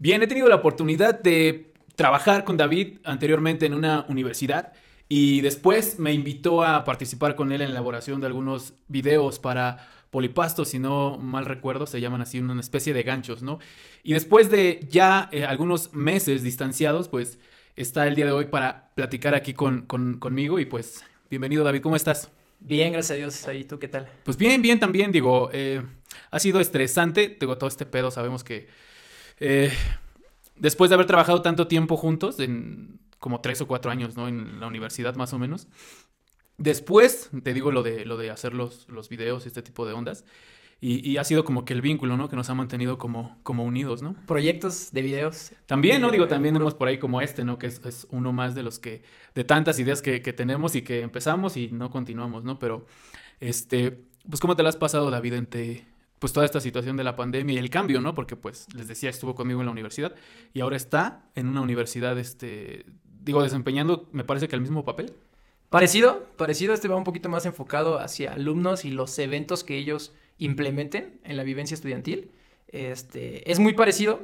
Bien, 0.00 0.22
he 0.22 0.26
tenido 0.28 0.48
la 0.48 0.54
oportunidad 0.54 1.20
de 1.20 1.72
trabajar 1.96 2.44
con 2.44 2.56
David 2.56 2.98
anteriormente 3.04 3.66
en 3.66 3.74
una 3.74 4.06
universidad 4.08 4.72
y 5.08 5.40
después 5.40 5.98
me 5.98 6.12
invitó 6.12 6.62
a 6.62 6.84
participar 6.84 7.34
con 7.36 7.52
él 7.52 7.60
en 7.62 7.68
la 7.68 7.74
elaboración 7.74 8.20
de 8.20 8.26
algunos 8.26 8.74
videos 8.88 9.38
para 9.38 9.88
Polipasto, 10.10 10.64
si 10.64 10.78
no 10.78 11.18
mal 11.18 11.44
recuerdo, 11.44 11.86
se 11.86 12.00
llaman 12.00 12.22
así 12.22 12.38
una 12.38 12.58
especie 12.60 12.94
de 12.94 13.02
ganchos, 13.02 13.42
¿no? 13.42 13.58
Y 14.02 14.14
después 14.14 14.50
de 14.50 14.86
ya 14.90 15.28
eh, 15.32 15.44
algunos 15.44 15.92
meses 15.92 16.42
distanciados, 16.42 17.08
pues 17.08 17.38
está 17.76 18.06
el 18.06 18.14
día 18.14 18.24
de 18.26 18.32
hoy 18.32 18.46
para 18.46 18.90
platicar 18.94 19.34
aquí 19.34 19.52
con, 19.54 19.82
con- 19.82 20.18
conmigo 20.18 20.58
y 20.58 20.64
pues 20.64 21.04
bienvenido 21.30 21.62
David, 21.64 21.82
¿cómo 21.82 21.94
estás? 21.96 22.30
Bien, 22.60 22.92
gracias 22.92 23.10
a 23.12 23.14
Dios. 23.14 23.60
¿Y 23.60 23.64
tú 23.64 23.78
qué 23.78 23.86
tal? 23.86 24.08
Pues 24.24 24.36
bien, 24.36 24.62
bien 24.62 24.80
también, 24.80 25.12
digo, 25.12 25.50
eh, 25.52 25.82
ha 26.30 26.38
sido 26.38 26.58
estresante, 26.58 27.36
digo, 27.38 27.56
todo 27.58 27.68
este 27.68 27.86
pedo, 27.86 28.10
sabemos 28.10 28.42
que 28.44 28.66
eh, 29.40 29.70
después 30.56 30.88
de 30.90 30.94
haber 30.94 31.06
trabajado 31.06 31.42
tanto 31.42 31.68
tiempo 31.68 31.96
juntos, 31.96 32.40
en 32.40 32.98
como 33.18 33.40
tres 33.40 33.60
o 33.60 33.66
cuatro 33.66 33.90
años, 33.90 34.16
¿no? 34.16 34.28
En 34.28 34.60
la 34.60 34.66
universidad 34.66 35.14
más 35.16 35.32
o 35.32 35.38
menos. 35.38 35.68
Después, 36.56 37.30
te 37.42 37.54
digo 37.54 37.70
lo 37.70 37.82
de, 37.82 38.04
lo 38.04 38.16
de 38.16 38.30
hacer 38.30 38.52
los, 38.52 38.88
los 38.88 39.08
videos 39.08 39.44
y 39.44 39.48
este 39.48 39.62
tipo 39.62 39.86
de 39.86 39.92
ondas. 39.92 40.24
Y, 40.80 41.08
y 41.08 41.16
ha 41.16 41.24
sido 41.24 41.44
como 41.44 41.64
que 41.64 41.72
el 41.72 41.80
vínculo, 41.82 42.16
¿no? 42.16 42.28
Que 42.28 42.36
nos 42.36 42.50
ha 42.50 42.54
mantenido 42.54 42.98
como, 42.98 43.36
como 43.42 43.64
unidos, 43.64 44.00
¿no? 44.00 44.14
Proyectos 44.26 44.92
de 44.92 45.02
videos. 45.02 45.52
También, 45.66 46.00
¿no? 46.00 46.10
Digo, 46.10 46.28
también 46.28 46.54
tenemos 46.54 46.74
por 46.74 46.86
ahí 46.86 46.98
como 46.98 47.20
este, 47.20 47.44
¿no? 47.44 47.58
Que 47.58 47.66
es, 47.66 47.84
es 47.84 48.06
uno 48.10 48.32
más 48.32 48.54
de 48.54 48.62
los 48.62 48.78
que, 48.78 49.02
de 49.34 49.42
tantas 49.42 49.80
ideas 49.80 50.02
que, 50.02 50.22
que 50.22 50.32
tenemos 50.32 50.76
y 50.76 50.82
que 50.82 51.00
empezamos 51.00 51.56
y 51.56 51.68
no 51.72 51.90
continuamos, 51.90 52.44
¿no? 52.44 52.60
Pero, 52.60 52.86
este, 53.40 54.04
pues, 54.28 54.40
¿cómo 54.40 54.54
te 54.54 54.62
la 54.62 54.68
has 54.68 54.76
pasado, 54.76 55.10
David, 55.10 55.34
entre, 55.34 55.84
pues, 56.20 56.32
toda 56.32 56.46
esta 56.46 56.60
situación 56.60 56.96
de 56.96 57.02
la 57.02 57.16
pandemia 57.16 57.56
y 57.56 57.58
el 57.58 57.70
cambio, 57.70 58.00
¿no? 58.00 58.14
Porque, 58.14 58.36
pues, 58.36 58.72
les 58.72 58.86
decía, 58.86 59.10
estuvo 59.10 59.34
conmigo 59.34 59.60
en 59.60 59.66
la 59.66 59.72
universidad 59.72 60.14
y 60.52 60.60
ahora 60.60 60.76
está 60.76 61.28
en 61.34 61.48
una 61.48 61.60
universidad, 61.60 62.16
este, 62.20 62.86
digo, 63.28 63.42
desempeñando, 63.42 64.08
me 64.10 64.24
parece 64.24 64.48
que 64.48 64.56
el 64.56 64.62
mismo 64.62 64.86
papel. 64.86 65.12
Parecido, 65.68 66.26
parecido. 66.38 66.72
Este 66.72 66.88
va 66.88 66.96
un 66.96 67.04
poquito 67.04 67.28
más 67.28 67.44
enfocado 67.44 67.98
hacia 67.98 68.32
alumnos 68.32 68.86
y 68.86 68.90
los 68.90 69.18
eventos 69.18 69.64
que 69.64 69.76
ellos 69.76 70.14
implementen 70.38 71.20
en 71.24 71.36
la 71.36 71.42
vivencia 71.42 71.74
estudiantil. 71.74 72.30
Este, 72.68 73.50
es 73.50 73.58
muy 73.58 73.74
parecido. 73.74 74.20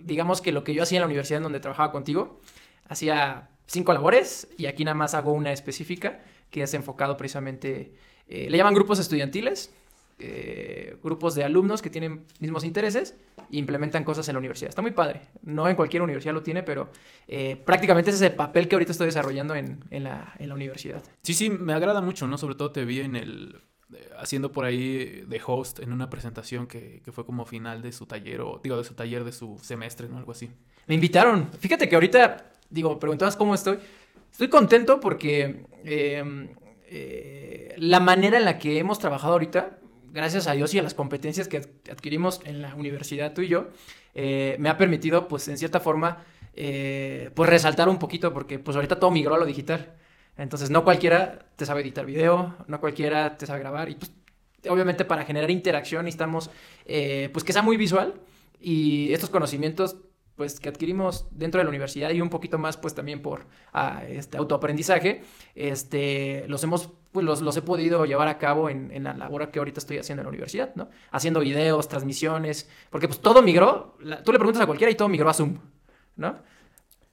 Digamos 0.00 0.40
que 0.40 0.50
lo 0.50 0.64
que 0.64 0.74
yo 0.74 0.82
hacía 0.82 0.98
en 0.98 1.02
la 1.02 1.06
universidad 1.06 1.36
en 1.36 1.44
donde 1.44 1.60
trabajaba 1.60 1.92
contigo, 1.92 2.40
hacía 2.88 3.48
cinco 3.66 3.92
labores 3.92 4.48
y 4.56 4.66
aquí 4.66 4.84
nada 4.84 4.96
más 4.96 5.14
hago 5.14 5.32
una 5.32 5.52
específica 5.52 6.20
que 6.50 6.62
es 6.62 6.74
enfocado 6.74 7.16
precisamente, 7.16 7.94
eh, 8.26 8.50
le 8.50 8.56
llaman 8.58 8.74
grupos 8.74 8.98
estudiantiles, 8.98 9.72
eh, 10.18 10.96
grupos 11.02 11.34
de 11.34 11.44
alumnos 11.44 11.80
que 11.80 11.90
tienen 11.90 12.24
mismos 12.40 12.64
intereses 12.64 13.14
e 13.50 13.56
implementan 13.56 14.04
cosas 14.04 14.28
en 14.28 14.34
la 14.34 14.38
universidad. 14.38 14.68
Está 14.68 14.82
muy 14.82 14.90
padre. 14.90 15.22
No 15.42 15.68
en 15.68 15.76
cualquier 15.76 16.02
universidad 16.02 16.34
lo 16.34 16.42
tiene, 16.42 16.62
pero 16.62 16.90
eh, 17.26 17.56
prácticamente 17.56 18.10
ese 18.10 18.24
es 18.24 18.30
el 18.30 18.36
papel 18.36 18.68
que 18.68 18.74
ahorita 18.74 18.92
estoy 18.92 19.06
desarrollando 19.06 19.54
en, 19.54 19.84
en 19.90 20.04
la, 20.04 20.34
en 20.38 20.48
la 20.48 20.54
universidad. 20.54 21.02
Sí, 21.22 21.34
sí, 21.34 21.50
me 21.50 21.72
agrada 21.72 22.00
mucho, 22.00 22.26
¿no? 22.26 22.36
Sobre 22.38 22.54
todo 22.54 22.72
te 22.72 22.84
vi 22.84 23.00
en 23.00 23.16
el, 23.16 23.60
eh, 23.94 24.10
haciendo 24.18 24.50
por 24.50 24.64
ahí 24.64 25.24
de 25.26 25.40
host 25.46 25.78
en 25.80 25.92
una 25.92 26.10
presentación 26.10 26.66
que, 26.66 27.00
que 27.04 27.12
fue 27.12 27.24
como 27.24 27.44
final 27.44 27.82
de 27.82 27.92
su 27.92 28.06
taller, 28.06 28.40
o 28.40 28.60
digo, 28.62 28.76
de 28.76 28.84
su 28.84 28.94
taller 28.94 29.24
de 29.24 29.32
su 29.32 29.58
semestre, 29.62 30.08
¿no? 30.08 30.18
Algo 30.18 30.32
así. 30.32 30.50
Me 30.86 30.94
invitaron. 30.94 31.50
Fíjate 31.60 31.88
que 31.88 31.94
ahorita, 31.94 32.52
digo, 32.70 32.98
preguntabas 32.98 33.36
cómo 33.36 33.54
estoy. 33.54 33.78
Estoy 34.30 34.48
contento 34.48 35.00
porque 35.00 35.64
eh, 35.84 37.74
la 37.78 38.00
manera 38.00 38.38
en 38.38 38.44
la 38.44 38.58
que 38.58 38.78
hemos 38.78 38.98
trabajado 38.98 39.32
ahorita, 39.32 39.78
gracias 40.12 40.46
a 40.46 40.52
Dios 40.52 40.74
y 40.74 40.78
a 40.78 40.82
las 40.82 40.94
competencias 40.94 41.48
que 41.48 41.58
ad- 41.58 41.66
adquirimos 41.90 42.40
en 42.44 42.62
la 42.62 42.74
universidad 42.74 43.32
tú 43.34 43.42
y 43.42 43.48
yo, 43.48 43.68
eh, 44.14 44.56
me 44.58 44.68
ha 44.68 44.76
permitido, 44.76 45.28
pues, 45.28 45.48
en 45.48 45.58
cierta 45.58 45.80
forma, 45.80 46.24
eh, 46.54 47.30
pues, 47.34 47.48
resaltar 47.50 47.88
un 47.88 47.98
poquito 47.98 48.32
porque, 48.32 48.58
pues, 48.58 48.76
ahorita 48.76 48.98
todo 48.98 49.10
migró 49.10 49.34
a 49.34 49.38
lo 49.38 49.46
digital. 49.46 49.94
Entonces, 50.36 50.70
no 50.70 50.84
cualquiera 50.84 51.46
te 51.56 51.66
sabe 51.66 51.80
editar 51.82 52.06
video, 52.06 52.54
no 52.66 52.80
cualquiera 52.80 53.36
te 53.36 53.46
sabe 53.46 53.60
grabar 53.60 53.88
y, 53.90 53.94
pues, 53.96 54.12
obviamente 54.68 55.04
para 55.04 55.24
generar 55.24 55.50
interacción 55.50 56.04
necesitamos, 56.04 56.50
eh, 56.86 57.28
pues, 57.32 57.44
que 57.44 57.52
sea 57.52 57.62
muy 57.62 57.76
visual 57.76 58.14
y 58.60 59.12
estos 59.12 59.30
conocimientos 59.30 59.96
pues 60.38 60.60
que 60.60 60.68
adquirimos 60.68 61.26
dentro 61.32 61.58
de 61.58 61.64
la 61.64 61.68
universidad 61.68 62.10
y 62.10 62.20
un 62.20 62.30
poquito 62.30 62.58
más 62.58 62.76
pues 62.76 62.94
también 62.94 63.20
por 63.20 63.44
ah, 63.72 64.04
este 64.08 64.38
autoaprendizaje, 64.38 65.22
este, 65.56 66.44
los 66.46 66.62
hemos, 66.62 66.90
pues 67.10 67.26
los, 67.26 67.42
los 67.42 67.56
he 67.56 67.62
podido 67.62 68.06
llevar 68.06 68.28
a 68.28 68.38
cabo 68.38 68.70
en, 68.70 68.92
en 68.92 69.02
la 69.02 69.14
labor 69.14 69.50
que 69.50 69.58
ahorita 69.58 69.80
estoy 69.80 69.98
haciendo 69.98 70.22
en 70.22 70.26
la 70.26 70.30
universidad, 70.30 70.74
¿no? 70.76 70.88
Haciendo 71.10 71.40
videos, 71.40 71.88
transmisiones, 71.88 72.70
porque 72.88 73.08
pues 73.08 73.20
todo 73.20 73.42
migró, 73.42 73.98
tú 74.24 74.32
le 74.32 74.38
preguntas 74.38 74.62
a 74.62 74.66
cualquiera 74.66 74.92
y 74.92 74.94
todo 74.94 75.08
migró 75.08 75.28
a 75.28 75.34
Zoom, 75.34 75.58
¿no? 76.14 76.38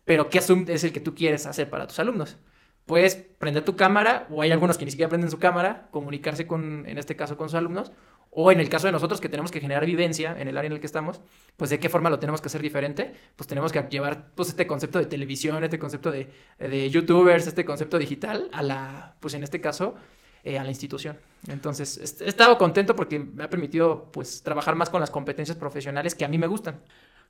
Pero 0.06 0.30
¿qué 0.30 0.40
Zoom 0.40 0.66
es 0.68 0.84
el 0.84 0.94
que 0.94 1.00
tú 1.00 1.16
quieres 1.16 1.48
hacer 1.48 1.68
para 1.68 1.88
tus 1.88 1.98
alumnos? 1.98 2.38
Puedes 2.86 3.16
prender 3.16 3.66
tu 3.66 3.76
cámara, 3.76 4.28
o 4.30 4.42
hay 4.42 4.52
algunos 4.52 4.78
que 4.78 4.86
ni 4.86 4.92
siquiera 4.92 5.10
prenden 5.10 5.32
su 5.32 5.40
cámara, 5.40 5.88
comunicarse 5.92 6.46
con, 6.46 6.88
en 6.88 6.98
este 6.98 7.16
caso, 7.16 7.36
con 7.38 7.50
sus 7.50 7.56
alumnos, 7.56 7.92
o 8.30 8.52
en 8.52 8.60
el 8.60 8.70
caso 8.70 8.88
de 8.88 8.92
nosotros 8.92 9.22
que 9.22 9.30
tenemos 9.30 9.50
que 9.50 9.62
generar 9.62 9.86
vivencia 9.86 10.36
en 10.38 10.48
el 10.48 10.58
área 10.58 10.68
en 10.68 10.74
el 10.74 10.80
que 10.80 10.86
estamos, 10.86 11.22
pues 11.56 11.70
de 11.70 11.80
qué 11.80 11.88
forma 11.88 12.10
lo 12.10 12.20
tenemos 12.20 12.42
que 12.42 12.48
hacer 12.48 12.62
diferente, 12.62 13.14
pues 13.36 13.48
tenemos 13.48 13.72
que 13.72 13.82
llevar 13.90 14.32
pues 14.36 14.50
este 14.50 14.68
concepto 14.68 15.00
de 15.00 15.06
televisión, 15.06 15.64
este 15.64 15.80
concepto 15.80 16.12
de, 16.12 16.30
de 16.60 16.90
youtubers, 16.90 17.48
este 17.48 17.64
concepto 17.64 17.98
digital 17.98 18.50
a 18.52 18.62
la, 18.62 19.16
pues 19.22 19.34
en 19.36 19.44
este 19.44 19.62
caso, 19.62 19.96
eh, 20.44 20.60
a 20.60 20.64
la 20.64 20.70
institución. 20.70 21.18
Entonces, 21.48 22.22
he 22.22 22.30
estado 22.30 22.58
contento 22.60 22.96
porque 22.96 23.18
me 23.18 23.46
ha 23.46 23.50
permitido 23.50 24.12
pues 24.12 24.44
trabajar 24.44 24.76
más 24.76 24.92
con 24.92 25.02
las 25.02 25.10
competencias 25.10 25.58
profesionales 25.58 26.14
que 26.14 26.24
a 26.24 26.28
mí 26.28 26.38
me 26.38 26.46
gustan. 26.46 26.82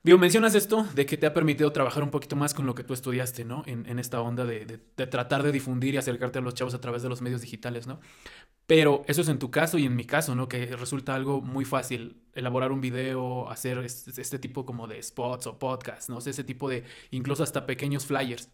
Digo, 0.06 0.20
mencionas 0.20 0.54
esto 0.54 0.84
de 0.94 1.08
que 1.08 1.18
te 1.18 1.26
ha 1.26 1.34
permitido 1.34 1.72
trabajar 1.72 2.04
un 2.04 2.12
poquito 2.12 2.36
más 2.36 2.54
con 2.54 2.68
lo 2.68 2.76
que 2.76 2.84
tú 2.84 2.94
estudiaste, 2.94 3.44
¿no? 3.44 3.64
En, 3.66 3.88
en 3.88 3.98
esta 3.98 4.22
onda 4.22 4.46
de, 4.46 4.64
de- 4.68 5.08
tratar 5.08 5.42
de 5.42 5.52
difundir 5.52 5.96
y 5.96 5.98
acercarte 5.98 6.38
a 6.38 6.42
los 6.44 6.54
chavos 6.54 6.76
a 6.76 6.80
través 6.80 7.02
de 7.02 7.10
los 7.10 7.24
medios 7.24 7.42
digitales, 7.42 7.88
¿no? 7.88 8.00
Pero 8.68 9.04
eso 9.08 9.22
es 9.22 9.30
en 9.30 9.40
tu 9.40 9.52
caso 9.52 9.78
y 9.80 9.86
en 9.86 9.96
mi 9.96 10.06
caso, 10.06 10.36
¿no? 10.36 10.50
Que 10.50 10.68
resulta 10.78 11.16
algo 11.16 11.42
muy 11.42 11.66
fácil 11.66 12.22
elaborar 12.34 12.72
un 12.72 12.82
video, 12.82 13.50
hacer 13.50 13.80
este, 13.80 14.40
tipo 14.40 14.66
como 14.66 14.88
de 14.88 15.02
spots 15.04 15.48
o 15.48 15.60
podcasts, 15.60 16.10
¿no? 16.10 16.20
Ese 16.20 16.44
tipo 16.44 16.70
de, 16.70 16.84
incluso 17.12 17.44
hasta 17.44 17.66
pequeños 17.66 18.06
flyers. 18.06 18.50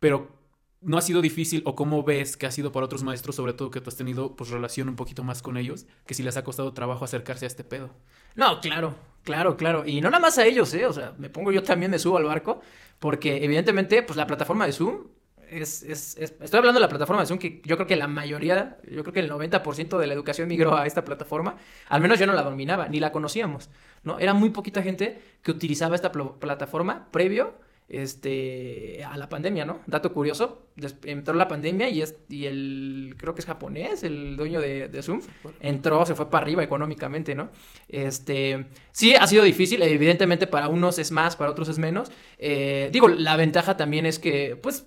Pero 0.00 0.37
no 0.80 0.96
ha 0.96 1.00
sido 1.02 1.20
difícil 1.22 1.62
o 1.66 1.74
cómo 1.74 2.02
ves 2.04 2.36
que 2.36 2.46
ha 2.46 2.50
sido 2.50 2.70
para 2.72 2.86
otros 2.86 3.02
maestros, 3.02 3.34
sobre 3.36 3.52
todo 3.52 3.70
que 3.70 3.80
tú 3.80 3.88
has 3.90 3.96
tenido 3.96 4.36
pues 4.36 4.50
relación 4.50 4.88
un 4.88 4.96
poquito 4.96 5.24
más 5.24 5.42
con 5.42 5.56
ellos, 5.56 5.86
que 6.06 6.14
si 6.14 6.22
les 6.22 6.36
ha 6.36 6.44
costado 6.44 6.72
trabajo 6.72 7.04
acercarse 7.04 7.46
a 7.46 7.48
este 7.48 7.64
pedo. 7.64 7.90
No, 8.36 8.60
claro, 8.60 8.94
claro, 9.24 9.56
claro. 9.56 9.84
Y 9.86 10.00
no 10.00 10.10
nada 10.10 10.20
más 10.20 10.38
a 10.38 10.46
ellos, 10.46 10.72
¿eh? 10.74 10.86
O 10.86 10.92
sea, 10.92 11.14
me 11.18 11.30
pongo 11.30 11.50
yo 11.52 11.62
también, 11.62 11.90
me 11.90 11.98
subo 11.98 12.16
al 12.18 12.24
barco, 12.24 12.60
porque 13.00 13.44
evidentemente, 13.44 14.02
pues 14.02 14.16
la 14.16 14.26
plataforma 14.26 14.66
de 14.66 14.72
Zoom 14.72 15.08
es, 15.50 15.82
es, 15.82 16.16
es- 16.18 16.34
Estoy 16.40 16.58
hablando 16.58 16.78
de 16.78 16.84
la 16.86 16.88
plataforma 16.88 17.22
de 17.22 17.26
Zoom, 17.26 17.38
que 17.40 17.60
yo 17.64 17.76
creo 17.76 17.86
que 17.88 17.96
la 17.96 18.06
mayoría, 18.06 18.78
yo 18.88 19.02
creo 19.02 19.12
que 19.12 19.20
el 19.20 19.30
90% 19.30 19.98
de 19.98 20.06
la 20.06 20.14
educación 20.14 20.46
migró 20.46 20.76
a 20.76 20.86
esta 20.86 21.04
plataforma. 21.04 21.56
Al 21.88 22.00
menos 22.00 22.18
yo 22.20 22.26
no 22.26 22.34
la 22.34 22.42
dominaba, 22.42 22.86
ni 22.88 23.00
la 23.00 23.10
conocíamos, 23.10 23.68
¿no? 24.04 24.18
Era 24.20 24.34
muy 24.34 24.50
poquita 24.50 24.82
gente 24.82 25.20
que 25.42 25.50
utilizaba 25.50 25.96
esta 25.96 26.12
pl- 26.12 26.32
plataforma 26.38 27.08
previo 27.10 27.54
este, 27.88 29.02
a 29.04 29.16
la 29.16 29.28
pandemia, 29.28 29.64
¿no? 29.64 29.80
Dato 29.86 30.12
curioso, 30.12 30.68
entró 31.04 31.34
la 31.34 31.48
pandemia 31.48 31.88
y, 31.88 32.02
es, 32.02 32.16
y 32.28 32.44
el, 32.44 33.14
creo 33.16 33.34
que 33.34 33.40
es 33.40 33.46
japonés, 33.46 34.02
el 34.02 34.36
dueño 34.36 34.60
de, 34.60 34.88
de 34.88 35.02
Zoom, 35.02 35.20
entró, 35.60 36.04
se 36.04 36.14
fue 36.14 36.28
para 36.30 36.44
arriba 36.44 36.62
económicamente, 36.62 37.34
¿no? 37.34 37.50
Este, 37.88 38.66
sí, 38.92 39.14
ha 39.14 39.26
sido 39.26 39.42
difícil, 39.42 39.82
evidentemente 39.82 40.46
para 40.46 40.68
unos 40.68 40.98
es 40.98 41.10
más, 41.12 41.36
para 41.36 41.50
otros 41.50 41.68
es 41.68 41.78
menos. 41.78 42.12
Eh, 42.38 42.90
digo, 42.92 43.08
la 43.08 43.36
ventaja 43.36 43.76
también 43.76 44.04
es 44.04 44.18
que, 44.18 44.56
pues, 44.56 44.86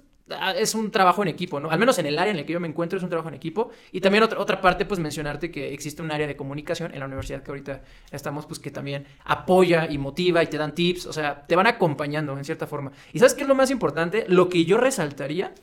es 0.55 0.75
un 0.75 0.91
trabajo 0.91 1.21
en 1.21 1.27
equipo, 1.27 1.59
¿no? 1.59 1.69
Al 1.69 1.79
menos 1.79 1.97
en 1.99 2.05
el 2.05 2.17
área 2.17 2.31
en 2.31 2.39
el 2.39 2.45
que 2.45 2.53
yo 2.53 2.59
me 2.59 2.67
encuentro 2.67 2.97
es 2.97 3.03
un 3.03 3.09
trabajo 3.09 3.29
en 3.29 3.35
equipo. 3.35 3.71
Y 3.91 4.01
también 4.01 4.23
otra, 4.23 4.39
otra 4.39 4.61
parte, 4.61 4.85
pues 4.85 4.99
mencionarte 4.99 5.51
que 5.51 5.73
existe 5.73 6.01
un 6.01 6.11
área 6.11 6.27
de 6.27 6.35
comunicación 6.35 6.93
en 6.93 6.99
la 6.99 7.05
universidad 7.05 7.43
que 7.43 7.51
ahorita 7.51 7.81
estamos, 8.11 8.45
pues 8.45 8.59
que 8.59 8.71
también 8.71 9.05
apoya 9.23 9.87
y 9.89 9.97
motiva 9.97 10.43
y 10.43 10.47
te 10.47 10.57
dan 10.57 10.73
tips, 10.73 11.05
o 11.05 11.13
sea, 11.13 11.45
te 11.45 11.55
van 11.55 11.67
acompañando 11.67 12.37
en 12.37 12.45
cierta 12.45 12.67
forma. 12.67 12.91
¿Y 13.13 13.19
sabes 13.19 13.33
qué 13.33 13.43
es 13.43 13.47
lo 13.47 13.55
más 13.55 13.71
importante? 13.71 14.25
Lo 14.27 14.49
que 14.49 14.65
yo 14.65 14.77
resaltaría, 14.77 15.53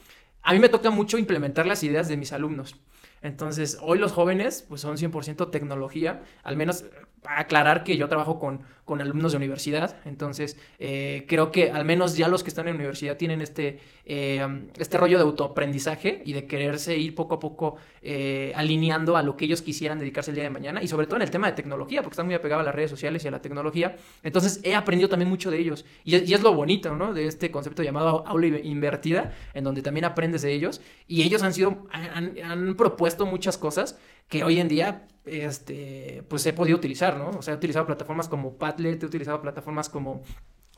a 0.43 0.53
mí 0.53 0.59
me 0.59 0.69
toca 0.69 0.91
mucho 0.91 1.19
implementar 1.19 1.67
las 1.67 1.83
ideas 1.83 2.09
de 2.09 2.17
mis 2.17 2.33
alumnos. 2.33 2.77
Entonces, 3.23 3.79
hoy 3.81 3.99
los 3.99 4.13
jóvenes, 4.13 4.65
pues 4.69 4.81
son 4.81 4.97
100% 4.97 5.51
tecnología, 5.51 6.23
al 6.43 6.57
menos 6.57 6.85
para 7.23 7.41
aclarar 7.41 7.85
que 7.85 7.97
yo 7.97 8.09
trabajo 8.09 8.39
con, 8.39 8.63
con 8.85 9.01
alumnos 9.01 9.33
de 9.33 9.39
universidad, 9.39 9.97
entonces 10.05 10.57
eh, 10.79 11.25
creo 11.29 11.51
que 11.51 11.71
al 11.71 11.85
menos 11.85 12.17
ya 12.17 12.29
los 12.29 12.43
que 12.43 12.49
están 12.49 12.69
en 12.69 12.77
universidad 12.77 13.17
tienen 13.17 13.41
este, 13.41 13.81
eh, 14.05 14.47
este 14.79 14.99
rollo 14.99 15.19
de 15.19 15.25
autoaprendizaje 15.25 16.23
y 16.25 16.33
de 16.33 16.47
quererse 16.47 16.97
ir 16.97 17.15
poco 17.15 17.35
a 17.35 17.41
poco 17.41 17.77
eh, 18.03 18.53
alineando 18.55 19.17
a 19.17 19.23
lo 19.23 19.37
que 19.37 19.45
ellos 19.45 19.63
quisieran 19.63 19.99
dedicarse 19.99 20.31
el 20.31 20.37
día 20.37 20.45
de 20.45 20.51
mañana 20.51 20.83
y 20.83 20.89
sobre 20.89 21.07
todo 21.07 21.17
en 21.17 21.23
el 21.23 21.31
tema 21.31 21.49
de 21.49 21.55
tecnología, 21.55 22.03
porque 22.03 22.15
están 22.15 22.27
muy 22.27 22.35
apegados 22.35 22.63
a 22.63 22.67
las 22.67 22.75
redes 22.75 22.91
sociales 22.91 23.25
y 23.25 23.29
a 23.29 23.31
la 23.31 23.43
tecnología. 23.43 23.97
Entonces 24.23 24.61
he 24.63 24.75
aprendido 24.75 25.09
también 25.09 25.29
mucho 25.29 25.51
de 25.51 25.59
ellos 25.59 25.85
y 26.05 26.15
es, 26.15 26.43
lo 26.43 26.55
bonito, 26.55 26.95
¿no? 26.95 27.13
De 27.13 27.27
este 27.27 27.51
concepto 27.51 27.83
llamado 27.83 28.27
aula 28.27 28.47
invertida, 28.47 29.35
en 29.55 29.65
donde 29.65 29.83
también 29.83 30.05
aprendes 30.05 30.43
de 30.43 30.53
ellos 30.53 30.81
y 31.07 31.23
ellos 31.23 31.43
han 31.43 31.53
sido, 31.53 31.87
han, 31.91 32.75
propuesto 32.77 33.27
muchas 33.27 33.59
cosas 33.59 33.99
que 34.29 34.45
hoy 34.45 34.61
en 34.61 34.69
día 34.69 35.09
este, 35.25 36.23
pues 36.29 36.47
he 36.47 36.53
podido 36.53 36.77
utilizar, 36.77 37.17
¿no? 37.17 37.31
O 37.31 37.43
sea, 37.43 37.55
he 37.55 37.57
utilizado 37.57 37.87
plataformas 37.87 38.29
como 38.29 38.57
Padlet, 38.57 39.03
he 39.03 39.07
utilizado 39.07 39.41
plataformas 39.41 39.89
como, 39.89 40.23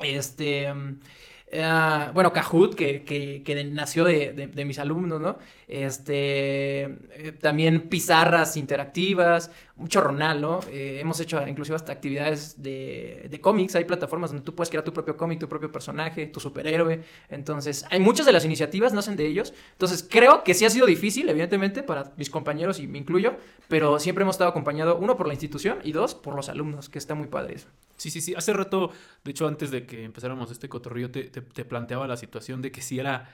este, 0.01 0.73
Uh, 1.53 2.13
bueno, 2.13 2.33
Kahoot, 2.33 2.77
que, 2.77 3.03
que, 3.03 3.65
nació 3.65 4.05
de, 4.05 4.33
de, 4.33 4.47
de, 4.47 4.65
mis 4.65 4.79
alumnos, 4.79 5.21
¿no? 5.21 5.39
Este, 5.67 6.83
eh, 6.83 7.33
también 7.41 7.89
pizarras 7.89 8.57
interactivas, 8.57 9.51
mucho 9.81 10.01
Ronald, 10.01 10.41
¿no? 10.41 10.61
Eh, 10.71 10.99
hemos 11.01 11.19
hecho 11.21 11.47
inclusive 11.47 11.75
hasta 11.75 11.91
actividades 11.91 12.63
de, 12.63 13.27
de 13.31 13.41
cómics, 13.41 13.75
hay 13.75 13.85
plataformas 13.85 14.31
donde 14.31 14.45
tú 14.45 14.55
puedes 14.55 14.69
crear 14.69 14.85
tu 14.85 14.93
propio 14.93 15.17
cómic, 15.17 15.41
tu 15.41 15.49
propio 15.49 15.73
personaje, 15.73 16.27
tu 16.27 16.39
superhéroe, 16.39 17.03
entonces, 17.29 17.85
hay 17.91 17.99
muchas 17.99 18.27
de 18.27 18.33
las 18.33 18.45
iniciativas, 18.45 18.93
nacen 18.93 19.17
de 19.17 19.27
ellos, 19.27 19.55
entonces 19.73 20.07
creo 20.09 20.45
que 20.45 20.55
sí 20.55 20.65
ha 20.65 20.71
sido 20.71 20.87
difícil, 20.87 21.29
evidentemente, 21.29 21.83
para 21.83 22.13
mis 22.17 22.31
compañeros 22.31 22.79
y 22.79 22.87
me 22.87 22.99
incluyo, 22.99 23.37
pero 23.69 23.99
siempre 23.99 24.23
hemos 24.23 24.35
estado 24.35 24.51
acompañado, 24.51 24.99
uno, 24.99 25.17
por 25.17 25.27
la 25.27 25.33
institución 25.33 25.79
y 25.83 25.93
dos, 25.93 26.15
por 26.15 26.35
los 26.35 26.49
alumnos, 26.49 26.89
que 26.89 26.99
está 26.99 27.15
muy 27.15 27.29
padre 27.29 27.55
eso. 27.55 27.69
Sí, 27.97 28.11
sí, 28.11 28.21
sí. 28.21 28.35
Hace 28.35 28.53
rato, 28.53 28.91
de 29.25 29.31
hecho, 29.31 29.47
antes 29.47 29.71
de 29.71 29.87
que 29.87 30.05
empezáramos 30.05 30.51
este 30.51 30.69
cotorrillo, 30.69 31.11
te, 31.11 31.25
te, 31.25 31.41
te 31.43 31.65
planteaba 31.65 32.07
la 32.07 32.17
situación 32.17 32.63
de 32.63 32.71
que 32.71 32.83
si 32.83 32.99
era 32.99 33.31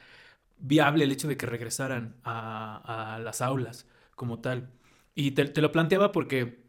viable 0.58 1.04
el 1.04 1.12
hecho 1.12 1.28
de 1.28 1.36
que 1.36 1.46
regresaran 1.46 2.16
a, 2.24 3.14
a 3.14 3.18
las 3.18 3.40
aulas 3.42 3.86
como 4.14 4.40
tal. 4.40 4.68
Y 5.16 5.32
te, 5.32 5.46
te, 5.46 5.60
lo 5.60 5.72
planteaba 5.72 6.12
porque 6.12 6.68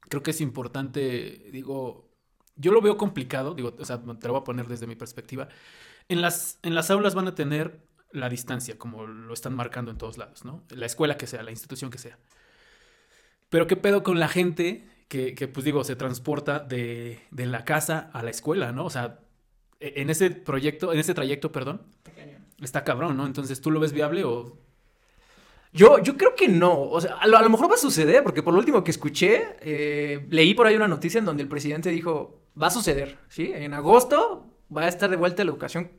creo 0.00 0.22
que 0.22 0.32
es 0.32 0.40
importante, 0.42 1.48
digo, 1.52 2.10
yo 2.56 2.72
lo 2.72 2.82
veo 2.82 2.98
complicado, 2.98 3.54
digo, 3.54 3.74
o 3.78 3.84
sea, 3.84 4.02
te 4.02 4.26
lo 4.26 4.34
voy 4.34 4.42
a 4.42 4.44
poner 4.44 4.66
desde 4.66 4.86
mi 4.86 4.96
perspectiva. 4.96 5.48
En 6.08 6.20
las, 6.20 6.58
en 6.62 6.74
las 6.74 6.90
aulas 6.90 7.14
van 7.14 7.28
a 7.28 7.36
tener 7.36 7.86
la 8.10 8.28
distancia, 8.28 8.78
como 8.78 9.06
lo 9.06 9.32
están 9.32 9.54
marcando 9.54 9.92
en 9.92 9.96
todos 9.96 10.18
lados, 10.18 10.44
¿no? 10.44 10.64
La 10.70 10.86
escuela 10.86 11.16
que 11.16 11.28
sea, 11.28 11.42
la 11.44 11.52
institución 11.52 11.90
que 11.90 11.98
sea. 11.98 12.18
Pero 13.48 13.68
¿qué 13.68 13.76
pedo 13.76 14.02
con 14.02 14.18
la 14.18 14.28
gente 14.28 14.88
que, 15.06 15.36
que, 15.36 15.46
pues 15.46 15.64
digo, 15.64 15.84
se 15.84 15.94
transporta 15.94 16.58
de, 16.58 17.20
de, 17.30 17.46
la 17.46 17.64
casa 17.64 18.10
a 18.12 18.22
la 18.24 18.30
escuela, 18.30 18.72
¿no? 18.72 18.86
O 18.86 18.90
sea, 18.90 19.20
e, 19.78 20.02
en 20.02 20.10
ese 20.10 20.30
proyecto, 20.30 20.92
en 20.92 20.98
ese 20.98 21.14
trayecto, 21.14 21.52
perdón, 21.52 21.82
está 22.60 22.82
cabrón, 22.82 23.16
¿no? 23.16 23.26
Entonces, 23.26 23.60
¿tú 23.60 23.70
lo 23.70 23.78
ves 23.78 23.92
viable 23.92 24.24
o...? 24.24 24.58
Yo, 25.72 25.98
yo 25.98 26.16
creo 26.16 26.34
que 26.34 26.48
no. 26.48 26.82
O 26.90 27.00
sea, 27.00 27.14
a 27.14 27.26
lo, 27.26 27.36
a 27.36 27.42
lo 27.42 27.50
mejor 27.50 27.70
va 27.70 27.74
a 27.74 27.78
suceder, 27.78 28.22
porque 28.22 28.42
por 28.42 28.54
lo 28.54 28.60
último 28.60 28.82
que 28.82 28.90
escuché, 28.90 29.56
eh, 29.60 30.26
leí 30.30 30.54
por 30.54 30.66
ahí 30.66 30.76
una 30.76 30.88
noticia 30.88 31.18
en 31.18 31.24
donde 31.24 31.42
el 31.42 31.48
presidente 31.48 31.90
dijo, 31.90 32.40
va 32.60 32.68
a 32.68 32.70
suceder, 32.70 33.18
¿sí? 33.28 33.52
En 33.54 33.74
agosto 33.74 34.46
va 34.74 34.82
a 34.82 34.88
estar 34.88 35.10
de 35.10 35.16
vuelta 35.16 35.44
la 35.44 35.50
educación 35.50 35.90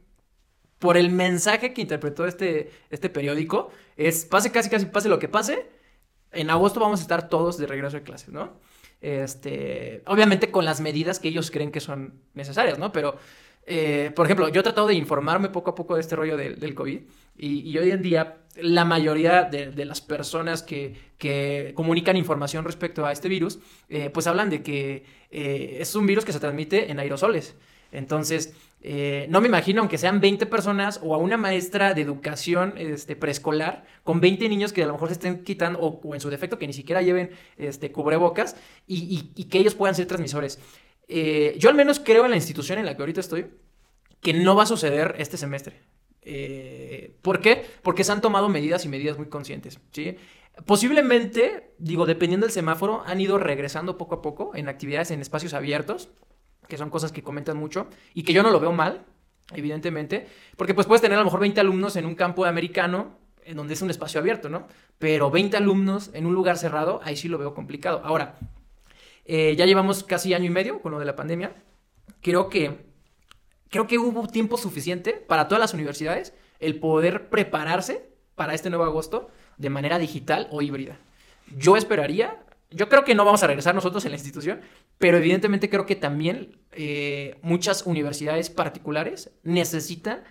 por 0.79 0.95
el 0.97 1.11
mensaje 1.11 1.73
que 1.73 1.81
interpretó 1.81 2.25
este, 2.25 2.71
este 2.89 3.09
periódico, 3.09 3.69
es 3.97 4.25
pase 4.25 4.51
casi 4.51 4.69
casi 4.69 4.85
pase 4.85 5.09
lo 5.09 5.19
que 5.19 5.27
pase, 5.27 5.69
en 6.31 6.49
agosto 6.49 6.79
vamos 6.79 7.01
a 7.01 7.03
estar 7.03 7.27
todos 7.29 7.57
de 7.57 7.67
regreso 7.67 7.97
a 7.97 7.99
clases, 8.01 8.29
¿no? 8.29 8.53
Este, 9.01 10.03
obviamente 10.07 10.51
con 10.51 10.65
las 10.65 10.81
medidas 10.81 11.19
que 11.19 11.27
ellos 11.27 11.51
creen 11.51 11.71
que 11.71 11.79
son 11.81 12.21
necesarias, 12.33 12.79
¿no? 12.79 12.91
Pero, 12.91 13.17
eh, 13.65 14.11
por 14.15 14.25
ejemplo, 14.25 14.47
yo 14.49 14.61
he 14.61 14.63
tratado 14.63 14.87
de 14.87 14.95
informarme 14.95 15.49
poco 15.49 15.71
a 15.71 15.75
poco 15.75 15.95
de 15.95 16.01
este 16.01 16.15
rollo 16.15 16.37
del, 16.37 16.59
del 16.59 16.73
COVID 16.73 17.01
y, 17.39 17.77
hoy 17.77 17.91
en 17.91 18.01
día 18.01 18.35
la 18.61 18.83
mayoría 18.83 19.43
de, 19.43 19.85
las 19.85 20.01
personas 20.01 20.63
que, 20.63 20.95
que, 21.17 21.71
comunican 21.75 22.17
información 22.17 22.65
respecto 22.65 23.05
a 23.05 23.11
este 23.11 23.29
virus, 23.29 23.59
eh, 23.87 24.09
pues 24.09 24.27
hablan 24.27 24.49
de 24.49 24.61
que 24.63 25.05
eh, 25.31 25.77
es 25.79 25.95
un 25.95 26.05
virus 26.05 26.25
que 26.25 26.33
se 26.33 26.39
transmite 26.39 26.91
en 26.91 26.99
aerosoles. 26.99 27.55
Entonces, 27.91 28.53
eh, 28.81 29.27
no 29.29 29.39
me 29.39 29.47
imagino, 29.47 29.81
aunque 29.81 29.97
sean 29.97 30.19
20 30.19 30.45
personas 30.45 30.99
o 31.01 31.15
a 31.15 31.17
una 31.17 31.37
maestra 31.37 31.93
de 31.93 32.01
educación 32.01 32.73
este, 32.77 33.15
preescolar 33.15 33.85
con 34.03 34.19
20 34.19 34.49
niños 34.49 34.73
que 34.73 34.83
a 34.83 34.87
lo 34.87 34.93
mejor 34.93 35.07
se 35.07 35.13
estén 35.13 35.43
quitando 35.43 35.79
o, 35.79 36.13
en 36.13 36.21
su 36.21 36.29
defecto 36.29 36.59
que 36.59 36.67
ni 36.67 36.73
siquiera 36.73 37.01
lleven 37.01 37.31
este, 37.57 37.91
cubrebocas 37.91 38.57
y, 38.85 39.31
y, 39.35 39.43
que 39.45 39.59
ellos 39.59 39.75
puedan 39.75 39.95
ser 39.95 40.05
transmisores. 40.05 40.59
Yo 41.57 41.69
al 41.69 41.75
menos 41.75 41.99
creo 41.99 42.25
en 42.25 42.31
la 42.31 42.37
institución 42.37 42.77
en 42.77 42.85
la 42.85 42.95
que 42.95 43.01
ahorita 43.01 43.21
estoy 43.21 43.47
que 44.21 44.33
no 44.33 44.55
va 44.55 44.63
a 44.63 44.67
suceder 44.67 45.15
este 45.17 45.37
semestre. 45.37 45.81
Eh, 46.21 47.15
¿Por 47.21 47.39
qué? 47.39 47.65
Porque 47.81 48.03
se 48.03 48.11
han 48.11 48.21
tomado 48.21 48.49
medidas 48.49 48.85
y 48.85 48.89
medidas 48.89 49.17
muy 49.17 49.27
conscientes. 49.27 49.79
¿sí? 49.91 50.17
Posiblemente, 50.65 51.73
digo, 51.77 52.05
dependiendo 52.05 52.45
del 52.45 52.53
semáforo, 52.53 53.03
han 53.05 53.21
ido 53.21 53.37
regresando 53.37 53.97
poco 53.97 54.15
a 54.15 54.21
poco 54.21 54.51
en 54.55 54.67
actividades 54.67 55.11
en 55.11 55.21
espacios 55.21 55.53
abiertos 55.53 56.09
que 56.69 56.77
son 56.77 56.89
cosas 56.89 57.11
que 57.11 57.23
comentan 57.23 57.57
mucho 57.57 57.87
y 58.13 58.23
que 58.23 58.31
yo 58.31 58.43
no 58.43 58.51
lo 58.51 58.59
veo 58.61 58.71
mal, 58.71 59.03
evidentemente, 59.53 60.27
porque 60.55 60.73
pues 60.73 60.87
puedes 60.87 61.01
tener 61.01 61.17
a 61.17 61.21
lo 61.21 61.25
mejor 61.25 61.41
20 61.41 61.59
alumnos 61.59 61.97
en 61.97 62.05
un 62.05 62.15
campo 62.15 62.45
americano 62.45 63.17
en 63.43 63.57
donde 63.57 63.73
es 63.73 63.81
un 63.81 63.89
espacio 63.89 64.19
abierto, 64.19 64.47
¿no? 64.47 64.67
Pero 64.99 65.31
20 65.31 65.57
alumnos 65.57 66.11
en 66.13 66.27
un 66.27 66.35
lugar 66.35 66.57
cerrado, 66.57 67.01
ahí 67.03 67.17
sí 67.17 67.27
lo 67.27 67.39
veo 67.39 67.55
complicado. 67.55 68.01
Ahora, 68.03 68.37
eh, 69.25 69.55
ya 69.57 69.65
llevamos 69.65 70.03
casi 70.03 70.35
año 70.35 70.45
y 70.45 70.49
medio 70.51 70.81
con 70.81 70.91
lo 70.91 70.99
de 70.99 71.05
la 71.05 71.15
pandemia. 71.15 71.55
Creo 72.21 72.49
que, 72.49 72.88
creo 73.69 73.87
que 73.87 73.97
hubo 73.97 74.27
tiempo 74.27 74.57
suficiente 74.57 75.13
para 75.13 75.47
todas 75.47 75.59
las 75.59 75.73
universidades 75.73 76.33
el 76.59 76.79
poder 76.79 77.29
prepararse 77.29 78.09
para 78.35 78.53
este 78.53 78.69
nuevo 78.69 78.85
agosto 78.85 79.29
de 79.57 79.69
manera 79.69 79.99
digital 79.99 80.47
o 80.51 80.61
híbrida. 80.61 80.97
Yo 81.57 81.77
esperaría, 81.77 82.43
yo 82.71 82.89
creo 82.89 83.03
que 83.03 83.15
no 83.15 83.25
vamos 83.25 83.43
a 83.43 83.47
regresar 83.47 83.75
nosotros 83.75 84.05
en 84.05 84.11
la 84.11 84.17
institución, 84.17 84.61
pero 84.97 85.17
evidentemente 85.17 85.69
creo 85.69 85.85
que 85.85 85.95
también 85.95 86.57
eh, 86.71 87.37
muchas 87.41 87.85
universidades 87.85 88.49
particulares 88.49 89.31
necesitan 89.43 90.23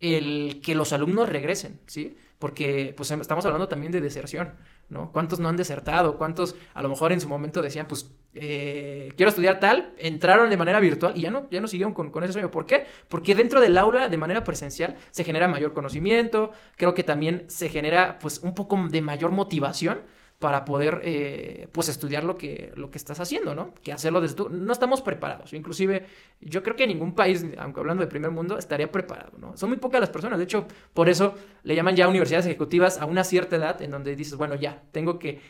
el 0.00 0.60
que 0.62 0.74
los 0.74 0.92
alumnos 0.92 1.28
regresen, 1.28 1.80
¿sí? 1.86 2.16
Porque 2.38 2.92
pues 2.96 3.10
estamos 3.10 3.44
hablando 3.44 3.68
también 3.68 3.92
de 3.92 4.00
deserción, 4.00 4.54
¿no? 4.94 5.12
¿Cuántos 5.12 5.40
no 5.40 5.48
han 5.50 5.56
desertado? 5.56 6.16
¿Cuántos 6.16 6.56
a 6.72 6.82
lo 6.82 6.88
mejor 6.88 7.12
en 7.12 7.20
su 7.20 7.28
momento 7.28 7.60
decían, 7.60 7.86
pues, 7.86 8.10
eh, 8.32 9.12
quiero 9.16 9.28
estudiar 9.28 9.60
tal, 9.60 9.92
entraron 9.98 10.48
de 10.48 10.56
manera 10.56 10.80
virtual 10.80 11.12
y 11.16 11.22
ya 11.22 11.30
no, 11.30 11.46
ya 11.50 11.60
no 11.60 11.68
siguieron 11.68 11.92
con, 11.92 12.10
con 12.10 12.24
ese 12.24 12.32
sueño? 12.32 12.50
¿Por 12.50 12.64
qué? 12.64 12.86
Porque 13.08 13.34
dentro 13.34 13.60
del 13.60 13.76
aula, 13.76 14.08
de 14.08 14.16
manera 14.16 14.44
presencial, 14.44 14.96
se 15.10 15.24
genera 15.24 15.48
mayor 15.48 15.74
conocimiento, 15.74 16.52
creo 16.76 16.94
que 16.94 17.02
también 17.02 17.44
se 17.48 17.68
genera, 17.68 18.18
pues, 18.18 18.38
un 18.38 18.54
poco 18.54 18.78
de 18.88 19.02
mayor 19.02 19.32
motivación 19.32 20.00
para 20.44 20.66
poder 20.66 21.00
eh, 21.04 21.68
pues 21.72 21.88
estudiar 21.88 22.22
lo 22.22 22.36
que, 22.36 22.70
lo 22.76 22.90
que 22.90 22.98
estás 22.98 23.18
haciendo, 23.18 23.54
¿no? 23.54 23.72
Que 23.82 23.94
hacerlo 23.94 24.20
desde 24.20 24.36
tú. 24.36 24.50
No 24.50 24.74
estamos 24.74 25.00
preparados. 25.00 25.54
Inclusive 25.54 26.04
yo 26.38 26.62
creo 26.62 26.76
que 26.76 26.86
ningún 26.86 27.14
país, 27.14 27.46
aunque 27.56 27.80
hablando 27.80 28.02
de 28.02 28.08
primer 28.08 28.30
mundo, 28.30 28.58
estaría 28.58 28.92
preparado, 28.92 29.38
¿no? 29.38 29.56
Son 29.56 29.70
muy 29.70 29.78
pocas 29.78 30.02
las 30.02 30.10
personas. 30.10 30.38
De 30.38 30.44
hecho, 30.44 30.66
por 30.92 31.08
eso 31.08 31.34
le 31.62 31.74
llaman 31.74 31.96
ya 31.96 32.08
universidades 32.08 32.44
ejecutivas 32.44 32.98
a 32.98 33.06
una 33.06 33.24
cierta 33.24 33.56
edad 33.56 33.80
en 33.80 33.90
donde 33.90 34.14
dices, 34.16 34.36
bueno, 34.36 34.54
ya, 34.54 34.82
tengo 34.92 35.18
que, 35.18 35.40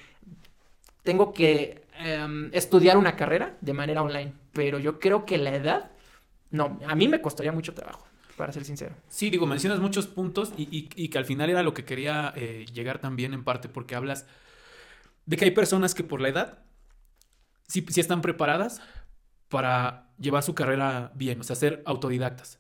tengo 1.02 1.32
que 1.32 1.82
eh, 1.98 2.50
estudiar 2.52 2.96
una 2.96 3.16
carrera 3.16 3.56
de 3.62 3.72
manera 3.72 4.00
online. 4.00 4.32
Pero 4.52 4.78
yo 4.78 5.00
creo 5.00 5.26
que 5.26 5.38
la 5.38 5.56
edad, 5.56 5.90
no, 6.52 6.78
a 6.86 6.94
mí 6.94 7.08
me 7.08 7.20
costaría 7.20 7.50
mucho 7.50 7.74
trabajo 7.74 8.06
para 8.36 8.52
ser 8.52 8.64
sincero. 8.64 8.94
Sí, 9.08 9.28
digo, 9.28 9.44
mencionas 9.44 9.80
muchos 9.80 10.06
puntos 10.06 10.52
y, 10.56 10.68
y, 10.70 10.88
y 10.94 11.08
que 11.08 11.18
al 11.18 11.24
final 11.24 11.50
era 11.50 11.64
lo 11.64 11.74
que 11.74 11.84
quería 11.84 12.32
eh, 12.36 12.64
llegar 12.72 13.00
también 13.00 13.34
en 13.34 13.42
parte 13.42 13.68
porque 13.68 13.96
hablas 13.96 14.24
de 15.26 15.37
que 15.37 15.47
hay 15.47 15.50
personas 15.52 15.95
que 15.95 16.04
por 16.04 16.21
la 16.21 16.28
edad 16.28 16.64
sí, 17.69 17.85
sí, 17.88 18.00
están 18.00 18.23
preparadas 18.23 18.81
para 19.49 20.12
llevar 20.19 20.43
su 20.43 20.54
carrera 20.54 21.12
bien, 21.14 21.40
o 21.40 21.45
sea, 21.45 21.57
ser 21.57 21.83
autodidactas. 21.87 22.59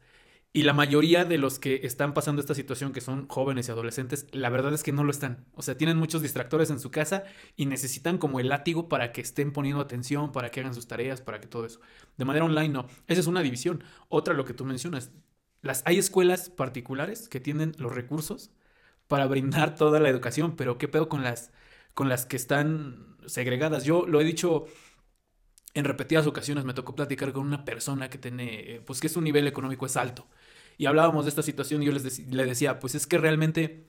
Y 0.56 0.62
la 0.62 0.72
mayoría 0.72 1.24
de 1.24 1.36
los 1.36 1.58
que 1.58 1.80
están 1.82 2.14
pasando 2.14 2.40
esta 2.40 2.54
situación, 2.54 2.92
que 2.92 3.00
son 3.00 3.26
jóvenes 3.26 3.66
y 3.66 3.72
adolescentes, 3.72 4.28
la 4.30 4.50
verdad 4.50 4.72
es 4.72 4.84
que 4.84 4.92
no 4.92 5.02
lo 5.02 5.10
están. 5.10 5.46
O 5.54 5.62
sea, 5.62 5.76
tienen 5.76 5.96
muchos 5.96 6.22
distractores 6.22 6.70
en 6.70 6.78
su 6.78 6.92
casa 6.92 7.24
y 7.56 7.66
necesitan 7.66 8.18
como 8.18 8.38
el 8.38 8.48
látigo 8.50 8.88
para 8.88 9.10
que 9.12 9.20
estén 9.20 9.52
poniendo 9.52 9.82
atención, 9.82 10.30
para 10.30 10.52
que 10.52 10.60
hagan 10.60 10.72
sus 10.72 10.86
tareas, 10.86 11.20
para 11.20 11.40
que 11.40 11.48
todo 11.48 11.66
eso. 11.66 11.80
De 12.16 12.24
manera 12.24 12.44
online 12.44 12.68
no. 12.68 12.86
Esa 13.08 13.20
es 13.20 13.26
una 13.26 13.42
división. 13.42 13.82
Otra, 14.08 14.32
lo 14.32 14.44
que 14.44 14.54
tú 14.54 14.64
mencionas. 14.64 15.10
Las, 15.60 15.82
hay 15.86 15.98
escuelas 15.98 16.50
particulares 16.50 17.28
que 17.28 17.40
tienen 17.40 17.72
los 17.78 17.92
recursos 17.92 18.52
para 19.08 19.26
brindar 19.26 19.74
toda 19.74 19.98
la 19.98 20.08
educación, 20.08 20.54
pero 20.54 20.78
¿qué 20.78 20.86
pedo 20.86 21.08
con 21.08 21.24
las 21.24 21.50
con 21.94 22.08
las 22.08 22.26
que 22.26 22.36
están 22.36 23.16
segregadas. 23.26 23.84
Yo 23.84 24.06
lo 24.06 24.20
he 24.20 24.24
dicho 24.24 24.66
en 25.74 25.84
repetidas 25.84 26.26
ocasiones, 26.26 26.64
me 26.64 26.74
tocó 26.74 26.94
platicar 26.94 27.32
con 27.32 27.46
una 27.46 27.64
persona 27.64 28.08
que 28.10 28.18
tiene, 28.18 28.80
pues 28.86 29.00
que 29.00 29.08
su 29.08 29.20
nivel 29.20 29.46
económico 29.46 29.86
es 29.86 29.96
alto. 29.96 30.26
Y 30.78 30.86
hablábamos 30.86 31.24
de 31.24 31.30
esta 31.30 31.42
situación 31.42 31.82
y 31.82 31.86
yo 31.86 31.92
les 31.92 32.18
le 32.28 32.46
decía, 32.46 32.78
pues 32.80 32.94
es 32.94 33.06
que 33.06 33.18
realmente 33.18 33.86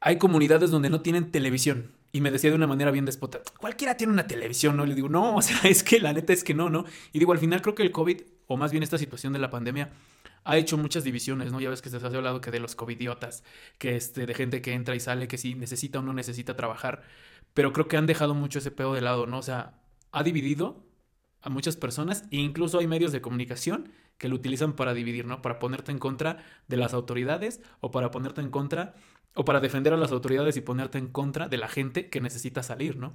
hay 0.00 0.18
comunidades 0.18 0.70
donde 0.70 0.90
no 0.90 1.00
tienen 1.02 1.30
televisión. 1.30 1.92
Y 2.12 2.20
me 2.20 2.32
decía 2.32 2.50
de 2.50 2.56
una 2.56 2.66
manera 2.66 2.90
bien 2.90 3.04
despota, 3.04 3.40
cualquiera 3.58 3.96
tiene 3.96 4.12
una 4.12 4.26
televisión, 4.26 4.76
¿no? 4.76 4.84
Le 4.84 4.94
digo, 4.96 5.08
no, 5.08 5.36
o 5.36 5.42
sea, 5.42 5.60
es 5.64 5.82
que 5.84 6.00
la 6.00 6.12
neta 6.12 6.32
es 6.32 6.42
que 6.42 6.54
no, 6.54 6.70
¿no? 6.70 6.84
Y 7.12 7.18
digo, 7.18 7.32
al 7.32 7.38
final 7.38 7.62
creo 7.62 7.74
que 7.74 7.82
el 7.82 7.92
COVID 7.92 8.20
o 8.50 8.56
más 8.56 8.72
bien 8.72 8.82
esta 8.82 8.98
situación 8.98 9.32
de 9.32 9.38
la 9.38 9.48
pandemia, 9.48 9.92
ha 10.42 10.56
hecho 10.56 10.76
muchas 10.76 11.04
divisiones, 11.04 11.52
¿no? 11.52 11.60
Ya 11.60 11.70
ves 11.70 11.82
que 11.82 11.88
se 11.88 11.98
ha 11.98 12.00
hablado 12.00 12.40
que 12.40 12.50
de 12.50 12.58
los 12.58 12.74
covidiotas, 12.74 13.44
que 13.78 13.94
este, 13.94 14.26
de 14.26 14.34
gente 14.34 14.60
que 14.60 14.72
entra 14.72 14.96
y 14.96 15.00
sale, 15.00 15.28
que 15.28 15.38
si 15.38 15.54
necesita 15.54 16.00
o 16.00 16.02
no 16.02 16.12
necesita 16.12 16.56
trabajar, 16.56 17.02
pero 17.54 17.72
creo 17.72 17.86
que 17.86 17.96
han 17.96 18.06
dejado 18.06 18.34
mucho 18.34 18.58
ese 18.58 18.72
pedo 18.72 18.92
de 18.92 19.02
lado, 19.02 19.26
¿no? 19.26 19.38
O 19.38 19.42
sea, 19.42 19.80
ha 20.10 20.24
dividido 20.24 20.84
a 21.42 21.48
muchas 21.48 21.76
personas 21.76 22.24
e 22.32 22.38
incluso 22.38 22.80
hay 22.80 22.88
medios 22.88 23.12
de 23.12 23.20
comunicación 23.20 23.92
que 24.18 24.28
lo 24.28 24.34
utilizan 24.34 24.72
para 24.72 24.94
dividir, 24.94 25.26
¿no? 25.26 25.42
Para 25.42 25.60
ponerte 25.60 25.92
en 25.92 26.00
contra 26.00 26.44
de 26.66 26.76
las 26.76 26.92
autoridades 26.92 27.60
o 27.78 27.92
para 27.92 28.10
ponerte 28.10 28.40
en 28.40 28.50
contra 28.50 28.96
o 29.34 29.44
para 29.44 29.60
defender 29.60 29.92
a 29.92 29.96
las 29.96 30.10
autoridades 30.10 30.56
y 30.56 30.60
ponerte 30.60 30.98
en 30.98 31.06
contra 31.06 31.48
de 31.48 31.56
la 31.56 31.68
gente 31.68 32.10
que 32.10 32.20
necesita 32.20 32.64
salir, 32.64 32.96
¿no? 32.96 33.14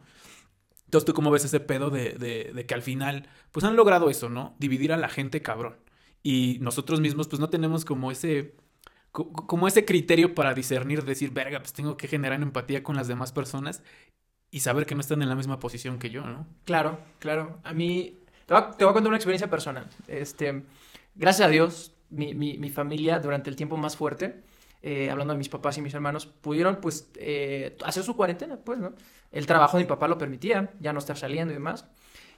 Entonces, 0.95 1.07
¿tú 1.07 1.13
cómo 1.13 1.29
ves 1.29 1.43
ese 1.43 1.59
pedo 1.59 1.89
de, 1.89 2.13
de, 2.53 2.65
que 2.65 2.73
al 2.73 2.81
final, 2.81 3.27
pues 3.51 3.65
han 3.65 3.75
logrado 3.75 4.09
eso, 4.09 4.29
¿no? 4.29 4.55
Dividir 4.59 4.93
a 4.93 4.97
la 4.97 5.09
gente 5.09 5.41
cabrón. 5.41 5.75
Y 6.23 6.57
nosotros 6.61 7.01
mismos, 7.01 7.27
pues 7.27 7.41
no 7.41 7.49
tenemos 7.49 7.83
como 7.83 8.11
ese, 8.11 8.55
como 9.11 9.67
ese 9.67 9.83
criterio 9.83 10.33
para 10.33 10.53
discernir, 10.53 11.03
decir, 11.03 11.31
verga, 11.31 11.59
pues 11.59 11.73
tengo 11.73 11.97
que 11.97 12.07
generar 12.07 12.41
empatía 12.41 12.81
con 12.81 12.95
las 12.95 13.09
demás 13.09 13.33
personas 13.33 13.83
y 14.51 14.61
saber 14.61 14.85
que 14.85 14.95
no 14.95 15.01
están 15.01 15.21
en 15.21 15.27
la 15.27 15.35
misma 15.35 15.59
posición 15.59 15.99
que 15.99 16.09
yo, 16.09 16.23
¿no? 16.23 16.47
Claro, 16.63 16.97
claro. 17.19 17.59
A 17.65 17.73
mí, 17.73 18.19
te 18.45 18.53
voy 18.53 18.63
a, 18.63 18.93
contar 18.93 19.07
una 19.07 19.17
experiencia 19.17 19.49
personal. 19.49 19.89
Este, 20.07 20.63
gracias 21.13 21.45
a 21.45 21.51
Dios, 21.51 21.91
mi, 22.09 22.33
mi 22.33 22.69
familia 22.69 23.19
durante 23.19 23.49
el 23.49 23.57
tiempo 23.57 23.75
más 23.75 23.97
fuerte, 23.97 24.45
eh, 24.87 25.09
hablando 25.09 25.33
de 25.33 25.39
mis 25.39 25.49
papás 25.49 25.79
y 25.79 25.81
mis 25.81 25.95
hermanos, 25.95 26.27
pudieron 26.27 26.75
pues 26.75 27.09
eh, 27.15 27.75
hacer 27.83 28.03
su 28.03 28.15
cuarentena, 28.15 28.59
pues, 28.63 28.77
¿no? 28.77 28.93
El 29.31 29.47
trabajo 29.47 29.77
de 29.77 29.83
mi 29.83 29.87
papá 29.87 30.07
lo 30.07 30.19
permitía, 30.19 30.73
ya 30.79 30.93
no 30.93 30.99
estar 30.99 31.17
saliendo 31.17 31.51
y 31.51 31.55
demás. 31.55 31.87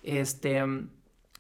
Este, 0.02 0.64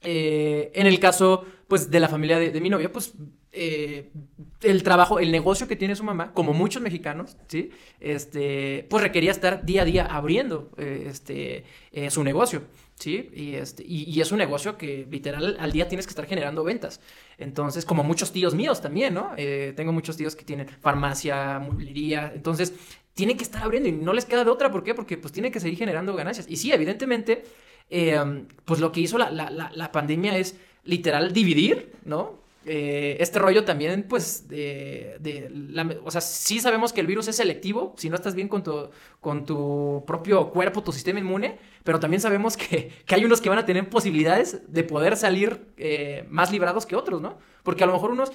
eh, 0.02 0.72
en 0.76 0.86
el 0.86 1.00
caso, 1.00 1.46
pues, 1.70 1.90
de 1.90 2.02
la 2.02 2.10
familia 2.10 2.38
de, 2.40 2.60
mi 2.60 2.70
novia, 2.70 2.92
pues, 2.92 3.14
el 3.54 4.84
trabajo, 4.84 5.20
el 5.20 5.32
negocio 5.32 5.66
que 5.66 5.78
tiene 5.78 5.96
su 5.96 6.04
mamá, 6.04 6.34
como 6.34 6.52
muchos 6.52 6.82
mexicanos, 6.82 7.38
¿sí? 7.48 7.72
Este, 8.02 8.86
pues 8.90 9.02
requería 9.02 9.32
estar 9.32 9.64
día 9.64 9.84
a 9.84 9.86
día 9.86 10.06
abriendo 10.08 10.72
este, 10.78 11.64
su 12.10 12.22
negocio, 12.26 12.64
¿sí? 12.96 13.30
Y, 13.34 13.54
este, 13.56 13.82
y, 13.88 14.20
es 14.20 14.34
un 14.34 14.40
negocio 14.40 14.78
que 14.78 15.08
literal 15.10 15.56
al 15.58 15.72
día 15.72 15.88
tienes 15.88 16.06
que 16.06 16.12
estar 16.12 16.26
generando 16.26 16.66
ventas. 16.66 17.00
Entonces, 17.38 17.86
como 17.86 18.04
muchos 18.04 18.32
tíos 18.32 18.56
míos 18.56 18.82
también, 18.82 19.14
¿no? 19.14 19.32
Eh, 19.38 19.74
tengo 19.76 19.92
muchos 19.92 20.18
tíos 20.18 20.36
que 20.36 20.44
tienen 20.44 20.68
farmacia, 20.68 21.60
mueblería, 21.60 22.32
entonces 22.34 22.74
tienen 23.14 23.38
que 23.38 23.44
estar 23.44 23.64
abriendo 23.64 23.90
y 23.90 23.92
no 23.92 24.14
les 24.14 24.26
queda 24.26 24.44
de 24.44 24.50
otra, 24.50 24.72
¿por 24.72 24.84
qué? 24.84 24.94
Porque 24.96 25.18
pues 25.18 25.34
tienen 25.34 25.52
que 25.52 25.60
seguir 25.60 25.78
generando 25.78 26.16
ganancias. 26.16 26.48
Y 26.50 26.56
sí, 26.58 26.72
evidentemente, 26.72 27.44
eh, 27.90 28.20
pues 28.66 28.80
lo 28.80 28.92
que 28.92 29.02
hizo 29.02 29.18
la, 29.18 29.30
la, 29.32 29.50
la, 29.50 29.72
la 29.74 29.92
pandemia 29.92 30.38
es 30.38 30.58
literal 30.84 31.34
dividir, 31.34 31.94
¿no? 32.06 32.47
Eh, 32.70 33.16
este 33.22 33.40
rollo 33.40 33.64
también, 33.64 34.04
pues, 34.04 34.50
de, 34.50 35.16
de 35.22 35.50
la, 35.50 35.90
o 36.04 36.12
sea, 36.12 36.20
sí 36.20 36.60
sabemos 36.60 36.92
que 36.92 37.00
el 37.00 37.08
virus 37.08 37.30
es 37.30 37.38
selectivo, 37.38 37.96
si 37.98 38.10
no 38.10 38.16
estás 38.16 38.36
bien 38.36 38.50
con 38.50 38.62
tu, 38.62 38.90
con 39.22 39.46
tu 39.46 40.04
propio 40.06 40.50
cuerpo, 40.50 40.84
tu 40.84 40.92
sistema 40.92 41.20
inmune, 41.20 41.60
pero 41.86 41.98
también 42.02 42.20
sabemos 42.20 42.58
que, 42.58 42.92
que 43.06 43.16
hay 43.16 43.24
unos 43.24 43.40
que 43.40 43.48
van 43.48 43.60
a 43.60 43.66
tener 43.66 43.90
posibilidades 43.90 44.62
de 44.68 44.84
poder 44.84 45.16
salir 45.16 45.68
eh, 45.78 46.26
más 46.30 46.52
librados 46.52 46.86
que 46.86 46.98
otros, 46.98 47.22
¿no? 47.22 47.38
Porque 47.64 47.86
a 47.86 47.88
lo 47.88 47.94
mejor 47.94 48.12
unos, 48.12 48.34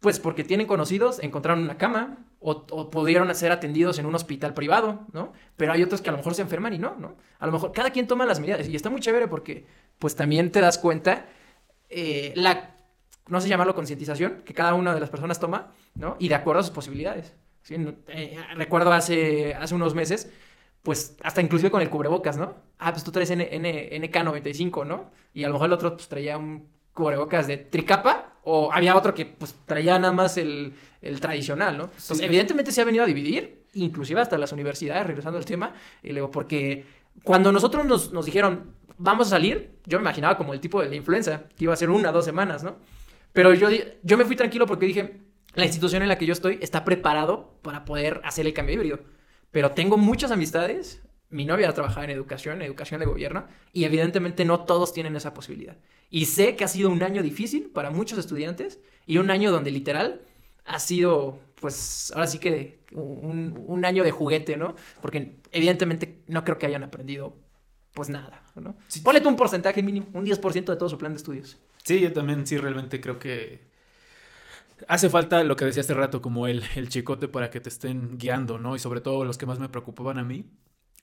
pues, 0.00 0.18
porque 0.18 0.44
tienen 0.44 0.66
conocidos, 0.66 1.18
encontraron 1.22 1.62
una 1.62 1.76
cama 1.76 2.24
o, 2.40 2.90
pudieron 2.90 3.34
ser 3.34 3.52
atendidos 3.52 3.98
en 3.98 4.06
un 4.06 4.14
hospital 4.14 4.54
privado, 4.54 5.06
¿no? 5.12 5.34
Pero 5.58 5.74
hay 5.74 5.82
otros 5.82 6.00
que 6.00 6.08
a 6.08 6.12
lo 6.12 6.18
mejor 6.18 6.34
se 6.34 6.40
enferman 6.40 6.72
y 6.72 6.78
no, 6.78 6.96
¿no? 6.98 7.16
A 7.38 7.44
lo 7.44 7.52
mejor 7.52 7.72
cada 7.72 7.90
quien 7.90 8.06
toma 8.06 8.24
las 8.24 8.40
medidas 8.40 8.66
y 8.66 8.74
está 8.74 8.88
muy 8.88 9.02
chévere 9.02 9.28
porque, 9.28 9.66
pues, 9.98 10.16
también 10.16 10.50
te 10.50 10.62
das 10.62 10.78
cuenta 10.78 11.26
eh, 11.90 12.32
la 12.34 12.77
no 13.28 13.40
sé 13.40 13.48
llamarlo 13.48 13.74
concientización, 13.74 14.42
que 14.44 14.54
cada 14.54 14.74
una 14.74 14.94
de 14.94 15.00
las 15.00 15.10
personas 15.10 15.38
toma, 15.38 15.72
¿no? 15.94 16.16
Y 16.18 16.28
de 16.28 16.34
acuerdo 16.34 16.60
a 16.60 16.62
sus 16.62 16.72
posibilidades. 16.72 17.34
¿sí? 17.62 17.76
Eh, 18.08 18.38
recuerdo 18.56 18.92
hace, 18.92 19.54
hace 19.54 19.74
unos 19.74 19.94
meses, 19.94 20.30
pues 20.82 21.16
hasta 21.22 21.40
inclusive 21.40 21.70
con 21.70 21.82
el 21.82 21.90
cubrebocas, 21.90 22.36
¿no? 22.36 22.54
Ah, 22.78 22.92
pues 22.92 23.04
tú 23.04 23.12
traes 23.12 23.30
N, 23.30 23.48
N, 23.50 23.90
NK95, 24.10 24.86
¿no? 24.86 25.10
Y 25.34 25.44
a 25.44 25.48
lo 25.48 25.54
mejor 25.54 25.66
el 25.66 25.72
otro 25.72 25.94
pues 25.94 26.08
traía 26.08 26.38
un 26.38 26.68
cubrebocas 26.92 27.46
de 27.46 27.58
tricapa, 27.58 28.32
o 28.42 28.72
había 28.72 28.96
otro 28.96 29.14
que 29.14 29.26
pues 29.26 29.54
traía 29.66 29.98
nada 29.98 30.12
más 30.12 30.36
el, 30.38 30.74
el 31.02 31.20
tradicional, 31.20 31.76
¿no? 31.76 31.84
Entonces, 31.84 32.18
sí. 32.18 32.24
evidentemente 32.24 32.72
se 32.72 32.80
ha 32.80 32.84
venido 32.84 33.04
a 33.04 33.06
dividir, 33.06 33.64
inclusive 33.74 34.20
hasta 34.20 34.38
las 34.38 34.52
universidades, 34.52 35.06
regresando 35.06 35.38
al 35.38 35.44
tema, 35.44 35.74
y 36.02 36.12
luego, 36.12 36.30
porque 36.30 36.84
cuando 37.22 37.52
nosotros 37.52 37.84
nos, 37.84 38.12
nos 38.12 38.24
dijeron, 38.24 38.74
vamos 38.96 39.28
a 39.28 39.30
salir, 39.30 39.78
yo 39.86 39.98
me 39.98 40.02
imaginaba 40.02 40.36
como 40.36 40.54
el 40.54 40.60
tipo 40.60 40.82
de 40.82 40.88
la 40.88 40.96
influenza, 40.96 41.44
que 41.56 41.64
iba 41.64 41.72
a 41.72 41.76
ser 41.76 41.90
una, 41.90 42.10
dos 42.10 42.24
semanas, 42.24 42.64
¿no? 42.64 42.76
Pero 43.32 43.54
yo, 43.54 43.68
yo 44.02 44.18
me 44.18 44.24
fui 44.24 44.36
tranquilo 44.36 44.66
porque 44.66 44.86
dije, 44.86 45.20
la 45.54 45.64
institución 45.64 46.02
en 46.02 46.08
la 46.08 46.18
que 46.18 46.26
yo 46.26 46.32
estoy 46.32 46.58
está 46.60 46.84
preparado 46.84 47.58
para 47.62 47.84
poder 47.84 48.20
hacer 48.24 48.46
el 48.46 48.54
cambio 48.54 48.76
híbrido. 48.76 49.00
Pero 49.50 49.72
tengo 49.72 49.96
muchas 49.96 50.30
amistades, 50.30 51.02
mi 51.30 51.44
novia 51.44 51.72
trabaja 51.72 52.04
en 52.04 52.10
educación, 52.10 52.56
en 52.56 52.62
educación 52.62 53.00
de 53.00 53.06
gobierno, 53.06 53.46
y 53.72 53.84
evidentemente 53.84 54.44
no 54.44 54.64
todos 54.64 54.92
tienen 54.92 55.16
esa 55.16 55.34
posibilidad. 55.34 55.76
Y 56.10 56.26
sé 56.26 56.56
que 56.56 56.64
ha 56.64 56.68
sido 56.68 56.90
un 56.90 57.02
año 57.02 57.22
difícil 57.22 57.70
para 57.70 57.90
muchos 57.90 58.18
estudiantes 58.18 58.80
y 59.06 59.18
un 59.18 59.30
año 59.30 59.50
donde 59.50 59.70
literal 59.70 60.22
ha 60.64 60.78
sido, 60.78 61.40
pues, 61.60 62.12
ahora 62.14 62.26
sí 62.26 62.38
que 62.38 62.80
un, 62.92 63.64
un 63.66 63.84
año 63.84 64.04
de 64.04 64.10
juguete, 64.10 64.56
¿no? 64.56 64.74
Porque 65.00 65.36
evidentemente 65.50 66.22
no 66.26 66.44
creo 66.44 66.58
que 66.58 66.66
hayan 66.66 66.82
aprendido, 66.84 67.36
pues, 67.98 68.08
nada, 68.08 68.42
¿no? 68.54 68.76
Sí. 68.86 69.00
Ponle 69.00 69.20
tú 69.20 69.28
un 69.28 69.36
porcentaje 69.36 69.82
mínimo, 69.82 70.06
un 70.12 70.24
10% 70.24 70.72
de 70.72 70.76
todo 70.76 70.88
su 70.88 70.98
plan 70.98 71.12
de 71.12 71.16
estudios. 71.16 71.58
Sí, 71.84 72.00
yo 72.00 72.12
también 72.12 72.46
sí 72.46 72.56
realmente 72.56 73.00
creo 73.00 73.18
que 73.18 73.68
hace 74.86 75.10
falta 75.10 75.42
lo 75.42 75.56
que 75.56 75.64
decía 75.64 75.80
hace 75.80 75.94
rato, 75.94 76.22
como 76.22 76.46
el, 76.46 76.62
el 76.76 76.88
chicote 76.88 77.28
para 77.28 77.50
que 77.50 77.60
te 77.60 77.68
estén 77.68 78.18
guiando, 78.18 78.58
¿no? 78.58 78.76
Y 78.76 78.78
sobre 78.78 79.00
todo 79.00 79.24
los 79.24 79.38
que 79.38 79.46
más 79.46 79.58
me 79.58 79.68
preocupaban 79.68 80.18
a 80.18 80.24
mí 80.24 80.44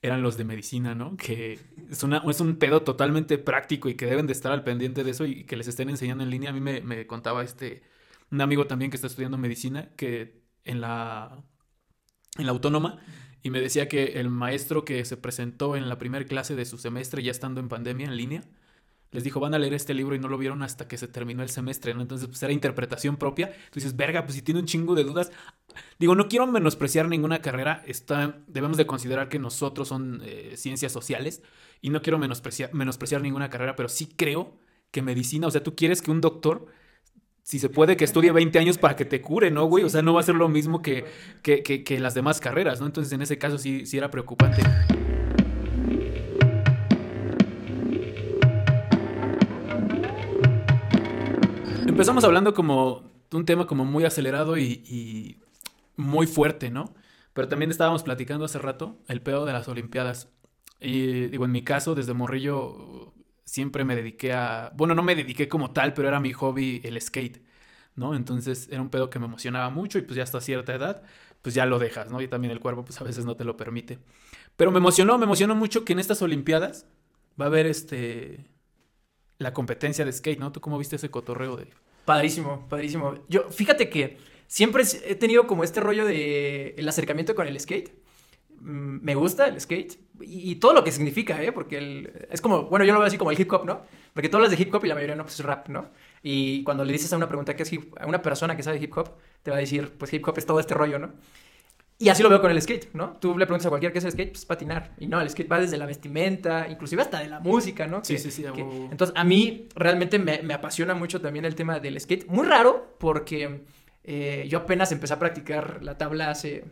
eran 0.02 0.22
los 0.22 0.36
de 0.36 0.44
medicina, 0.44 0.94
¿no? 0.94 1.16
Que 1.16 1.58
es, 1.90 2.02
una, 2.02 2.22
es 2.28 2.40
un 2.40 2.56
pedo 2.56 2.82
totalmente 2.82 3.38
práctico 3.38 3.88
y 3.88 3.94
que 3.94 4.06
deben 4.06 4.26
de 4.26 4.32
estar 4.32 4.52
al 4.52 4.64
pendiente 4.64 5.04
de 5.04 5.10
eso 5.10 5.24
y 5.26 5.44
que 5.44 5.56
les 5.56 5.68
estén 5.68 5.88
enseñando 5.90 6.24
en 6.24 6.30
línea. 6.30 6.50
A 6.50 6.52
mí 6.52 6.60
me, 6.60 6.80
me 6.80 7.06
contaba 7.06 7.42
este, 7.42 7.82
un 8.30 8.40
amigo 8.40 8.66
también 8.66 8.90
que 8.90 8.96
está 8.96 9.06
estudiando 9.06 9.38
medicina, 9.38 9.90
que 9.96 10.42
en 10.64 10.80
la, 10.80 11.42
en 12.38 12.46
la 12.46 12.52
autónoma, 12.52 12.98
y 13.42 13.50
me 13.50 13.60
decía 13.60 13.88
que 13.88 14.20
el 14.20 14.30
maestro 14.30 14.84
que 14.84 15.04
se 15.04 15.16
presentó 15.16 15.76
en 15.76 15.88
la 15.88 15.98
primera 15.98 16.24
clase 16.24 16.56
de 16.56 16.64
su 16.64 16.78
semestre, 16.78 17.22
ya 17.22 17.30
estando 17.30 17.60
en 17.60 17.68
pandemia 17.68 18.06
en 18.06 18.16
línea, 18.16 18.42
les 19.12 19.24
dijo, 19.24 19.40
van 19.40 19.54
a 19.54 19.58
leer 19.58 19.72
este 19.72 19.94
libro 19.94 20.14
y 20.14 20.18
no 20.18 20.28
lo 20.28 20.36
vieron 20.36 20.62
hasta 20.62 20.88
que 20.88 20.98
se 20.98 21.08
terminó 21.08 21.42
el 21.42 21.48
semestre. 21.48 21.92
Entonces, 21.92 22.28
pues 22.28 22.42
era 22.42 22.52
interpretación 22.52 23.16
propia. 23.16 23.52
Entonces, 23.66 23.96
verga, 23.96 24.24
pues 24.24 24.34
si 24.34 24.42
tiene 24.42 24.60
un 24.60 24.66
chingo 24.66 24.94
de 24.94 25.04
dudas. 25.04 25.30
Digo, 25.98 26.14
no 26.14 26.28
quiero 26.28 26.46
menospreciar 26.46 27.08
ninguna 27.08 27.40
carrera, 27.40 27.82
está, 27.86 28.42
debemos 28.46 28.76
de 28.76 28.86
considerar 28.86 29.28
que 29.28 29.38
nosotros 29.38 29.88
son 29.88 30.22
eh, 30.24 30.54
ciencias 30.56 30.92
sociales 30.92 31.42
y 31.80 31.90
no 31.90 32.02
quiero 32.02 32.18
menospreciar, 32.18 32.74
menospreciar 32.74 33.20
ninguna 33.22 33.50
carrera, 33.50 33.76
pero 33.76 33.88
sí 33.88 34.06
creo 34.06 34.58
que 34.90 35.02
medicina, 35.02 35.46
o 35.46 35.50
sea, 35.50 35.62
tú 35.62 35.76
quieres 35.76 36.02
que 36.02 36.10
un 36.10 36.20
doctor 36.20 36.66
si 37.46 37.60
se 37.60 37.68
puede, 37.68 37.96
que 37.96 38.04
estudie 38.04 38.32
20 38.32 38.58
años 38.58 38.76
para 38.76 38.96
que 38.96 39.04
te 39.04 39.22
cure, 39.22 39.52
¿no, 39.52 39.66
güey? 39.66 39.84
O 39.84 39.88
sea, 39.88 40.02
no 40.02 40.12
va 40.12 40.18
a 40.18 40.24
ser 40.24 40.34
lo 40.34 40.48
mismo 40.48 40.82
que, 40.82 41.04
que, 41.42 41.62
que, 41.62 42.00
las 42.00 42.12
demás 42.12 42.40
carreras, 42.40 42.80
¿no? 42.80 42.86
Entonces, 42.86 43.12
en 43.12 43.22
ese 43.22 43.38
caso 43.38 43.56
sí, 43.56 43.86
sí 43.86 43.96
era 43.96 44.10
preocupante. 44.10 44.64
Empezamos 51.86 52.24
hablando 52.24 52.52
como 52.52 53.12
un 53.32 53.44
tema 53.44 53.68
como 53.68 53.84
muy 53.84 54.04
acelerado 54.04 54.58
y, 54.58 54.82
y, 54.84 55.40
muy 55.94 56.26
fuerte, 56.26 56.72
¿no? 56.72 56.94
Pero 57.32 57.46
también 57.46 57.70
estábamos 57.70 58.02
platicando 58.02 58.44
hace 58.44 58.58
rato 58.58 58.98
el 59.06 59.22
pedo 59.22 59.44
de 59.44 59.52
las 59.52 59.68
Olimpiadas. 59.68 60.30
Y 60.80 61.26
digo, 61.28 61.44
en 61.44 61.52
mi 61.52 61.62
caso, 61.62 61.94
desde 61.94 62.12
morrillo 62.12 63.14
siempre 63.46 63.84
me 63.84 63.96
dediqué 63.96 64.32
a... 64.34 64.72
Bueno, 64.76 64.94
no 64.94 65.02
me 65.02 65.14
dediqué 65.14 65.48
como 65.48 65.70
tal, 65.70 65.94
pero 65.94 66.08
era 66.08 66.20
mi 66.20 66.32
hobby 66.32 66.82
el 66.84 67.00
skate, 67.00 67.40
¿no? 67.94 68.14
Entonces 68.14 68.68
era 68.70 68.82
un 68.82 68.90
pedo 68.90 69.08
que 69.08 69.18
me 69.18 69.24
emocionaba 69.24 69.70
mucho 69.70 69.98
y 69.98 70.02
pues 70.02 70.16
ya 70.16 70.24
hasta 70.24 70.40
cierta 70.40 70.74
edad, 70.74 71.02
pues 71.40 71.54
ya 71.54 71.64
lo 71.64 71.78
dejas, 71.78 72.10
¿no? 72.10 72.20
Y 72.20 72.28
también 72.28 72.50
el 72.50 72.60
cuerpo 72.60 72.84
pues 72.84 73.00
a 73.00 73.04
veces 73.04 73.24
no 73.24 73.36
te 73.36 73.44
lo 73.44 73.56
permite. 73.56 73.98
Pero 74.56 74.70
me 74.72 74.78
emocionó, 74.78 75.16
me 75.16 75.24
emocionó 75.24 75.54
mucho 75.54 75.84
que 75.84 75.92
en 75.94 76.00
estas 76.00 76.20
Olimpiadas 76.20 76.86
va 77.40 77.46
a 77.46 77.48
haber 77.48 77.66
este... 77.66 78.44
La 79.38 79.52
competencia 79.52 80.04
de 80.04 80.12
skate, 80.12 80.40
¿no? 80.40 80.50
¿Tú 80.50 80.60
cómo 80.60 80.78
viste 80.78 80.96
ese 80.96 81.10
cotorreo 81.10 81.56
de... 81.56 81.68
Padrísimo, 82.06 82.66
padrísimo. 82.68 83.14
Yo, 83.28 83.50
fíjate 83.50 83.90
que 83.90 84.16
siempre 84.46 84.82
he 85.04 85.14
tenido 85.14 85.46
como 85.46 85.62
este 85.62 85.80
rollo 85.80 86.06
de 86.06 86.74
el 86.78 86.88
acercamiento 86.88 87.34
con 87.34 87.46
el 87.46 87.60
skate. 87.60 87.90
Me 88.60 89.14
gusta 89.14 89.46
el 89.46 89.60
skate 89.60 89.98
y, 90.20 90.52
y 90.52 90.54
todo 90.56 90.72
lo 90.72 90.82
que 90.84 90.92
significa, 90.92 91.42
¿eh? 91.42 91.52
Porque 91.52 91.78
el, 91.78 92.26
es 92.30 92.40
como, 92.40 92.64
bueno, 92.64 92.84
yo 92.84 92.92
lo 92.92 92.98
veo 93.00 93.08
así 93.08 93.18
como 93.18 93.30
el 93.30 93.40
hip 93.40 93.52
hop, 93.52 93.64
¿no? 93.64 93.82
Porque 94.12 94.28
tú 94.28 94.36
hablas 94.36 94.50
de 94.50 94.60
hip 94.62 94.74
hop 94.74 94.84
y 94.84 94.88
la 94.88 94.94
mayoría 94.94 95.16
no, 95.16 95.24
pues 95.24 95.38
es 95.38 95.44
rap, 95.44 95.68
¿no? 95.68 95.90
Y 96.22 96.62
cuando 96.64 96.84
le 96.84 96.92
dices 96.92 97.12
a 97.12 97.16
una 97.16 97.28
pregunta 97.28 97.54
que 97.56 97.62
es 97.64 97.72
hip, 97.72 97.94
a 98.00 98.06
una 98.06 98.22
persona 98.22 98.56
que 98.56 98.62
sabe 98.62 98.78
hip 98.78 98.96
hop, 98.96 99.10
te 99.42 99.50
va 99.50 99.56
a 99.58 99.60
decir, 99.60 99.92
pues 99.98 100.12
hip 100.12 100.26
hop 100.26 100.38
es 100.38 100.46
todo 100.46 100.58
este 100.60 100.74
rollo, 100.74 100.98
¿no? 100.98 101.12
Y 101.98 102.10
así 102.10 102.22
lo 102.22 102.28
veo 102.28 102.42
con 102.42 102.50
el 102.50 102.60
skate, 102.60 102.90
¿no? 102.92 103.14
Tú 103.20 103.38
le 103.38 103.46
preguntas 103.46 103.64
a 103.66 103.68
cualquiera 103.70 103.90
qué 103.90 104.00
es 104.00 104.04
el 104.04 104.12
skate, 104.12 104.32
pues 104.32 104.44
patinar. 104.44 104.92
Y 104.98 105.06
no, 105.06 105.18
el 105.20 105.30
skate 105.30 105.50
va 105.50 105.58
desde 105.58 105.78
la 105.78 105.86
vestimenta, 105.86 106.66
inclusive 106.68 107.00
hasta 107.00 107.20
de 107.20 107.28
la 107.28 107.40
música, 107.40 107.86
¿no? 107.86 108.04
Sí, 108.04 108.14
Que- 108.14 108.18
sí, 108.20 108.30
sí. 108.30 108.42
que- 108.42 108.50
huevo. 108.62 108.88
entonces, 108.90 109.16
a 109.16 109.24
mí 109.24 109.66
realmente 109.74 110.18
me, 110.18 110.42
me 110.42 110.52
apasiona 110.52 110.92
mucho 110.94 111.22
también 111.22 111.46
el 111.46 111.54
tema 111.54 111.80
del 111.80 111.98
skate. 111.98 112.26
Muy 112.26 112.46
raro, 112.46 112.96
porque 112.98 113.62
eh, 114.04 114.46
yo 114.48 114.58
apenas 114.58 114.92
empecé 114.92 115.14
a 115.14 115.18
practicar 115.18 115.82
la 115.82 115.96
tabla 115.96 116.28
hace 116.30 116.64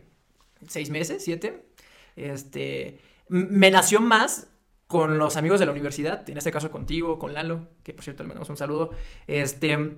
seis 0.67 0.91
meses, 0.91 1.23
siete. 1.23 1.65
Este, 2.15 2.99
me 3.29 3.71
nació 3.71 4.01
más 4.01 4.47
con 4.87 5.17
los 5.17 5.35
amigos 5.37 5.59
de 5.59 5.65
la 5.65 5.71
universidad, 5.71 6.29
en 6.29 6.37
este 6.37 6.51
caso 6.51 6.69
contigo, 6.71 7.17
con 7.17 7.33
Lalo, 7.33 7.67
que 7.83 7.93
por 7.93 8.03
cierto 8.03 8.23
le 8.23 8.27
mandamos 8.27 8.49
un 8.49 8.57
saludo. 8.57 8.91
Este, 9.27 9.73
eh, 9.73 9.89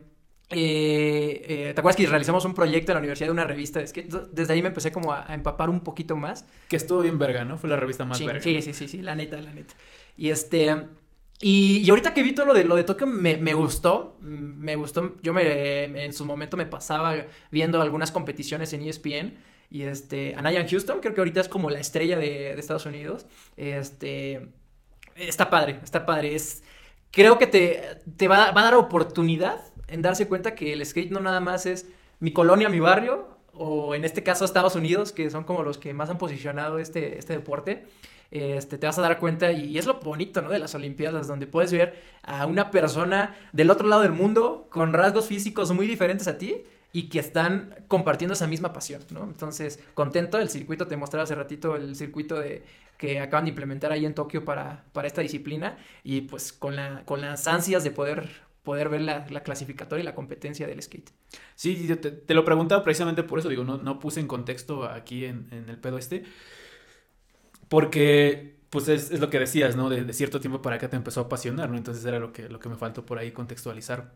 eh, 0.49 1.71
¿te 1.73 1.79
acuerdas 1.81 1.97
que 1.97 2.07
realizamos 2.07 2.45
un 2.45 2.53
proyecto 2.53 2.91
en 2.91 2.95
la 2.95 2.99
universidad 2.99 3.27
de 3.27 3.31
una 3.33 3.43
revista 3.43 3.85
skate? 3.85 4.05
Entonces, 4.05 4.33
Desde 4.33 4.53
ahí 4.53 4.61
me 4.61 4.69
empecé 4.69 4.91
como 4.91 5.11
a, 5.11 5.29
a 5.29 5.33
empapar 5.33 5.69
un 5.69 5.81
poquito 5.81 6.15
más. 6.15 6.45
Que 6.69 6.77
estuvo 6.77 7.01
bien 7.01 7.19
verga, 7.19 7.43
¿no? 7.43 7.57
Fue 7.57 7.69
la 7.69 7.75
revista 7.75 8.05
más 8.05 8.17
Sí, 8.17 8.25
verga. 8.25 8.41
sí, 8.41 8.61
sí, 8.61 8.73
sí, 8.73 8.87
sí, 8.87 9.01
la 9.01 9.15
neta, 9.15 9.41
la 9.41 9.53
neta. 9.53 9.73
Y 10.15 10.29
este. 10.29 10.73
Y, 11.39 11.79
y 11.85 11.89
ahorita 11.89 12.13
que 12.13 12.23
vi 12.23 12.33
todo 12.33 12.47
lo 12.47 12.53
de, 12.53 12.63
lo 12.63 12.75
de 12.75 12.83
Tokio 12.83 13.05
me, 13.07 13.37
me 13.37 13.53
gustó. 13.53 14.17
Me 14.21 14.75
gustó. 14.75 15.17
Yo 15.21 15.33
me, 15.33 15.83
en 16.05 16.13
su 16.13 16.25
momento 16.25 16.57
me 16.57 16.65
pasaba 16.65 17.15
viendo 17.51 17.81
algunas 17.81 18.11
competiciones 18.11 18.71
en 18.73 18.83
ESPN. 18.83 19.35
Y 19.69 19.83
este. 19.83 20.35
Anayan 20.35 20.67
Houston, 20.67 20.99
creo 20.99 21.13
que 21.13 21.21
ahorita 21.21 21.41
es 21.41 21.49
como 21.49 21.69
la 21.69 21.79
estrella 21.79 22.17
de, 22.17 22.53
de 22.55 22.59
Estados 22.59 22.85
Unidos. 22.85 23.25
Este. 23.55 24.49
Está 25.15 25.49
padre, 25.49 25.79
está 25.83 26.05
padre. 26.05 26.35
Es. 26.35 26.63
Creo 27.11 27.37
que 27.37 27.47
te, 27.47 27.99
te 28.17 28.27
va, 28.27 28.51
va 28.51 28.61
a 28.61 28.63
dar 28.65 28.75
oportunidad 28.75 29.61
en 29.87 30.01
darse 30.01 30.27
cuenta 30.27 30.55
que 30.55 30.73
el 30.73 30.85
skate 30.85 31.11
no 31.11 31.19
nada 31.19 31.39
más 31.39 31.65
es 31.65 31.87
mi 32.19 32.31
colonia, 32.31 32.69
mi 32.69 32.79
barrio, 32.79 33.27
o 33.53 33.95
en 33.95 34.05
este 34.05 34.23
caso 34.23 34.45
Estados 34.45 34.75
Unidos, 34.75 35.11
que 35.11 35.29
son 35.29 35.43
como 35.43 35.63
los 35.63 35.77
que 35.77 35.93
más 35.93 36.09
han 36.09 36.17
posicionado 36.17 36.79
este, 36.79 37.17
este 37.17 37.33
deporte. 37.33 37.87
Este, 38.29 38.77
te 38.77 38.85
vas 38.85 38.99
a 38.99 39.01
dar 39.01 39.19
cuenta, 39.19 39.51
y 39.53 39.77
es 39.77 39.85
lo 39.85 39.99
bonito, 40.01 40.41
¿no? 40.41 40.49
De 40.49 40.59
las 40.59 40.75
Olimpiadas, 40.75 41.27
donde 41.27 41.47
puedes 41.47 41.71
ver 41.71 41.95
a 42.23 42.45
una 42.45 42.71
persona 42.71 43.35
del 43.53 43.71
otro 43.71 43.87
lado 43.87 44.01
del 44.01 44.11
mundo 44.11 44.67
con 44.69 44.91
rasgos 44.93 45.27
físicos 45.27 45.71
muy 45.71 45.87
diferentes 45.87 46.27
a 46.27 46.37
ti 46.37 46.65
y 46.93 47.09
que 47.09 47.19
están 47.19 47.75
compartiendo 47.87 48.33
esa 48.33 48.47
misma 48.47 48.73
pasión, 48.73 49.01
¿no? 49.11 49.23
Entonces, 49.23 49.79
contento, 49.93 50.39
el 50.39 50.49
circuito, 50.49 50.87
te 50.87 50.97
mostraba 50.97 51.23
hace 51.23 51.35
ratito 51.35 51.75
el 51.75 51.95
circuito 51.95 52.39
de, 52.39 52.63
que 52.97 53.19
acaban 53.19 53.45
de 53.45 53.49
implementar 53.49 53.91
ahí 53.91 54.05
en 54.05 54.13
Tokio 54.13 54.43
para, 54.45 54.83
para 54.93 55.07
esta 55.07 55.21
disciplina 55.21 55.77
y 56.03 56.21
pues 56.21 56.51
con, 56.53 56.75
la, 56.75 57.03
con 57.05 57.21
las 57.21 57.47
ansias 57.47 57.83
de 57.83 57.91
poder, 57.91 58.29
poder 58.63 58.89
ver 58.89 59.01
la, 59.01 59.27
la 59.29 59.43
clasificatoria 59.43 60.01
y 60.01 60.05
la 60.05 60.15
competencia 60.15 60.65
del 60.65 60.81
skate. 60.81 61.11
Sí, 61.55 61.87
te, 61.95 62.33
lo 62.33 62.43
preguntaba 62.45 62.83
precisamente 62.83 63.23
por 63.23 63.39
eso, 63.39 63.49
digo, 63.49 63.63
no, 63.63 63.77
no 63.77 63.99
puse 63.99 64.19
en 64.19 64.27
contexto 64.27 64.85
aquí 64.85 65.25
en, 65.25 65.47
en 65.51 65.69
el 65.69 65.77
pedo 65.77 65.97
este, 65.97 66.23
porque 67.67 68.57
pues 68.69 68.87
es, 68.87 69.11
es 69.11 69.19
lo 69.19 69.29
que 69.29 69.39
decías, 69.39 69.75
¿no? 69.75 69.89
De, 69.89 70.03
de 70.03 70.13
cierto 70.13 70.39
tiempo 70.39 70.61
para 70.61 70.77
acá 70.77 70.89
te 70.89 70.95
empezó 70.95 71.21
a 71.21 71.23
apasionar, 71.23 71.69
¿no? 71.69 71.77
Entonces 71.77 72.03
era 72.05 72.19
lo 72.19 72.33
que, 72.33 72.49
lo 72.49 72.59
que 72.59 72.69
me 72.69 72.75
faltó 72.75 73.05
por 73.05 73.19
ahí 73.19 73.31
contextualizar. 73.31 74.11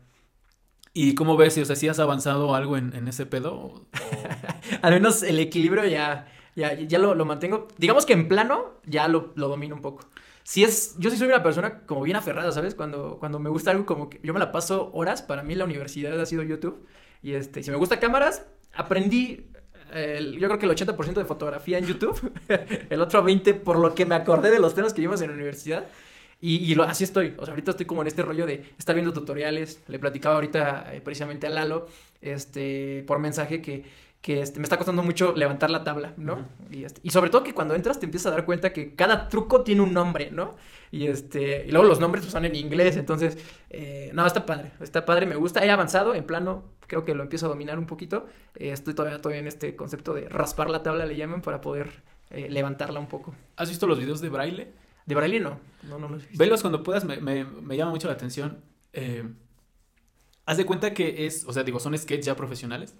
¿Y 0.94 1.14
cómo 1.14 1.36
ves? 1.36 1.56
O 1.58 1.64
sea, 1.64 1.76
¿sí 1.76 1.88
has 1.88 1.98
avanzado 1.98 2.54
algo 2.54 2.76
en, 2.76 2.94
en 2.94 3.08
ese 3.08 3.24
pedo? 3.26 3.54
O- 3.54 3.86
Al 4.82 4.92
menos 4.92 5.22
el 5.22 5.38
equilibrio 5.40 5.84
ya, 5.86 6.26
ya, 6.54 6.74
ya 6.74 6.98
lo, 6.98 7.14
lo 7.14 7.24
mantengo. 7.24 7.68
Digamos 7.78 8.04
que 8.06 8.12
en 8.12 8.28
plano 8.28 8.74
ya 8.84 9.08
lo, 9.08 9.32
lo 9.36 9.48
domino 9.48 9.74
un 9.74 9.80
poco. 9.82 10.06
Si 10.44 10.64
es, 10.64 10.96
yo 10.98 11.08
sí 11.10 11.16
soy 11.16 11.28
una 11.28 11.42
persona 11.42 11.80
como 11.86 12.02
bien 12.02 12.16
aferrada, 12.16 12.52
¿sabes? 12.52 12.74
Cuando, 12.74 13.16
cuando 13.18 13.38
me 13.38 13.48
gusta 13.48 13.70
algo 13.70 13.86
como 13.86 14.10
que 14.10 14.20
yo 14.22 14.34
me 14.34 14.40
la 14.40 14.52
paso 14.52 14.90
horas, 14.92 15.22
para 15.22 15.42
mí 15.42 15.54
la 15.54 15.64
universidad 15.64 16.20
ha 16.20 16.26
sido 16.26 16.42
YouTube. 16.42 16.86
Y 17.22 17.34
este, 17.34 17.62
si 17.62 17.70
me 17.70 17.76
gusta 17.76 17.98
cámaras, 18.00 18.44
aprendí, 18.74 19.46
el- 19.94 20.38
yo 20.38 20.48
creo 20.48 20.58
que 20.58 20.66
el 20.66 20.72
80% 20.72 21.20
de 21.20 21.26
fotografía 21.26 21.78
en 21.78 21.86
YouTube, 21.86 22.32
el 22.90 23.00
otro 23.00 23.22
20% 23.24 23.62
por 23.64 23.78
lo 23.78 23.94
que 23.94 24.04
me 24.04 24.14
acordé 24.14 24.50
de 24.50 24.58
los 24.58 24.74
temas 24.74 24.92
que 24.92 25.00
vimos 25.00 25.22
en 25.22 25.28
la 25.28 25.34
universidad. 25.34 25.86
Y, 26.42 26.56
y 26.70 26.74
lo- 26.74 26.82
así 26.82 27.04
estoy, 27.04 27.34
o 27.38 27.44
sea, 27.46 27.52
ahorita 27.52 27.70
estoy 27.70 27.86
como 27.86 28.02
en 28.02 28.08
este 28.08 28.22
rollo 28.22 28.44
de 28.46 28.64
estar 28.78 28.94
viendo 28.94 29.12
tutoriales, 29.14 29.80
le 29.88 29.98
platicaba 29.98 30.34
ahorita 30.34 30.92
eh, 30.92 31.00
precisamente 31.00 31.46
a 31.46 31.50
Lalo, 31.50 31.86
este, 32.20 33.04
por 33.06 33.18
mensaje 33.20 33.62
que, 33.62 33.84
que 34.20 34.40
este, 34.42 34.58
me 34.58 34.64
está 34.64 34.76
costando 34.76 35.02
mucho 35.04 35.34
levantar 35.36 35.70
la 35.70 35.84
tabla, 35.84 36.14
¿no? 36.16 36.48
Y, 36.70 36.84
este, 36.84 37.00
y 37.04 37.10
sobre 37.10 37.30
todo 37.30 37.44
que 37.44 37.54
cuando 37.54 37.74
entras 37.76 37.98
te 38.00 38.06
empiezas 38.06 38.26
a 38.32 38.34
dar 38.36 38.44
cuenta 38.44 38.72
que 38.72 38.94
cada 38.94 39.28
truco 39.28 39.62
tiene 39.62 39.82
un 39.82 39.92
nombre, 39.94 40.30
¿no? 40.32 40.56
Y, 40.90 41.06
este, 41.06 41.64
y 41.66 41.70
luego 41.70 41.86
los 41.86 42.00
nombres 42.00 42.24
pues, 42.24 42.32
son 42.32 42.44
en 42.44 42.54
inglés, 42.56 42.96
entonces, 42.96 43.38
eh, 43.70 44.10
no, 44.12 44.26
está 44.26 44.44
padre, 44.44 44.72
está 44.80 45.04
padre, 45.04 45.26
me 45.26 45.36
gusta, 45.36 45.64
he 45.64 45.70
avanzado 45.70 46.14
en 46.14 46.24
plano, 46.24 46.64
creo 46.88 47.04
que 47.04 47.14
lo 47.14 47.22
empiezo 47.22 47.46
a 47.46 47.48
dominar 47.50 47.78
un 47.78 47.86
poquito, 47.86 48.26
eh, 48.56 48.70
estoy 48.72 48.94
todavía, 48.94 49.18
todavía 49.22 49.40
en 49.40 49.46
este 49.46 49.74
concepto 49.76 50.12
de 50.12 50.28
raspar 50.28 50.70
la 50.70 50.82
tabla, 50.82 51.06
le 51.06 51.16
llaman, 51.16 51.40
para 51.40 51.60
poder 51.60 52.02
eh, 52.30 52.48
levantarla 52.50 52.98
un 53.00 53.06
poco. 53.08 53.34
¿Has 53.56 53.68
visto 53.68 53.86
los 53.86 53.98
videos 53.98 54.20
de 54.20 54.28
Braille? 54.28 54.68
De 55.06 55.14
Braille 55.14 55.40
no, 55.40 55.58
no, 55.88 55.98
no 55.98 56.08
los 56.08 56.22
he 56.22 56.26
visto. 56.28 56.42
Velos 56.42 56.60
cuando 56.60 56.82
puedas, 56.82 57.04
me, 57.04 57.18
me- 57.20 57.44
me 57.44 57.76
llama 57.76 57.90
mucho 57.90 58.08
la 58.08 58.14
atención. 58.14 58.58
Eh, 58.92 59.24
haz 60.46 60.56
de 60.56 60.64
cuenta 60.66 60.94
que 60.94 61.26
es, 61.26 61.44
o 61.46 61.52
sea, 61.52 61.62
digo, 61.64 61.80
son 61.80 61.96
skates 61.96 62.24
ya 62.26 62.36
profesionales, 62.36 62.94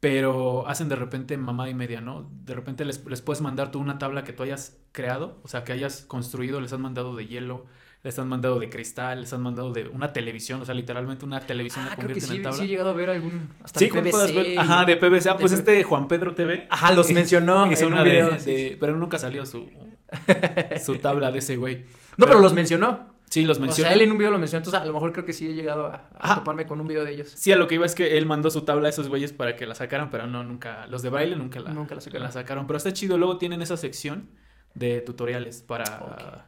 pero 0.00 0.66
hacen 0.68 0.88
de 0.88 0.96
repente 0.96 1.36
mamada 1.36 1.70
y 1.70 1.74
media, 1.74 2.00
¿no? 2.00 2.30
De 2.44 2.54
repente 2.54 2.84
les, 2.84 3.04
les 3.06 3.22
puedes 3.22 3.40
mandar 3.40 3.70
tú 3.70 3.78
una 3.80 3.98
tabla 3.98 4.24
que 4.24 4.32
tú 4.32 4.42
hayas 4.42 4.78
creado, 4.92 5.40
o 5.42 5.48
sea, 5.48 5.64
que 5.64 5.72
hayas 5.72 6.02
construido, 6.02 6.60
les 6.60 6.72
han 6.72 6.82
mandado 6.82 7.16
de 7.16 7.26
hielo, 7.26 7.64
les 8.02 8.18
han 8.18 8.28
mandado 8.28 8.60
de 8.60 8.68
cristal, 8.68 9.22
les 9.22 9.32
han 9.32 9.42
mandado 9.42 9.72
de 9.72 9.88
una 9.88 10.12
televisión, 10.12 10.60
o 10.60 10.64
sea, 10.64 10.74
literalmente 10.74 11.24
una 11.24 11.40
televisión 11.40 11.86
Ah, 11.86 11.90
la 11.90 11.96
creo 11.96 12.08
que 12.08 12.14
convierten 12.20 12.28
sí, 12.30 12.36
en 12.36 12.42
tabla. 12.42 12.58
sí 12.58 12.64
he 12.64 12.68
llegado 12.68 12.90
a 12.90 12.92
ver 12.92 13.10
algún, 13.10 13.48
hasta 13.64 13.80
Sí, 13.80 13.86
de 13.90 14.02
PVC 14.02 14.32
ver. 14.34 14.58
Ajá, 14.58 14.84
de 14.84 14.96
PBC. 14.96 15.28
Ah, 15.30 15.36
pues 15.38 15.50
de- 15.52 15.58
este 15.58 15.82
Juan 15.82 16.06
Pedro 16.08 16.34
TV. 16.34 16.66
Ajá, 16.70 16.92
los 16.92 17.10
mencionó 17.10 17.70
Hizo 17.72 17.86
en 17.86 17.92
una 17.92 18.02
un 18.02 18.04
de, 18.08 18.10
video, 18.12 18.30
de- 18.30 18.38
sí, 18.40 18.56
sí. 18.70 18.76
Pero 18.78 18.96
nunca 18.96 19.18
salió 19.18 19.44
su, 19.46 19.68
su 20.84 20.96
tabla 20.98 21.30
de 21.30 21.38
ese 21.38 21.56
güey. 21.56 21.84
No, 22.16 22.26
pero 22.26 22.40
los 22.40 22.52
mencionó. 22.54 23.14
Sí, 23.28 23.44
los 23.44 23.58
O 23.58 23.72
sea, 23.72 23.92
él 23.92 24.02
en 24.02 24.12
un 24.12 24.18
video 24.18 24.30
lo 24.30 24.38
mencionó, 24.38 24.60
entonces 24.60 24.80
a 24.80 24.84
lo 24.86 24.92
mejor 24.92 25.12
creo 25.12 25.24
que 25.24 25.32
sí 25.32 25.48
he 25.48 25.52
llegado 25.54 25.86
a, 25.86 25.94
a 25.94 26.10
Ajá. 26.20 26.34
toparme 26.36 26.64
con 26.64 26.80
un 26.80 26.86
video 26.86 27.04
de 27.04 27.12
ellos. 27.12 27.28
Sí, 27.34 27.50
a 27.50 27.56
lo 27.56 27.66
que 27.66 27.74
iba 27.74 27.84
es 27.84 27.96
que 27.96 28.16
él 28.18 28.24
mandó 28.24 28.50
su 28.50 28.62
tabla 28.62 28.86
a 28.86 28.90
esos 28.90 29.08
güeyes 29.08 29.32
para 29.32 29.56
que 29.56 29.66
la 29.66 29.74
sacaran, 29.74 30.10
pero 30.10 30.28
no, 30.28 30.44
nunca. 30.44 30.86
Los 30.86 31.02
de 31.02 31.10
baile 31.10 31.34
nunca 31.34 31.58
la, 31.58 31.72
Nunca 31.72 31.96
la 31.96 32.00
sacaron. 32.00 32.30
sacaron. 32.30 32.66
Pero 32.68 32.76
está 32.76 32.92
chido. 32.92 33.18
Luego 33.18 33.36
tienen 33.36 33.62
esa 33.62 33.76
sección 33.76 34.28
de 34.74 35.00
tutoriales 35.00 35.60
para, 35.62 36.46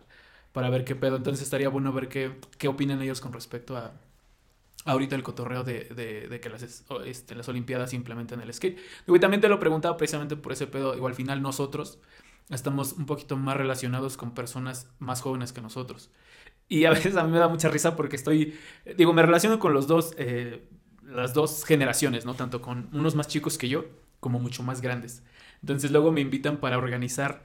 para 0.53 0.71
ver 0.71 0.85
qué 0.85 0.95
pedo. 0.95 1.17
Entonces 1.17 1.43
estaría 1.43 1.69
bueno 1.69 1.93
ver 1.93 2.09
qué, 2.09 2.31
qué 2.59 2.69
opinan 2.69 3.03
ellos 3.03 3.21
con 3.21 3.33
respecto 3.33 3.77
a. 3.77 3.93
Ahorita 4.85 5.17
el 5.17 5.25
cotorreo 5.25 5.65
de, 5.65 5.85
de- 5.87 6.29
de 6.29 6.41
que 6.41 6.49
las, 6.49 6.63
este, 7.05 7.35
las 7.35 7.49
Olimpiadas 7.49 7.93
implementen 7.93 8.41
el 8.41 8.55
skate. 8.55 8.79
Y 9.09 9.19
también 9.19 9.41
te 9.41 9.49
lo 9.49 9.59
preguntaba 9.59 9.97
precisamente 9.97 10.37
por 10.37 10.53
ese 10.53 10.69
pedo. 10.69 10.95
Igual 10.95 11.11
al 11.11 11.17
final 11.17 11.43
nosotros 11.43 11.99
estamos 12.51 12.93
un 12.95 13.07
poquito 13.07 13.37
más 13.37 13.57
relacionados 13.57 14.17
con 14.17 14.35
personas 14.35 14.89
más 14.99 15.21
jóvenes 15.21 15.53
que 15.53 15.61
nosotros. 15.61 16.11
Y 16.69 16.85
a 16.85 16.91
veces 16.93 17.17
a 17.17 17.25
mí 17.25 17.33
me 17.33 17.39
da 17.39 17.49
mucha 17.49 17.69
risa 17.69 17.97
porque 17.97 18.17
estoy, 18.17 18.55
digo, 18.97 19.13
me 19.13 19.23
relaciono 19.23 19.59
con 19.59 19.73
los 19.75 19.87
dos, 19.87 20.15
eh, 20.19 20.69
las 21.03 21.35
dos 21.35 21.65
generaciones, 21.65 22.25
¿no? 22.25 22.35
Tanto 22.35 22.61
con 22.61 22.89
unos 22.93 23.15
más 23.15 23.29
chicos 23.29 23.59
que 23.59 23.69
yo, 23.69 23.87
como 24.21 24.39
mucho 24.39 24.63
más 24.63 24.81
grandes. 24.81 25.23
Entonces 25.63 25.91
luego 25.91 26.13
me 26.13 26.21
invitan 26.21 26.59
para 26.59 26.79
organizar 26.79 27.45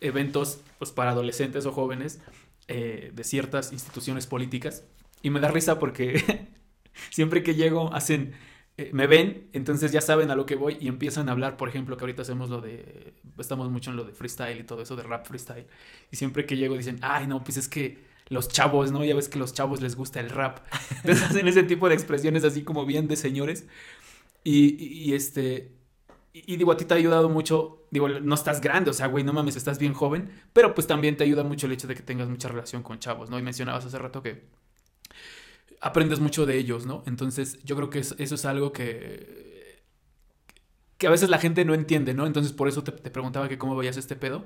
eventos, 0.00 0.60
pues 0.78 0.90
para 0.90 1.10
adolescentes 1.10 1.66
o 1.66 1.72
jóvenes 1.72 2.20
eh, 2.68 3.10
de 3.14 3.24
ciertas 3.24 3.72
instituciones 3.72 4.26
políticas. 4.26 4.84
Y 5.22 5.30
me 5.30 5.40
da 5.40 5.48
risa 5.48 5.78
porque 5.78 6.48
siempre 7.10 7.42
que 7.42 7.54
llego 7.54 7.92
hacen, 7.94 8.34
eh, 8.76 8.90
me 8.92 9.06
ven, 9.06 9.48
entonces 9.52 9.92
ya 9.92 10.00
saben 10.00 10.30
a 10.30 10.34
lo 10.36 10.46
que 10.46 10.56
voy 10.56 10.76
y 10.80 10.88
empiezan 10.88 11.28
a 11.28 11.32
hablar, 11.32 11.56
por 11.56 11.68
ejemplo, 11.68 11.96
que 11.96 12.02
ahorita 12.04 12.22
hacemos 12.22 12.50
lo 12.50 12.60
de, 12.60 13.14
estamos 13.38 13.70
mucho 13.70 13.90
en 13.90 13.96
lo 13.96 14.04
de 14.04 14.12
freestyle 14.12 14.58
y 14.60 14.64
todo 14.64 14.82
eso, 14.82 14.96
de 14.96 15.02
rap 15.04 15.26
freestyle. 15.26 15.66
Y 16.10 16.16
siempre 16.16 16.46
que 16.46 16.56
llego 16.56 16.76
dicen, 16.76 16.98
ay, 17.02 17.26
no, 17.26 17.44
pues 17.44 17.56
es 17.56 17.68
que 17.68 18.04
los 18.28 18.48
chavos, 18.48 18.90
¿no? 18.92 19.04
Ya 19.04 19.14
ves 19.14 19.28
que 19.28 19.38
los 19.38 19.52
chavos 19.54 19.80
les 19.80 19.96
gusta 19.96 20.20
el 20.20 20.30
rap. 20.30 20.58
Entonces 21.04 21.22
hacen 21.24 21.46
ese 21.48 21.62
tipo 21.62 21.88
de 21.88 21.94
expresiones 21.94 22.44
así 22.44 22.62
como 22.64 22.84
bien 22.86 23.06
de 23.08 23.16
señores. 23.16 23.66
Y, 24.44 24.76
y- 24.84 25.10
y 25.10 25.14
este, 25.14 25.72
y, 26.32 26.54
y 26.54 26.56
digo, 26.56 26.72
a 26.72 26.76
ti 26.76 26.84
te 26.84 26.94
ha 26.94 26.96
ayudado 26.98 27.28
mucho, 27.28 27.86
digo, 27.90 28.08
no 28.08 28.34
estás 28.34 28.60
grande, 28.60 28.90
o 28.90 28.94
sea, 28.94 29.06
güey, 29.08 29.24
no 29.24 29.32
mames, 29.32 29.56
estás 29.56 29.78
bien 29.78 29.94
joven, 29.94 30.30
pero 30.52 30.74
pues 30.74 30.86
también 30.86 31.16
te 31.16 31.24
ayuda 31.24 31.44
mucho 31.44 31.66
el 31.66 31.72
hecho 31.72 31.86
de 31.88 31.94
que 31.94 32.02
tengas 32.02 32.28
mucha 32.28 32.48
relación 32.48 32.82
con 32.82 32.98
chavos, 32.98 33.30
¿no? 33.30 33.38
Y 33.38 33.42
mencionabas 33.42 33.84
hace 33.86 33.98
rato 33.98 34.22
que 34.22 34.44
aprendes 35.84 36.20
mucho 36.20 36.46
de 36.46 36.56
ellos, 36.58 36.86
¿no? 36.86 37.02
Entonces 37.06 37.58
yo 37.64 37.76
creo 37.76 37.90
que 37.90 38.00
es- 38.00 38.14
eso 38.18 38.34
es 38.36 38.44
algo 38.46 38.72
que, 38.72 39.82
que 40.98 41.06
a 41.06 41.10
veces 41.10 41.28
la 41.28 41.38
gente 41.38 41.64
no 41.64 41.74
entiende, 41.74 42.14
¿no? 42.14 42.26
Entonces 42.26 42.52
por 42.52 42.68
eso 42.68 42.84
te, 42.84 42.92
te 42.92 43.10
preguntaba 43.10 43.48
que 43.48 43.58
cómo 43.58 43.76
veías 43.76 43.96
este 43.96 44.16
pedo, 44.16 44.44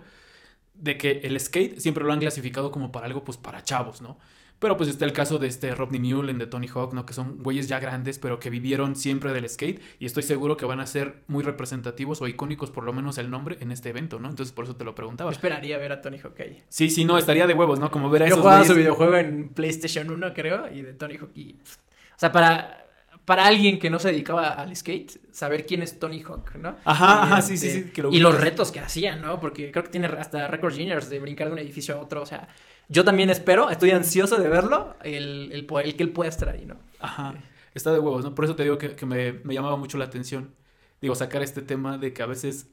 de 0.74 0.98
que 0.98 1.20
el 1.24 1.38
skate 1.40 1.80
siempre 1.80 2.04
lo 2.04 2.12
han 2.12 2.20
clasificado 2.20 2.70
como 2.72 2.92
para 2.92 3.06
algo, 3.06 3.24
pues 3.24 3.38
para 3.38 3.62
chavos, 3.64 4.02
¿no? 4.02 4.18
Pero 4.58 4.76
pues 4.76 4.88
está 4.88 5.04
el 5.04 5.12
caso 5.12 5.38
de 5.38 5.46
este 5.46 5.74
Rodney 5.74 6.00
Mullen, 6.00 6.38
de 6.38 6.46
Tony 6.46 6.66
Hawk, 6.68 6.92
¿no? 6.92 7.06
Que 7.06 7.12
son 7.12 7.38
güeyes 7.42 7.68
ya 7.68 7.78
grandes, 7.78 8.18
pero 8.18 8.40
que 8.40 8.50
vivieron 8.50 8.96
siempre 8.96 9.32
del 9.32 9.48
skate 9.48 9.80
y 10.00 10.06
estoy 10.06 10.24
seguro 10.24 10.56
que 10.56 10.66
van 10.66 10.80
a 10.80 10.86
ser 10.86 11.22
muy 11.28 11.44
representativos 11.44 12.20
o 12.22 12.26
icónicos, 12.26 12.70
por 12.70 12.84
lo 12.84 12.92
menos 12.92 13.18
el 13.18 13.30
nombre, 13.30 13.58
en 13.60 13.70
este 13.70 13.90
evento, 13.90 14.18
¿no? 14.18 14.28
Entonces 14.28 14.52
por 14.52 14.64
eso 14.64 14.74
te 14.74 14.84
lo 14.84 14.94
preguntaba. 14.94 15.30
Yo 15.30 15.36
esperaría 15.36 15.78
ver 15.78 15.92
a 15.92 16.00
Tony 16.00 16.18
Hawk 16.18 16.40
ahí. 16.40 16.62
Sí, 16.68 16.90
sí, 16.90 17.04
no, 17.04 17.18
estaría 17.18 17.46
de 17.46 17.54
huevos, 17.54 17.78
¿no? 17.78 17.90
Como 17.90 18.10
ver 18.10 18.24
a 18.24 18.26
Yo 18.26 18.34
esos 18.34 18.42
jugaba 18.42 18.64
su 18.64 18.74
videojuego 18.74 19.16
en 19.16 19.48
PlayStation 19.50 20.10
1, 20.10 20.34
creo, 20.34 20.72
y 20.72 20.82
de 20.82 20.92
Tony 20.92 21.16
Hawk. 21.16 21.30
y, 21.36 21.52
o 21.52 22.18
sea, 22.18 22.32
para, 22.32 22.87
para 23.28 23.46
alguien 23.46 23.78
que 23.78 23.90
no 23.90 23.98
se 23.98 24.08
dedicaba 24.10 24.48
al 24.48 24.74
skate, 24.74 25.12
saber 25.32 25.66
quién 25.66 25.82
es 25.82 25.98
Tony 25.98 26.22
Hawk, 26.22 26.56
¿no? 26.56 26.76
Ajá, 26.84 27.22
ajá, 27.24 27.38
este, 27.40 27.56
sí, 27.56 27.58
sí, 27.58 27.70
sí. 27.84 27.90
que 27.92 28.02
lo 28.02 28.10
y 28.10 28.20
los 28.20 28.40
retos 28.40 28.72
que 28.72 28.80
hacían, 28.80 29.20
¿no? 29.22 29.38
Porque 29.40 29.70
creo 29.70 29.84
que 29.84 29.90
tiene 29.90 30.06
hasta 30.08 30.48
récords 30.48 30.76
juniors 30.76 31.10
de 31.10 31.18
brincar 31.20 31.48
de 31.48 31.52
un 31.52 31.58
edificio 31.58 31.94
a 31.96 32.00
otro. 32.00 32.22
O 32.22 32.26
sea, 32.26 32.48
yo 32.88 33.04
también 33.04 33.30
espero, 33.30 33.70
estoy 33.70 33.90
ansioso 33.90 34.36
de 34.38 34.48
verlo, 34.48 34.96
el, 35.04 35.50
el, 35.52 35.66
que 35.96 36.02
él 36.02 36.10
pueda 36.10 36.30
estar 36.30 36.48
ahí, 36.48 36.64
¿no? 36.64 36.76
Ajá, 37.00 37.34
está 37.74 37.92
de 37.92 37.98
huevos, 38.00 38.24
¿no? 38.24 38.34
Por 38.34 38.44
eso 38.44 38.56
te 38.56 38.62
digo 38.64 38.78
que, 38.78 38.96
que 38.96 39.06
me, 39.06 39.32
me 39.44 39.54
llamaba 39.54 39.76
mucho 39.76 39.98
la 39.98 40.06
atención, 40.06 40.54
digo, 41.00 41.14
sacar 41.14 41.42
este 41.42 41.62
tema 41.62 41.98
de 41.98 42.12
que 42.12 42.22
a 42.22 42.26
veces, 42.26 42.68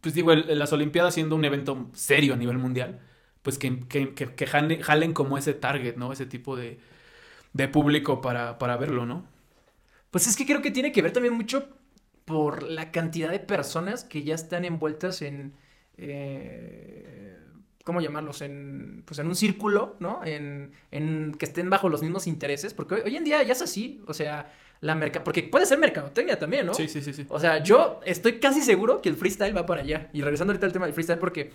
pues 0.00 0.14
digo, 0.14 0.32
el- 0.32 0.58
las 0.58 0.72
Olimpiadas 0.72 1.14
siendo 1.14 1.36
un 1.36 1.44
evento 1.44 1.90
serio 1.94 2.34
a 2.34 2.36
nivel 2.36 2.58
mundial, 2.58 3.00
pues 3.42 3.58
que, 3.58 3.80
que, 3.88 4.14
que, 4.14 4.34
que 4.34 4.46
jale- 4.46 4.82
jalen 4.82 5.12
como 5.12 5.38
ese 5.38 5.54
target, 5.54 5.96
¿no? 5.96 6.12
Ese 6.12 6.26
tipo 6.26 6.56
de, 6.56 6.78
de 7.54 7.68
público 7.68 8.20
para, 8.22 8.58
para 8.58 8.76
verlo, 8.78 9.06
¿no? 9.06 9.26
Pues 10.10 10.26
es 10.26 10.36
que 10.36 10.46
creo 10.46 10.62
que 10.62 10.70
tiene 10.70 10.92
que 10.92 11.02
ver 11.02 11.12
también 11.12 11.34
mucho 11.34 11.68
por 12.24 12.62
la 12.62 12.90
cantidad 12.92 13.30
de 13.30 13.40
personas 13.40 14.04
que 14.04 14.22
ya 14.22 14.34
están 14.34 14.64
envueltas 14.64 15.22
en. 15.22 15.54
eh, 15.96 17.36
¿Cómo 17.82 18.00
llamarlos? 18.00 18.42
En, 18.42 19.02
pues 19.06 19.18
en 19.18 19.26
un 19.26 19.34
círculo, 19.34 19.96
¿no? 20.00 20.20
En, 20.24 20.72
en 20.90 21.34
que 21.38 21.46
estén 21.46 21.70
bajo 21.70 21.88
los 21.88 22.02
mismos 22.02 22.26
intereses. 22.26 22.74
Porque 22.74 22.96
hoy, 22.96 23.00
hoy 23.06 23.16
en 23.16 23.24
día 23.24 23.42
ya 23.42 23.52
es 23.54 23.62
así. 23.62 24.02
O 24.06 24.14
sea, 24.14 24.52
la 24.80 24.94
merca. 24.94 25.24
Porque 25.24 25.42
puede 25.44 25.66
ser 25.66 25.78
mercadotecnia 25.78 26.38
también, 26.38 26.66
¿no? 26.66 26.74
Sí, 26.74 26.88
sí, 26.88 27.00
sí, 27.00 27.12
sí. 27.12 27.26
O 27.28 27.40
sea, 27.40 27.62
yo 27.62 28.00
estoy 28.04 28.38
casi 28.38 28.60
seguro 28.60 29.00
que 29.00 29.08
el 29.08 29.16
freestyle 29.16 29.56
va 29.56 29.64
para 29.66 29.80
allá. 29.80 30.10
Y 30.12 30.20
regresando 30.20 30.52
ahorita 30.52 30.66
al 30.66 30.72
tema 30.72 30.86
del 30.86 30.94
freestyle, 30.94 31.18
porque 31.18 31.52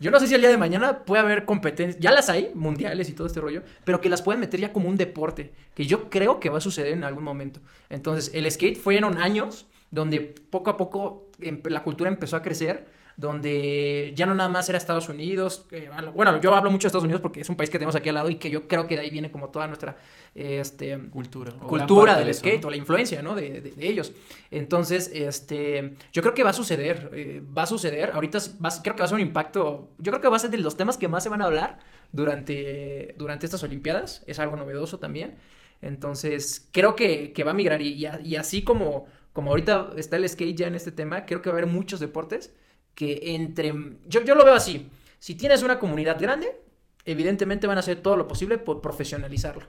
yo 0.00 0.10
no 0.10 0.18
sé 0.18 0.26
si 0.26 0.34
el 0.34 0.40
día 0.40 0.50
de 0.50 0.56
mañana 0.56 1.04
puede 1.04 1.22
haber 1.22 1.44
competencias, 1.44 2.00
ya 2.00 2.10
las 2.10 2.30
hay, 2.30 2.50
mundiales 2.54 3.08
y 3.10 3.12
todo 3.12 3.26
este 3.26 3.40
rollo, 3.40 3.62
pero 3.84 4.00
que 4.00 4.08
las 4.08 4.22
pueden 4.22 4.40
meter 4.40 4.58
ya 4.58 4.72
como 4.72 4.88
un 4.88 4.96
deporte, 4.96 5.52
que 5.74 5.84
yo 5.86 6.08
creo 6.08 6.40
que 6.40 6.48
va 6.48 6.58
a 6.58 6.62
suceder 6.62 6.94
en 6.94 7.04
algún 7.04 7.22
momento. 7.22 7.60
Entonces, 7.90 8.30
el 8.34 8.50
skate 8.50 8.78
fueron 8.78 9.18
años 9.18 9.66
donde 9.90 10.20
poco 10.20 10.70
a 10.70 10.76
poco 10.76 11.28
em- 11.40 11.60
la 11.64 11.82
cultura 11.82 12.08
empezó 12.08 12.36
a 12.36 12.42
crecer, 12.42 12.86
donde 13.20 14.12
ya 14.16 14.24
no 14.24 14.34
nada 14.34 14.48
más 14.48 14.66
era 14.70 14.78
Estados 14.78 15.08
Unidos, 15.10 15.66
eh, 15.72 15.90
bueno, 16.14 16.40
yo 16.40 16.54
hablo 16.54 16.70
mucho 16.70 16.86
de 16.86 16.88
Estados 16.88 17.04
Unidos 17.04 17.20
porque 17.20 17.42
es 17.42 17.48
un 17.50 17.54
país 17.56 17.68
que 17.68 17.78
tenemos 17.78 17.94
aquí 17.94 18.08
al 18.08 18.14
lado 18.14 18.30
y 18.30 18.36
que 18.36 18.48
yo 18.50 18.66
creo 18.66 18.86
que 18.86 18.94
de 18.96 19.02
ahí 19.02 19.10
viene 19.10 19.30
como 19.30 19.50
toda 19.50 19.66
nuestra, 19.66 19.96
este, 20.34 20.98
Cultura. 21.10 21.52
cultura 21.52 22.14
del 22.16 22.24
de 22.24 22.30
eso, 22.30 22.40
skate 22.40 22.62
¿no? 22.62 22.68
o 22.68 22.70
la 22.70 22.76
influencia, 22.78 23.20
¿no? 23.20 23.34
De, 23.34 23.60
de- 23.60 23.72
de 23.72 23.86
ellos. 23.88 24.12
Entonces, 24.50 25.10
este, 25.12 25.96
yo 26.14 26.22
creo 26.22 26.32
que 26.32 26.42
va 26.44 26.50
a 26.50 26.54
suceder, 26.54 27.10
eh, 27.12 27.42
va 27.56 27.64
a 27.64 27.66
suceder. 27.66 28.10
Ahorita 28.14 28.38
va 28.64 28.70
creo 28.82 28.94
que 28.96 29.00
va 29.00 29.04
a 29.04 29.08
ser 29.08 29.16
un 29.16 29.20
impacto, 29.20 29.90
yo 29.98 30.12
creo 30.12 30.22
que 30.22 30.28
va 30.28 30.36
a 30.36 30.40
ser 30.40 30.50
de 30.50 30.56
los 30.58 30.76
temas 30.78 30.96
que 30.96 31.06
más 31.08 31.22
se 31.22 31.28
van 31.28 31.42
a 31.42 31.44
hablar 31.44 31.78
durante, 32.12 33.14
durante 33.18 33.44
estas 33.44 33.62
Olimpiadas. 33.62 34.22
Es 34.26 34.38
algo 34.38 34.56
novedoso 34.56 34.98
también. 34.98 35.36
Entonces, 35.82 36.68
creo 36.72 36.96
que, 36.96 37.32
que 37.32 37.44
va 37.44 37.50
a 37.50 37.54
migrar 37.54 37.80
y, 37.82 38.06
y 38.24 38.36
así 38.36 38.62
como, 38.62 39.06
como 39.32 39.50
ahorita 39.50 39.90
está 39.96 40.16
el 40.16 40.28
skate 40.28 40.56
ya 40.56 40.66
en 40.68 40.74
este 40.74 40.92
tema, 40.92 41.26
creo 41.26 41.42
que 41.42 41.50
va 41.50 41.56
a 41.56 41.58
haber 41.58 41.70
muchos 41.70 42.00
deportes 42.00 42.52
que 42.94 43.34
entre... 43.34 43.72
Yo, 44.06 44.22
yo 44.22 44.34
lo 44.34 44.44
veo 44.44 44.54
así. 44.54 44.88
Si 45.18 45.34
tienes 45.34 45.62
una 45.62 45.78
comunidad 45.78 46.20
grande, 46.20 46.60
evidentemente 47.04 47.66
van 47.66 47.76
a 47.76 47.80
hacer 47.80 48.00
todo 48.02 48.16
lo 48.16 48.26
posible 48.28 48.58
por 48.58 48.80
profesionalizarlo. 48.80 49.66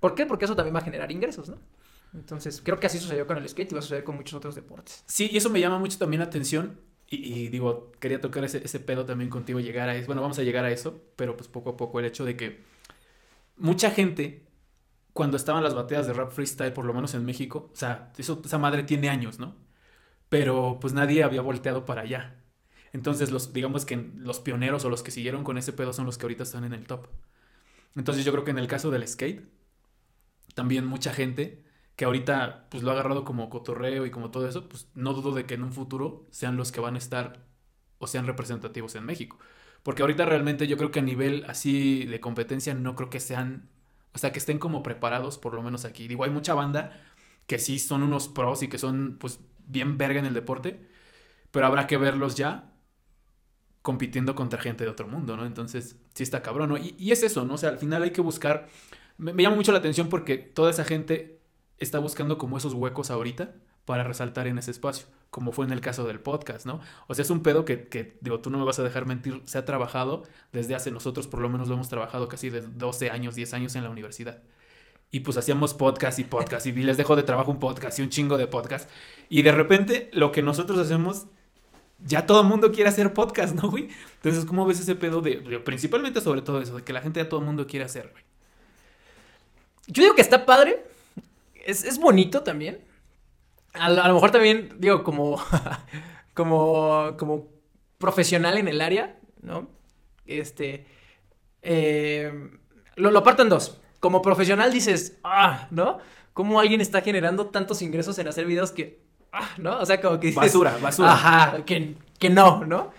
¿Por 0.00 0.14
qué? 0.14 0.26
Porque 0.26 0.44
eso 0.44 0.56
también 0.56 0.74
va 0.74 0.80
a 0.80 0.84
generar 0.84 1.10
ingresos, 1.10 1.48
¿no? 1.48 1.58
Entonces, 2.14 2.62
creo 2.62 2.78
que 2.78 2.86
así 2.86 2.98
sucedió 2.98 3.26
con 3.26 3.36
el 3.36 3.48
skate 3.48 3.72
y 3.72 3.74
va 3.74 3.80
a 3.80 3.82
suceder 3.82 4.04
con 4.04 4.16
muchos 4.16 4.34
otros 4.34 4.54
deportes. 4.54 5.04
Sí, 5.06 5.28
y 5.30 5.36
eso 5.36 5.50
me 5.50 5.60
llama 5.60 5.78
mucho 5.78 5.98
también 5.98 6.20
la 6.20 6.26
atención. 6.26 6.80
Y, 7.08 7.48
digo, 7.48 7.92
quería 8.00 8.20
tocar 8.20 8.44
ese, 8.44 8.64
ese 8.64 8.80
pedo 8.80 9.04
también 9.04 9.30
contigo, 9.30 9.60
llegar 9.60 9.88
a 9.88 9.94
eso. 9.94 10.06
Bueno, 10.06 10.22
vamos 10.22 10.38
a 10.38 10.42
llegar 10.42 10.64
a 10.64 10.70
eso, 10.70 11.02
pero 11.14 11.36
pues 11.36 11.48
poco 11.48 11.70
a 11.70 11.76
poco 11.76 12.00
el 12.00 12.06
hecho 12.06 12.24
de 12.24 12.36
que 12.36 12.64
mucha 13.56 13.90
gente, 13.90 14.44
cuando 15.12 15.36
estaban 15.36 15.62
las 15.62 15.74
batallas 15.74 16.06
de 16.06 16.14
rap 16.14 16.32
freestyle, 16.32 16.72
por 16.72 16.84
lo 16.84 16.92
menos 16.94 17.14
en 17.14 17.24
México, 17.24 17.70
o 17.72 17.76
sea, 17.76 18.12
eso, 18.18 18.42
esa 18.44 18.58
madre 18.58 18.82
tiene 18.82 19.08
años, 19.08 19.38
¿no? 19.38 19.54
Pero 20.28 20.78
pues 20.80 20.94
nadie 20.94 21.22
había 21.22 21.42
volteado 21.42 21.84
para 21.84 22.02
allá. 22.02 22.34
Entonces, 22.92 23.30
los, 23.30 23.52
digamos 23.52 23.84
que 23.84 23.96
los 24.16 24.40
pioneros 24.40 24.84
o 24.84 24.90
los 24.90 25.02
que 25.02 25.10
siguieron 25.10 25.44
con 25.44 25.58
ese 25.58 25.72
pedo 25.72 25.92
son 25.92 26.06
los 26.06 26.18
que 26.18 26.24
ahorita 26.24 26.44
están 26.44 26.64
en 26.64 26.72
el 26.72 26.86
top. 26.86 27.08
Entonces, 27.94 28.24
yo 28.24 28.32
creo 28.32 28.44
que 28.44 28.50
en 28.50 28.58
el 28.58 28.68
caso 28.68 28.90
del 28.90 29.06
skate, 29.06 29.42
también 30.54 30.86
mucha 30.86 31.12
gente 31.12 31.64
que 31.96 32.04
ahorita 32.04 32.66
pues 32.70 32.82
lo 32.82 32.90
ha 32.90 32.92
agarrado 32.94 33.24
como 33.24 33.48
cotorreo 33.50 34.06
y 34.06 34.10
como 34.10 34.30
todo 34.30 34.48
eso, 34.48 34.68
pues 34.68 34.88
no 34.94 35.14
dudo 35.14 35.32
de 35.32 35.46
que 35.46 35.54
en 35.54 35.64
un 35.64 35.72
futuro 35.72 36.26
sean 36.30 36.56
los 36.56 36.70
que 36.72 36.80
van 36.80 36.94
a 36.94 36.98
estar 36.98 37.46
o 37.98 38.06
sean 38.06 38.26
representativos 38.26 38.94
en 38.94 39.04
México. 39.04 39.38
Porque 39.82 40.02
ahorita 40.02 40.26
realmente 40.26 40.66
yo 40.66 40.76
creo 40.76 40.90
que 40.90 41.00
a 41.00 41.02
nivel 41.02 41.44
así 41.48 42.04
de 42.04 42.20
competencia 42.20 42.74
no 42.74 42.96
creo 42.96 43.10
que 43.10 43.20
sean, 43.20 43.70
o 44.14 44.18
sea, 44.18 44.32
que 44.32 44.38
estén 44.38 44.58
como 44.58 44.82
preparados 44.82 45.38
por 45.38 45.54
lo 45.54 45.62
menos 45.62 45.84
aquí. 45.84 46.08
Digo, 46.08 46.24
hay 46.24 46.30
mucha 46.30 46.54
banda 46.54 46.92
que 47.46 47.58
sí 47.58 47.78
son 47.78 48.02
unos 48.02 48.28
pros 48.28 48.62
y 48.62 48.68
que 48.68 48.78
son 48.78 49.16
pues 49.18 49.40
bien 49.66 49.98
verga 49.98 50.20
en 50.20 50.26
el 50.26 50.34
deporte, 50.34 50.86
pero 51.50 51.66
habrá 51.66 51.86
que 51.86 51.96
verlos 51.96 52.34
ya 52.36 52.72
compitiendo 53.86 54.34
contra 54.34 54.60
gente 54.60 54.82
de 54.82 54.90
otro 54.90 55.06
mundo, 55.06 55.36
¿no? 55.36 55.46
Entonces, 55.46 55.94
sí 56.12 56.24
está 56.24 56.42
cabrón, 56.42 56.70
¿no? 56.70 56.76
Y, 56.76 56.96
y 56.98 57.12
es 57.12 57.22
eso, 57.22 57.44
¿no? 57.44 57.54
O 57.54 57.56
sea, 57.56 57.68
al 57.68 57.78
final 57.78 58.02
hay 58.02 58.10
que 58.10 58.20
buscar, 58.20 58.66
me, 59.16 59.40
llama 59.40 59.54
mucho 59.54 59.70
la 59.70 59.78
atención 59.78 60.08
porque 60.08 60.38
toda 60.38 60.70
esa 60.70 60.84
gente 60.84 61.38
está 61.78 62.00
buscando 62.00 62.36
como 62.36 62.58
esos 62.58 62.74
huecos 62.74 63.12
ahorita 63.12 63.54
para 63.84 64.02
resaltar 64.02 64.48
en 64.48 64.58
ese 64.58 64.72
espacio, 64.72 65.06
como 65.30 65.52
fue 65.52 65.66
en 65.66 65.70
el 65.70 65.80
caso 65.80 66.04
del 66.04 66.18
podcast, 66.18 66.66
¿no? 66.66 66.80
O 67.06 67.14
sea, 67.14 67.22
es 67.22 67.30
un 67.30 67.44
pedo 67.44 67.64
que, 67.64 67.86
que, 67.86 68.18
digo, 68.22 68.40
tú 68.40 68.50
no 68.50 68.58
me 68.58 68.64
vas 68.64 68.80
a 68.80 68.82
dejar 68.82 69.06
mentir, 69.06 69.40
se 69.44 69.56
ha 69.56 69.64
trabajado 69.64 70.24
desde 70.50 70.74
hace, 70.74 70.90
nosotros 70.90 71.28
por 71.28 71.38
lo 71.38 71.48
menos 71.48 71.68
lo 71.68 71.74
hemos 71.74 71.88
trabajado 71.88 72.26
casi 72.26 72.50
de 72.50 72.62
12 72.62 73.10
años, 73.10 73.36
10 73.36 73.54
años 73.54 73.76
en 73.76 73.84
la 73.84 73.90
universidad. 73.90 74.42
Y 75.12 75.20
pues 75.20 75.36
hacíamos 75.36 75.74
podcast 75.74 76.18
y 76.18 76.24
podcast 76.24 76.66
y 76.66 76.72
les 76.72 76.96
dejo 76.96 77.14
de 77.14 77.22
trabajo 77.22 77.52
un 77.52 77.60
podcast 77.60 78.00
y 78.00 78.02
un 78.02 78.08
chingo 78.08 78.36
de 78.36 78.48
podcast. 78.48 78.90
Y 79.28 79.42
de 79.42 79.52
repente 79.52 80.10
lo 80.12 80.32
que 80.32 80.42
nosotros 80.42 80.76
hacemos, 80.80 81.28
ya 81.98 82.26
todo 82.26 82.42
el 82.42 82.46
mundo 82.46 82.72
quiere 82.72 82.90
hacer 82.90 83.12
podcast, 83.12 83.54
¿no, 83.54 83.70
güey? 83.70 83.88
Entonces, 84.16 84.44
¿cómo 84.44 84.66
ves 84.66 84.80
ese 84.80 84.94
pedo 84.94 85.20
de, 85.20 85.36
principalmente 85.64 86.20
sobre 86.20 86.42
todo 86.42 86.60
eso, 86.60 86.76
de 86.76 86.82
que 86.84 86.92
la 86.92 87.00
gente 87.00 87.20
ya 87.22 87.28
todo 87.28 87.40
el 87.40 87.46
mundo 87.46 87.66
quiere 87.66 87.84
hacer, 87.84 88.10
güey? 88.12 88.24
Yo 89.86 90.02
digo 90.02 90.14
que 90.14 90.22
está 90.22 90.46
padre, 90.46 90.84
es, 91.64 91.84
es 91.84 91.98
bonito 91.98 92.42
también. 92.42 92.80
A, 93.72 93.90
lo- 93.90 94.02
mejor 94.14 94.30
también, 94.30 94.74
digo, 94.78 95.04
como, 95.04 95.40
como, 96.34 97.14
como 97.18 97.48
profesional 97.98 98.58
en 98.58 98.68
el 98.68 98.80
área, 98.80 99.18
¿no? 99.42 99.68
Este, 100.26 100.86
eh, 101.62 102.32
lo, 102.96 103.10
lo 103.10 103.22
en 103.42 103.48
dos. 103.48 103.80
Como 104.00 104.22
profesional 104.22 104.72
dices, 104.72 105.18
ah, 105.24 105.68
¿no? 105.70 105.98
¿Cómo 106.32 106.60
alguien 106.60 106.80
está 106.80 107.00
generando 107.00 107.46
tantos 107.46 107.80
ingresos 107.80 108.18
en 108.18 108.28
hacer 108.28 108.44
videos 108.46 108.72
que, 108.72 109.05
ah, 109.32 109.50
¿no? 109.58 109.78
O 109.78 109.86
sea, 109.86 110.00
como 110.00 110.18
que 110.20 110.28
dices, 110.28 110.42
Basura, 110.42 110.76
basura. 110.80 111.12
Ajá, 111.12 111.64
que, 111.64 111.94
que 112.18 112.30
no, 112.30 112.64
¿no? 112.64 112.90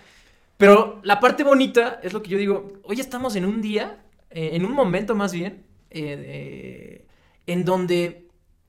Pero 0.56 1.00
la 1.04 1.20
parte 1.20 1.44
bonita 1.44 2.00
es 2.02 2.12
lo 2.12 2.22
que 2.22 2.30
yo 2.30 2.38
digo, 2.38 2.80
hoy 2.84 3.00
estamos 3.00 3.36
en 3.36 3.44
un 3.44 3.60
día, 3.60 4.04
eh, 4.30 4.50
en 4.54 4.64
un 4.64 4.72
momento 4.72 5.14
más 5.14 5.32
bien, 5.32 5.64
eh, 5.90 6.16
eh, 6.26 7.06
en 7.46 7.64
donde 7.64 8.28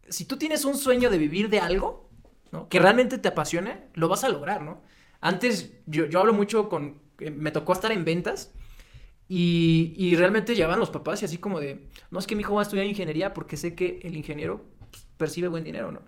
si 0.09 0.25
tú 0.25 0.37
tienes 0.37 0.65
un 0.65 0.77
sueño 0.77 1.09
de 1.09 1.17
vivir 1.17 1.49
de 1.49 1.59
algo, 1.59 2.09
¿no? 2.51 2.67
Que 2.67 2.79
realmente 2.79 3.17
te 3.17 3.27
apasione, 3.27 3.87
lo 3.93 4.07
vas 4.07 4.23
a 4.23 4.29
lograr, 4.29 4.61
¿no? 4.61 4.81
Antes 5.21 5.73
yo, 5.85 6.05
yo 6.05 6.19
hablo 6.19 6.33
mucho 6.33 6.69
con, 6.69 7.01
eh, 7.19 7.31
me 7.31 7.51
tocó 7.51 7.73
estar 7.73 7.91
en 7.91 8.05
ventas 8.05 8.53
y, 9.27 9.93
y 9.97 10.15
realmente 10.15 10.55
llevaban 10.55 10.79
los 10.79 10.89
papás 10.89 11.21
y 11.21 11.25
así 11.25 11.37
como 11.37 11.59
de, 11.59 11.87
no 12.09 12.19
es 12.19 12.27
que 12.27 12.35
mi 12.35 12.41
hijo 12.41 12.55
va 12.55 12.61
a 12.61 12.63
estudiar 12.63 12.85
ingeniería 12.87 13.33
porque 13.33 13.57
sé 13.57 13.75
que 13.75 13.99
el 14.03 14.15
ingeniero 14.15 14.65
pues, 14.91 15.05
percibe 15.17 15.47
buen 15.47 15.63
dinero, 15.63 15.91
¿no? 15.91 16.01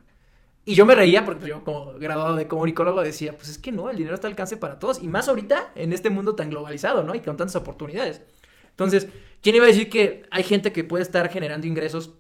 Y 0.64 0.76
yo 0.76 0.86
me 0.86 0.94
reía 0.94 1.26
porque 1.26 1.48
yo 1.48 1.64
como 1.64 1.94
graduado 1.94 2.36
de 2.36 2.48
comunicólogo 2.48 3.02
decía, 3.02 3.36
pues 3.36 3.50
es 3.50 3.58
que 3.58 3.72
no, 3.72 3.90
el 3.90 3.98
dinero 3.98 4.16
está 4.16 4.28
al 4.28 4.34
alcance 4.34 4.58
para 4.58 4.78
todos 4.78 5.02
y 5.02 5.08
más 5.08 5.28
ahorita 5.28 5.72
en 5.76 5.92
este 5.92 6.10
mundo 6.10 6.36
tan 6.36 6.50
globalizado, 6.52 7.04
¿no? 7.04 7.16
Y 7.16 7.20
con 7.20 7.36
tantas 7.36 7.56
oportunidades. 7.56 8.22
Entonces, 8.70 9.08
¿quién 9.42 9.56
iba 9.56 9.66
a 9.66 9.68
decir 9.68 9.90
que 9.90 10.24
hay 10.30 10.44
gente 10.44 10.72
que 10.72 10.84
puede 10.84 11.04
estar 11.04 11.30
generando 11.30 11.66
ingresos 11.66 12.12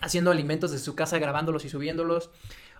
haciendo 0.00 0.30
alimentos 0.30 0.70
desde 0.70 0.84
su 0.84 0.94
casa, 0.94 1.18
grabándolos 1.18 1.64
y 1.64 1.68
subiéndolos? 1.68 2.30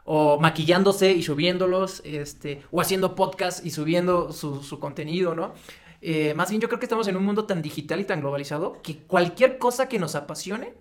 O 0.04 0.40
maquillándose 0.40 1.12
y 1.12 1.22
subiéndolos, 1.22 2.02
este, 2.04 2.62
o 2.70 2.80
haciendo 2.80 3.14
podcast 3.14 3.64
y 3.64 3.70
subiendo 3.70 4.32
su, 4.32 4.62
su 4.62 4.80
contenido, 4.80 5.34
¿no? 5.34 5.52
Eh, 6.00 6.34
más 6.34 6.50
bien 6.50 6.60
yo 6.60 6.68
creo 6.68 6.80
que 6.80 6.86
estamos 6.86 7.06
en 7.06 7.16
un 7.16 7.24
mundo 7.24 7.44
tan 7.44 7.62
digital 7.62 8.00
y 8.00 8.04
tan 8.04 8.20
globalizado 8.20 8.82
que 8.82 8.98
cualquier 8.98 9.58
cosa 9.58 9.88
que 9.88 10.00
nos 10.00 10.16
apasione 10.16 10.74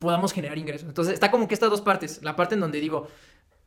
podamos 0.00 0.32
generar 0.32 0.58
ingresos. 0.58 0.88
Entonces 0.88 1.14
está 1.14 1.30
como 1.30 1.46
que 1.46 1.54
estas 1.54 1.70
dos 1.70 1.82
partes. 1.82 2.20
La 2.22 2.34
parte 2.34 2.56
en 2.56 2.60
donde 2.60 2.80
digo, 2.80 3.06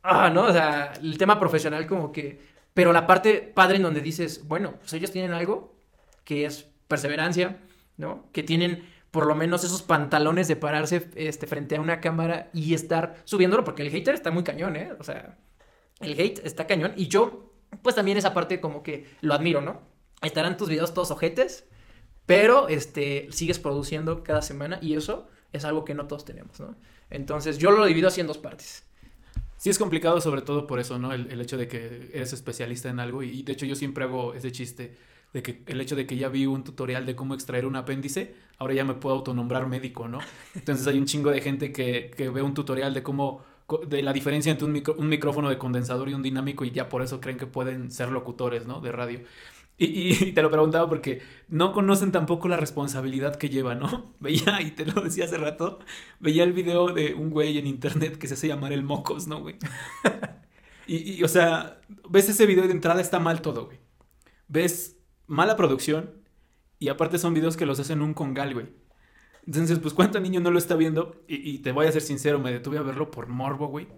ah, 0.02 0.28
¿no? 0.28 0.42
O 0.42 0.52
sea, 0.52 0.92
el 1.00 1.16
tema 1.16 1.40
profesional 1.40 1.86
como 1.86 2.12
que... 2.12 2.52
Pero 2.74 2.92
la 2.92 3.06
parte 3.06 3.40
padre 3.40 3.76
en 3.76 3.84
donde 3.84 4.00
dices, 4.00 4.46
bueno, 4.46 4.74
pues 4.80 4.92
ellos 4.92 5.12
tienen 5.12 5.32
algo 5.32 5.76
que 6.24 6.44
es 6.44 6.66
perseverancia, 6.88 7.60
¿no? 7.96 8.28
Que 8.32 8.42
tienen 8.42 8.92
por 9.12 9.26
lo 9.26 9.36
menos 9.36 9.62
esos 9.62 9.82
pantalones 9.82 10.48
de 10.48 10.56
pararse 10.56 11.08
este, 11.14 11.46
frente 11.46 11.76
a 11.76 11.80
una 11.80 12.00
cámara 12.00 12.50
y 12.52 12.74
estar 12.74 13.14
subiéndolo, 13.22 13.62
porque 13.62 13.82
el 13.82 13.90
hater 13.90 14.12
está 14.12 14.32
muy 14.32 14.42
cañón, 14.42 14.74
¿eh? 14.74 14.90
O 14.98 15.04
sea, 15.04 15.38
el 16.00 16.18
hate 16.18 16.44
está 16.44 16.66
cañón. 16.66 16.94
Y 16.96 17.06
yo, 17.06 17.52
pues 17.80 17.94
también 17.94 18.18
esa 18.18 18.34
parte 18.34 18.60
como 18.60 18.82
que 18.82 19.06
lo 19.20 19.34
admiro, 19.34 19.60
¿no? 19.60 19.82
Estarán 20.20 20.56
tus 20.56 20.68
videos 20.68 20.94
todos 20.94 21.12
ojetes, 21.12 21.64
pero 22.26 22.66
este, 22.66 23.28
sigues 23.30 23.60
produciendo 23.60 24.24
cada 24.24 24.42
semana 24.42 24.80
y 24.82 24.96
eso 24.96 25.28
es 25.54 25.64
algo 25.64 25.84
que 25.84 25.94
no 25.94 26.06
todos 26.06 26.24
tenemos, 26.24 26.60
¿no? 26.60 26.74
Entonces 27.10 27.58
yo 27.58 27.70
lo 27.70 27.86
divido 27.86 28.08
así 28.08 28.20
en 28.20 28.26
dos 28.26 28.38
partes. 28.38 28.84
Sí 29.56 29.70
es 29.70 29.78
complicado 29.78 30.20
sobre 30.20 30.42
todo 30.42 30.66
por 30.66 30.80
eso, 30.80 30.98
¿no? 30.98 31.12
El, 31.14 31.40
hecho 31.40 31.56
de 31.56 31.68
que 31.68 32.10
eres 32.12 32.32
especialista 32.32 32.90
en 32.90 33.00
algo 33.00 33.22
y, 33.22 33.42
de 33.42 33.52
hecho 33.52 33.64
yo 33.64 33.76
siempre 33.76 34.04
hago 34.04 34.34
ese 34.34 34.52
chiste 34.52 34.96
de 35.32 35.42
que 35.42 35.62
el 35.66 35.80
hecho 35.80 35.96
de 35.96 36.06
que 36.06 36.16
ya 36.16 36.28
vi 36.28 36.44
un 36.46 36.64
tutorial 36.64 37.06
de 37.06 37.16
cómo 37.16 37.34
extraer 37.34 37.64
un 37.64 37.76
apéndice, 37.76 38.34
ahora 38.58 38.74
ya 38.74 38.84
me 38.84 38.94
puedo 38.94 39.16
autonombrar 39.16 39.66
médico, 39.66 40.06
¿no? 40.06 40.18
Entonces 40.54 40.86
hay 40.86 40.98
un 40.98 41.06
chingo 41.06 41.30
de 41.30 41.40
gente 41.40 41.72
que, 41.72 42.10
que 42.16 42.28
ve 42.28 42.42
un 42.42 42.52
tutorial 42.52 42.92
de 42.92 43.02
cómo, 43.02 43.42
de 43.86 44.02
la 44.02 44.12
diferencia 44.12 44.52
entre 44.52 44.66
un, 44.66 44.72
micro- 44.74 44.96
un 44.98 45.08
micrófono 45.08 45.48
de 45.48 45.56
condensador 45.56 46.08
y 46.08 46.14
un 46.14 46.22
dinámico 46.22 46.64
y 46.64 46.70
ya 46.70 46.88
por 46.88 47.02
eso 47.02 47.20
creen 47.20 47.38
que 47.38 47.46
pueden 47.46 47.90
ser 47.90 48.10
locutores, 48.10 48.66
¿no? 48.66 48.80
De 48.80 48.92
radio. 48.92 49.20
Y, 49.76 50.32
te 50.32 50.42
lo 50.42 50.50
preguntaba 50.50 50.88
porque 50.88 51.20
no 51.48 51.72
conocen 51.72 52.12
tampoco 52.12 52.46
la 52.46 52.56
responsabilidad 52.56 53.36
que 53.36 53.48
lleva, 53.48 53.74
¿no? 53.74 54.14
Veía, 54.20 54.60
y 54.62 54.70
te 54.70 54.86
lo 54.86 55.00
decía 55.02 55.24
hace 55.24 55.36
rato, 55.38 55.80
veía 56.20 56.44
el 56.44 56.52
video 56.52 56.88
de 56.88 57.14
un 57.14 57.30
güey 57.30 57.58
en 57.58 57.66
internet 57.66 58.16
que 58.16 58.28
se 58.28 58.34
hace 58.34 58.48
llamar 58.48 58.72
el 58.72 58.84
Mocos, 58.84 59.26
¿no, 59.26 59.40
güey? 59.40 59.56
Y, 60.86 61.22
o 61.24 61.28
sea, 61.28 61.80
ves 62.10 62.28
ese 62.28 62.44
video 62.44 62.66
de 62.66 62.72
entrada 62.72 63.00
está 63.00 63.18
mal 63.18 63.40
todo, 63.40 63.64
güey. 63.64 63.78
Ves 64.48 64.98
mala 65.26 65.56
producción 65.56 66.10
y 66.78 66.88
aparte 66.88 67.16
son 67.16 67.32
videos 67.32 67.56
que 67.56 67.64
los 67.64 67.80
hacen 67.80 68.02
un 68.02 68.12
congal, 68.12 68.52
güey. 68.52 68.66
Entonces, 69.46 69.78
pues, 69.78 69.94
¿cuánto 69.94 70.20
niño 70.20 70.40
no 70.40 70.50
lo 70.50 70.58
está 70.58 70.76
viendo? 70.76 71.24
Y 71.26 71.60
te 71.60 71.72
voy 71.72 71.86
a 71.86 71.92
ser 71.92 72.02
sincero, 72.02 72.38
me 72.38 72.52
detuve 72.52 72.76
a 72.76 72.82
verlo 72.82 73.10
por 73.10 73.28
morbo, 73.28 73.68
güey. 73.68 73.88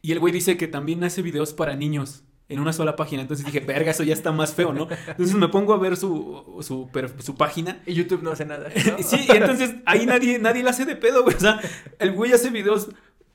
Y 0.00 0.12
el 0.12 0.20
güey 0.20 0.32
dice 0.32 0.56
que 0.56 0.68
también 0.68 1.04
hace 1.04 1.20
videos 1.20 1.52
para 1.52 1.76
niños 1.76 2.24
en 2.48 2.60
una 2.60 2.72
sola 2.72 2.96
página. 2.96 3.22
Entonces 3.22 3.44
dije, 3.46 3.60
verga, 3.60 3.90
eso 3.90 4.02
ya 4.02 4.14
está 4.14 4.32
más 4.32 4.54
feo, 4.54 4.72
¿no? 4.72 4.88
Entonces 5.08 5.34
me 5.36 5.48
pongo 5.48 5.74
a 5.74 5.78
ver 5.78 5.96
su, 5.96 6.56
su, 6.62 6.88
su 7.22 7.34
página 7.36 7.82
Y 7.86 7.94
YouTube 7.94 8.22
no 8.22 8.30
hace 8.32 8.44
nada. 8.46 8.68
¿no? 8.68 8.98
Sí, 9.02 9.26
y 9.28 9.36
entonces 9.36 9.74
ahí 9.86 10.06
nadie, 10.06 10.38
nadie 10.38 10.62
le 10.62 10.70
hace 10.70 10.84
de 10.84 10.96
pedo, 10.96 11.22
güey. 11.24 11.36
O 11.36 11.40
sea, 11.40 11.60
el 11.98 12.12
güey 12.12 12.32
hace 12.32 12.50
videos 12.50 12.88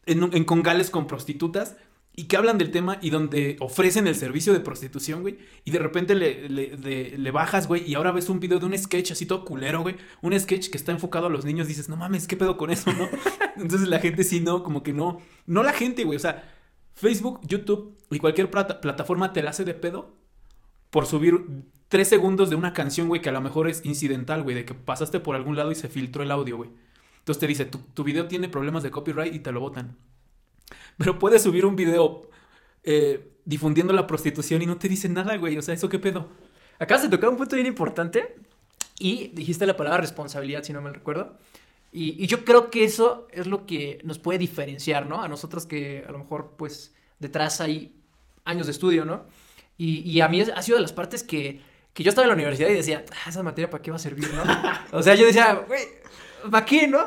en, 0.06 0.24
en 0.34 0.44
congales 0.46 0.90
con 0.90 1.08
prostitutas 1.08 1.76
y 2.16 2.26
que 2.26 2.38
hablan 2.38 2.60
del 2.60 2.70
tema 2.70 3.00
y 3.02 3.10
donde 3.10 3.58
ofrecen 3.60 4.06
el 4.06 4.14
servicio 4.16 4.54
de 4.54 4.60
prostitución, 4.60 5.22
güey. 5.24 5.40
Y 5.66 5.72
de 5.72 5.80
repente 5.80 6.14
le, 6.14 6.48
le, 6.48 6.78
de- 6.78 7.16
le 7.18 7.32
bajas, 7.32 7.68
güey, 7.68 7.90
y 7.90 7.96
ahora 7.96 8.12
ves 8.12 8.30
un 8.30 8.40
video 8.40 8.60
de 8.60 8.68
un 8.68 8.78
sketch 8.78 9.12
así 9.14 9.26
todo 9.26 9.44
culero, 9.46 9.82
güey. 9.82 9.96
Un 10.22 10.40
sketch 10.40 10.70
que 10.70 10.78
está 10.78 10.92
enfocado 10.92 11.26
a 11.26 11.30
los 11.32 11.44
niños. 11.44 11.68
Dices, 11.68 11.90
no 11.90 11.96
mames, 11.98 12.28
¿qué 12.28 12.38
pedo 12.38 12.56
con 12.56 12.70
eso, 12.70 12.94
no? 12.94 13.10
Entonces 13.58 13.88
la 13.88 13.98
gente 14.00 14.24
sí, 14.24 14.42
no, 14.42 14.62
como 14.64 14.84
que 14.84 14.94
no. 14.94 15.22
No 15.48 15.64
la 15.64 15.74
gente, 15.74 16.04
güey. 16.04 16.16
O 16.16 16.20
sea, 16.20 16.44
Facebook, 16.94 17.42
YouTube 17.48 17.98
y 18.12 18.20
cualquier 18.20 18.50
plata- 18.52 18.82
plataforma 18.82 19.34
te 19.34 19.42
la 19.44 19.50
hace 19.52 19.66
de 19.66 19.74
pedo 19.74 20.16
por 20.90 21.06
subir 21.06 21.46
tres 21.90 22.08
segundos 22.08 22.50
de 22.50 22.56
una 22.56 22.74
canción, 22.74 23.08
güey, 23.08 23.22
que 23.22 23.30
a 23.30 23.34
lo 23.34 23.42
mejor 23.42 23.68
es 23.68 23.86
incidental, 23.86 24.44
güey, 24.44 24.56
de 24.56 24.66
que 24.66 24.74
pasaste 24.74 25.20
por 25.20 25.36
algún 25.36 25.56
lado 25.56 25.72
y 25.72 25.76
se 25.76 25.90
filtró 25.90 26.24
el 26.24 26.32
audio, 26.32 26.58
güey. 26.58 26.70
Entonces 27.20 27.40
te 27.40 27.48
dice, 27.48 27.66
tu, 27.66 28.04
video 28.04 28.28
tiene 28.28 28.50
problemas 28.50 28.84
de 28.84 28.92
copyright 28.92 29.34
y 29.34 29.40
te 29.40 29.52
lo 29.52 29.60
botan. 29.60 29.98
Pero 30.98 31.18
puedes 31.20 31.42
subir 31.42 31.66
un 31.66 31.76
video 31.76 32.30
eh, 32.84 33.32
difundiendo 33.46 33.94
la 33.94 34.08
prostitución 34.08 34.62
y 34.62 34.66
no 34.66 34.78
te 34.78 34.90
dicen 34.90 35.14
nada, 35.14 35.38
güey. 35.38 35.58
O 35.58 35.62
sea, 35.62 35.74
¿eso 35.74 35.90
qué 35.90 36.00
pedo? 36.00 36.30
Acabas 36.80 37.04
de 37.04 37.10
tocar 37.10 37.30
un 37.30 37.38
punto 37.38 37.56
bien 37.56 37.68
importante 37.68 38.36
y 39.00 39.30
dijiste 39.30 39.66
la 39.66 39.78
palabra 39.78 40.02
responsabilidad, 40.02 40.64
si 40.64 40.74
no 40.74 40.82
me 40.82 40.92
recuerdo. 40.92 41.38
Y, 41.94 42.24
y 42.24 42.28
yo 42.28 42.44
creo 42.44 42.72
que 42.72 42.84
eso 42.84 43.28
es 43.32 43.46
lo 43.46 43.66
que 43.66 44.00
nos 44.04 44.18
puede 44.18 44.40
diferenciar, 44.40 45.06
¿no? 45.06 45.22
A 45.22 45.28
nosotros 45.28 45.68
que 45.68 46.04
a 46.08 46.12
lo 46.12 46.18
mejor, 46.18 46.56
pues, 46.58 46.94
detrás 47.20 47.62
hay 47.62 47.96
años 48.46 48.66
de 48.66 48.72
estudio, 48.72 49.06
¿no? 49.06 49.26
Y, 49.78 50.00
y 50.00 50.22
a 50.22 50.28
mí 50.28 50.42
ha 50.42 50.62
sido 50.62 50.78
de 50.78 50.82
las 50.82 50.94
partes 50.94 51.22
que, 51.24 51.62
que 51.94 52.04
yo 52.04 52.10
estaba 52.10 52.26
en 52.26 52.30
la 52.30 52.36
universidad 52.36 52.70
y 52.70 52.74
decía, 52.74 53.06
ah, 53.12 53.30
esa 53.30 53.44
materia 53.44 53.70
para 53.70 53.82
qué 53.82 53.92
va 53.92 53.98
a 53.98 54.00
servir, 54.00 54.28
¿no? 54.34 54.44
o 54.98 55.04
sea, 55.04 55.14
yo 55.16 55.26
decía, 55.26 55.54
güey, 55.68 55.82
¿para 56.50 56.66
qué, 56.66 56.88
no? 56.88 57.06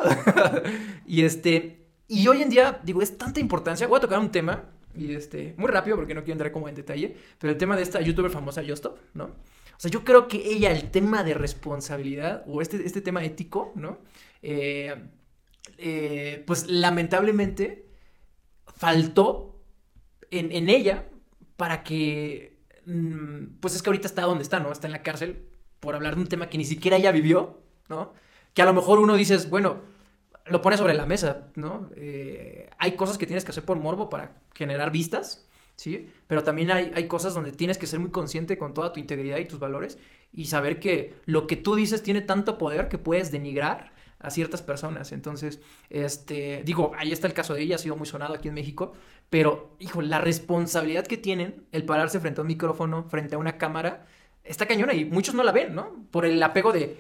y 1.07 1.23
este, 1.23 1.87
y 2.09 2.29
hoy 2.29 2.43
en 2.43 2.51
día, 2.51 2.81
digo, 2.85 3.03
es 3.03 3.19
tanta 3.19 3.41
importancia. 3.41 3.89
Voy 3.89 3.99
a 3.99 4.01
tocar 4.01 4.21
un 4.21 4.31
tema, 4.31 4.65
y 4.95 5.15
este, 5.15 5.55
muy 5.57 5.69
rápido 5.69 5.97
porque 5.97 6.15
no 6.15 6.23
quiero 6.23 6.35
entrar 6.35 6.53
como 6.53 6.69
en 6.69 6.75
detalle, 6.75 7.17
pero 7.39 7.53
el 7.53 7.59
tema 7.59 7.77
de 7.77 7.83
esta 7.83 8.01
youtuber 8.01 8.31
famosa, 8.31 8.63
Justop, 8.67 8.99
¿no? 9.15 9.25
O 9.25 9.79
sea, 9.79 9.91
yo 9.91 10.05
creo 10.05 10.27
que 10.27 10.39
ella, 10.39 10.71
el 10.71 10.91
tema 10.91 11.23
de 11.23 11.35
responsabilidad 11.35 12.45
o 12.47 12.63
este, 12.63 12.87
este 12.87 13.03
tema 13.03 13.23
ético, 13.25 13.73
¿no? 13.75 13.99
Eh, 14.49 14.95
eh, 15.77 16.45
pues 16.47 16.69
lamentablemente 16.69 17.89
faltó 18.77 19.61
en, 20.31 20.69
ella 20.69 21.09
para 21.57 21.83
que, 21.83 22.61
mm, 22.87 23.59
pues 23.59 23.75
es 23.75 23.83
que 23.83 23.91
ahorita 23.91 24.07
está 24.07 24.23
donde 24.23 24.45
está, 24.45 24.61
¿no? 24.61 24.71
Está 24.71 24.87
en 24.87 24.93
la 24.93 25.03
cárcel 25.03 25.49
por 25.81 25.97
hablar 25.97 26.15
de 26.15 26.21
un 26.23 26.29
tema 26.29 26.49
que 26.49 26.59
ni 26.59 26.65
siquiera 26.65 26.97
ella 26.97 27.11
vivió, 27.11 27.61
¿no? 27.89 28.13
Que 28.55 28.63
a 28.63 28.67
lo 28.67 28.73
mejor 28.73 29.01
uno 29.01 29.17
dices, 29.17 29.51
bueno, 29.51 29.81
lo 30.47 30.63
pone 30.63 30.77
sobre 30.77 30.95
la 30.95 31.07
mesa, 31.07 31.49
¿no? 31.57 31.91
Eh, 31.97 32.71
hay 32.79 32.93
cosas 32.93 33.19
que 33.19 33.27
tienes 33.27 33.45
que 33.45 33.51
hacer 33.51 33.65
por 33.65 33.79
morbo 33.81 34.09
para 34.09 34.41
generar 34.55 34.93
vistas, 34.93 35.49
¿sí? 35.75 36.09
Pero 36.29 36.45
también 36.45 36.71
hay, 36.71 36.93
hay 36.95 37.09
cosas 37.09 37.35
donde 37.35 37.51
tienes 37.51 37.79
que 37.79 37.89
ser 37.89 37.99
muy 37.99 38.13
consciente 38.13 38.59
con 38.59 38.75
toda 38.75 38.93
tu 38.93 39.01
integridad 39.01 39.39
y 39.39 39.47
tus 39.47 39.59
valores 39.59 39.99
y 40.33 40.45
saber 40.45 40.79
que 40.79 41.17
lo 41.25 41.49
que 41.49 41.57
tú 41.57 41.75
dices 41.75 42.05
tiene 42.05 42.21
tanto 42.21 42.59
poder 42.59 42.89
que 42.89 42.99
puedes 42.99 43.33
denigrar 43.33 43.96
a 44.27 44.31
ciertas 44.31 44.61
personas. 44.61 45.13
Entonces, 45.13 45.61
este, 45.89 46.63
digo, 46.65 46.93
ahí 46.99 47.13
está 47.13 47.29
el 47.29 47.33
caso 47.33 47.55
de 47.55 47.63
ella, 47.63 47.77
ha 47.77 47.79
sido 47.79 47.95
muy 47.95 48.07
sonado 48.07 48.35
aquí 48.35 48.49
en 48.49 48.55
México, 48.55 48.93
pero, 49.31 49.71
hijo, 49.79 50.03
la 50.03 50.21
responsabilidad 50.21 51.07
que 51.07 51.17
tienen 51.17 51.65
el 51.71 51.85
pararse 51.85 52.19
frente 52.19 52.41
a 52.41 52.43
un 52.43 52.49
micrófono, 52.49 53.05
frente 53.05 53.37
a 53.37 53.39
una 53.39 53.57
cámara, 53.57 54.05
está 54.43 54.67
cañona 54.67 54.95
y 54.95 55.05
muchos 55.05 55.35
no 55.35 55.45
la 55.45 55.53
ven, 55.53 55.77
¿no? 55.77 56.07
Por 56.11 56.27
el 56.27 56.43
apego 56.43 56.73
de, 56.73 56.97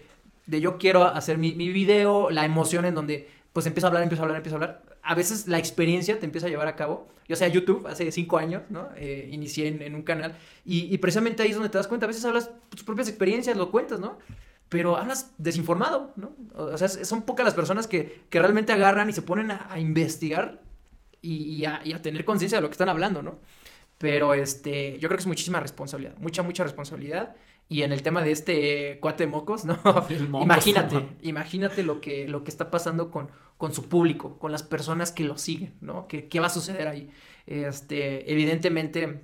de 0.47 0.61
yo 0.61 0.79
quiero 0.79 1.05
hacer 1.05 1.37
mi, 1.37 1.53
mi 1.53 1.69
video, 1.71 2.31
la 2.31 2.45
emoción 2.45 2.85
en 2.85 2.95
donde 2.95 3.29
pues 3.53 3.67
empiezo 3.67 3.87
a 3.87 3.89
hablar, 3.89 4.05
empiezo 4.05 4.23
a 4.23 4.27
hablar, 4.27 4.37
empiezo 4.37 4.57
a 4.57 4.59
hablar. 4.59 4.83
A 5.03 5.15
veces 5.17 5.49
la 5.49 5.59
experiencia 5.59 6.19
te 6.21 6.27
empieza 6.27 6.47
a 6.47 6.51
llevar 6.51 6.69
a 6.69 6.77
cabo. 6.77 7.09
Yo 7.27 7.35
sea 7.35 7.49
YouTube, 7.49 7.87
hace 7.89 8.13
cinco 8.13 8.39
años, 8.39 8.63
¿no? 8.69 8.89
Eh, 8.97 9.29
inicié 9.33 9.67
en, 9.67 9.95
un 9.97 10.03
canal 10.03 10.37
y, 10.65 10.95
y 10.95 10.99
precisamente 10.99 11.43
ahí 11.43 11.51
es 11.51 11.57
donde 11.57 11.71
te 11.71 11.79
das 11.79 11.89
cuenta. 11.89 12.07
A 12.07 12.09
veces 12.09 12.25
hablas 12.25 12.51
tus 12.69 12.85
propias 12.85 13.09
experiencias, 13.09 13.57
lo 13.57 13.73
cuentas, 13.73 13.99
¿no? 13.99 14.19
Pero 14.69 14.97
hablas 14.97 15.33
desinformado, 15.39 16.13
¿no? 16.17 16.33
O 16.55 16.77
sea, 16.77 16.89
son 16.89 17.23
pocas 17.23 17.45
las 17.45 17.55
personas 17.55 17.87
que, 17.87 18.25
que 18.31 18.41
realmente 18.41 18.73
agarran 18.73 19.09
y 19.09 19.13
se 19.13 19.23
ponen 19.23 19.51
a, 19.53 19.69
a 19.71 19.79
investigar 19.79 20.61
y, 21.23 21.45
y 21.45 21.65
a, 21.65 21.81
y 21.85 21.93
a 21.93 22.03
tener 22.03 22.25
conciencia 22.25 22.59
de 22.59 22.63
lo 22.63 22.69
que 22.69 22.73
están 22.73 22.89
hablando, 22.89 23.23
¿no? 23.23 23.39
Pero 23.99 24.35
este, 24.35 24.99
yo 24.99 25.09
creo 25.09 25.17
que 25.17 25.23
es 25.23 25.27
muchísima 25.27 25.61
responsabilidad, 25.61 26.17
mucha, 26.19 26.43
mucha 26.43 26.65
responsabilidad. 26.65 27.35
Y 27.69 27.83
en 27.83 27.93
el 27.93 28.03
tema 28.03 28.23
de 28.23 28.31
este 28.31 29.01
cuate 29.01 29.25
de 29.25 29.31
mocos, 29.31 29.65
¿no? 29.65 29.77
Mocos, 29.85 30.11
imagínate, 30.11 30.95
no. 30.95 31.09
imagínate 31.23 31.83
lo 31.83 32.01
que, 32.01 32.29
lo 32.29 32.45
que 32.45 32.51
está 32.51 32.71
pasando 32.71 33.11
con, 33.11 33.29
con 33.57 33.75
su 33.75 33.89
público, 33.89 34.39
con 34.39 34.53
las 34.53 34.63
personas 34.63 35.11
que 35.11 35.25
lo 35.25 35.37
siguen, 35.37 35.75
¿no? 35.81 36.07
¿Qué, 36.07 36.29
qué 36.29 36.39
va 36.39 36.47
a 36.47 36.51
suceder 36.51 36.87
ahí? 36.87 37.11
Este, 37.47 38.31
evidentemente, 38.31 39.21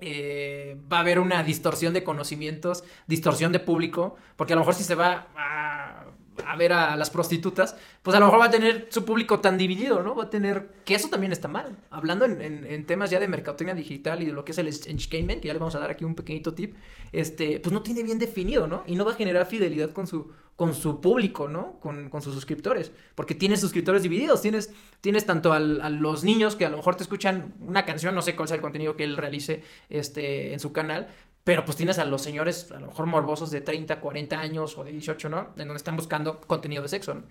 eh, 0.00 0.76
va 0.90 0.98
a 0.98 1.00
haber 1.00 1.18
una 1.18 1.42
distorsión 1.42 1.92
de 1.94 2.04
conocimientos, 2.04 2.84
distorsión 3.06 3.52
de 3.52 3.60
público, 3.60 4.16
porque 4.36 4.52
a 4.52 4.56
lo 4.56 4.60
mejor 4.60 4.74
si 4.74 4.84
se 4.84 4.94
va 4.94 5.28
a, 5.36 6.04
a 6.46 6.56
ver 6.56 6.72
a 6.72 6.96
las 6.96 7.10
prostitutas, 7.10 7.76
pues 8.02 8.16
a 8.16 8.20
lo 8.20 8.26
mejor 8.26 8.40
va 8.40 8.46
a 8.46 8.50
tener 8.50 8.86
su 8.90 9.04
público 9.04 9.40
tan 9.40 9.58
dividido, 9.58 10.02
¿no? 10.02 10.14
Va 10.14 10.24
a 10.24 10.30
tener, 10.30 10.70
que 10.84 10.94
eso 10.94 11.08
también 11.08 11.32
está 11.32 11.48
mal. 11.48 11.76
Hablando 11.90 12.24
en, 12.24 12.40
en- 12.42 12.86
temas 12.86 13.10
ya 13.10 13.20
de 13.20 13.28
mercadotecnia 13.28 13.74
digital 13.74 14.22
y 14.22 14.26
de 14.26 14.32
lo 14.32 14.44
que 14.44 14.52
es 14.52 14.58
el 14.58 14.68
entertainment, 14.68 15.40
que 15.42 15.48
ya 15.48 15.52
le 15.54 15.58
vamos 15.58 15.74
a 15.74 15.78
dar 15.80 15.90
aquí 15.90 16.04
un 16.04 16.14
pequeñito 16.14 16.54
tip, 16.54 16.74
este, 17.12 17.60
pues 17.60 17.72
no 17.72 17.82
tiene 17.82 18.02
bien 18.02 18.18
definido, 18.18 18.66
¿no? 18.66 18.82
Y 18.86 18.94
no 18.96 19.04
va 19.04 19.12
a 19.12 19.14
generar 19.14 19.46
fidelidad 19.46 19.90
con 19.92 20.06
su, 20.06 20.30
con 20.56 20.74
su 20.74 21.00
público, 21.00 21.48
¿no? 21.48 21.78
Con, 21.80 22.08
con 22.10 22.22
sus 22.22 22.34
suscriptores, 22.34 22.92
porque 23.14 23.34
tienes 23.34 23.60
suscriptores 23.60 24.02
divididos, 24.02 24.40
tienes, 24.42 24.72
tienes 25.00 25.26
tanto 25.26 25.52
al- 25.52 25.80
a 25.80 25.90
los 25.90 26.24
niños 26.24 26.56
que 26.56 26.64
a 26.66 26.70
lo 26.70 26.76
mejor 26.78 26.96
te 26.96 27.02
escuchan 27.02 27.54
una 27.60 27.84
canción, 27.84 28.14
no 28.14 28.22
sé 28.22 28.34
cuál 28.36 28.48
sea 28.48 28.56
el 28.56 28.62
contenido 28.62 28.96
que 28.96 29.04
él 29.04 29.16
realice 29.16 29.62
este, 29.90 30.52
en 30.52 30.60
su 30.60 30.72
canal, 30.72 31.08
pero 31.48 31.64
pues 31.64 31.78
tienes 31.78 31.98
a 31.98 32.04
los 32.04 32.20
señores, 32.20 32.70
a 32.72 32.78
lo 32.78 32.88
mejor 32.88 33.06
morbosos 33.06 33.50
de 33.50 33.62
30, 33.62 34.00
40 34.00 34.38
años 34.38 34.76
o 34.76 34.84
de 34.84 34.92
18, 34.92 35.30
¿no? 35.30 35.54
En 35.56 35.66
donde 35.66 35.76
están 35.76 35.96
buscando 35.96 36.42
contenido 36.42 36.82
de 36.82 36.90
sexo, 36.90 37.14
¿no? 37.14 37.22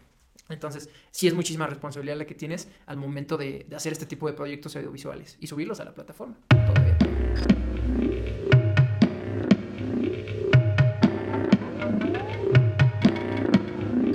Entonces, 0.50 0.90
sí 1.12 1.28
es 1.28 1.36
muchísima 1.36 1.68
responsabilidad 1.68 2.18
la 2.18 2.26
que 2.26 2.34
tienes 2.34 2.68
al 2.88 2.98
momento 2.98 3.38
de, 3.38 3.68
hacer 3.76 3.94
este 3.94 4.08
tipo 4.08 4.26
de 4.26 4.34
proyectos 4.34 4.76
audiovisuales 4.76 5.38
y 5.40 5.46
subirlos 5.46 5.80
a 5.82 5.86
la 5.86 5.94
plataforma. 5.94 6.36
Todavía. 6.50 6.98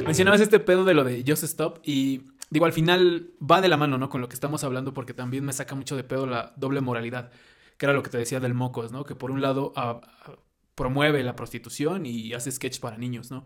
Mencionabas 0.05 0.41
este 0.41 0.59
pedo 0.59 0.85
de 0.85 0.95
lo 0.95 1.05
de 1.05 1.23
Just 1.25 1.45
Stop 1.45 1.79
y 1.85 2.23
digo, 2.51 2.67
al 2.67 2.73
final 2.73 3.31
va 3.41 3.61
de 3.61 3.69
la 3.69 3.77
mano, 3.77 3.99
¿no? 3.99 4.09
Con 4.09 4.21
lo 4.21 4.29
que 4.29 4.35
estamos 4.35 4.65
hablando 4.65 4.93
porque 4.93 5.15
también 5.15 5.45
me 5.45 5.53
saca 5.53 5.77
mucho 5.77 5.95
de 5.95 6.03
pedo 6.03 6.27
la 6.27 6.55
doble 6.57 6.81
moralidad, 6.81 7.31
que 7.83 7.87
era 7.87 7.95
lo 7.95 8.05
que 8.05 8.11
te 8.11 8.18
decía 8.18 8.38
del 8.38 8.55
Mocos, 8.55 8.92
¿no? 8.92 9.05
Que 9.05 9.16
por 9.16 9.33
un 9.33 9.42
lado 9.42 9.73
a- 9.75 9.90
a- 10.25 10.38
promueve 10.77 11.25
la 11.25 11.35
prostitución 11.35 12.07
y 12.07 12.33
hace 12.33 12.53
sketch 12.53 12.79
para 12.81 12.97
niños, 12.97 13.33
¿no? 13.33 13.42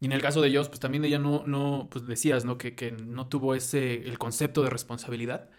Y 0.00 0.06
en 0.06 0.12
el 0.12 0.22
caso 0.22 0.40
de 0.42 0.54
Joss, 0.56 0.68
pues 0.68 0.80
también 0.80 1.04
ella 1.04 1.18
no, 1.20 1.44
no 1.46 1.88
pues 1.90 2.06
decías, 2.06 2.44
¿no? 2.44 2.58
Que, 2.58 2.74
que 2.76 2.92
no 2.92 3.28
tuvo 3.28 3.54
ese, 3.54 3.94
el 4.08 4.18
concepto 4.18 4.62
de 4.64 4.70
responsabilidad. 4.70 5.50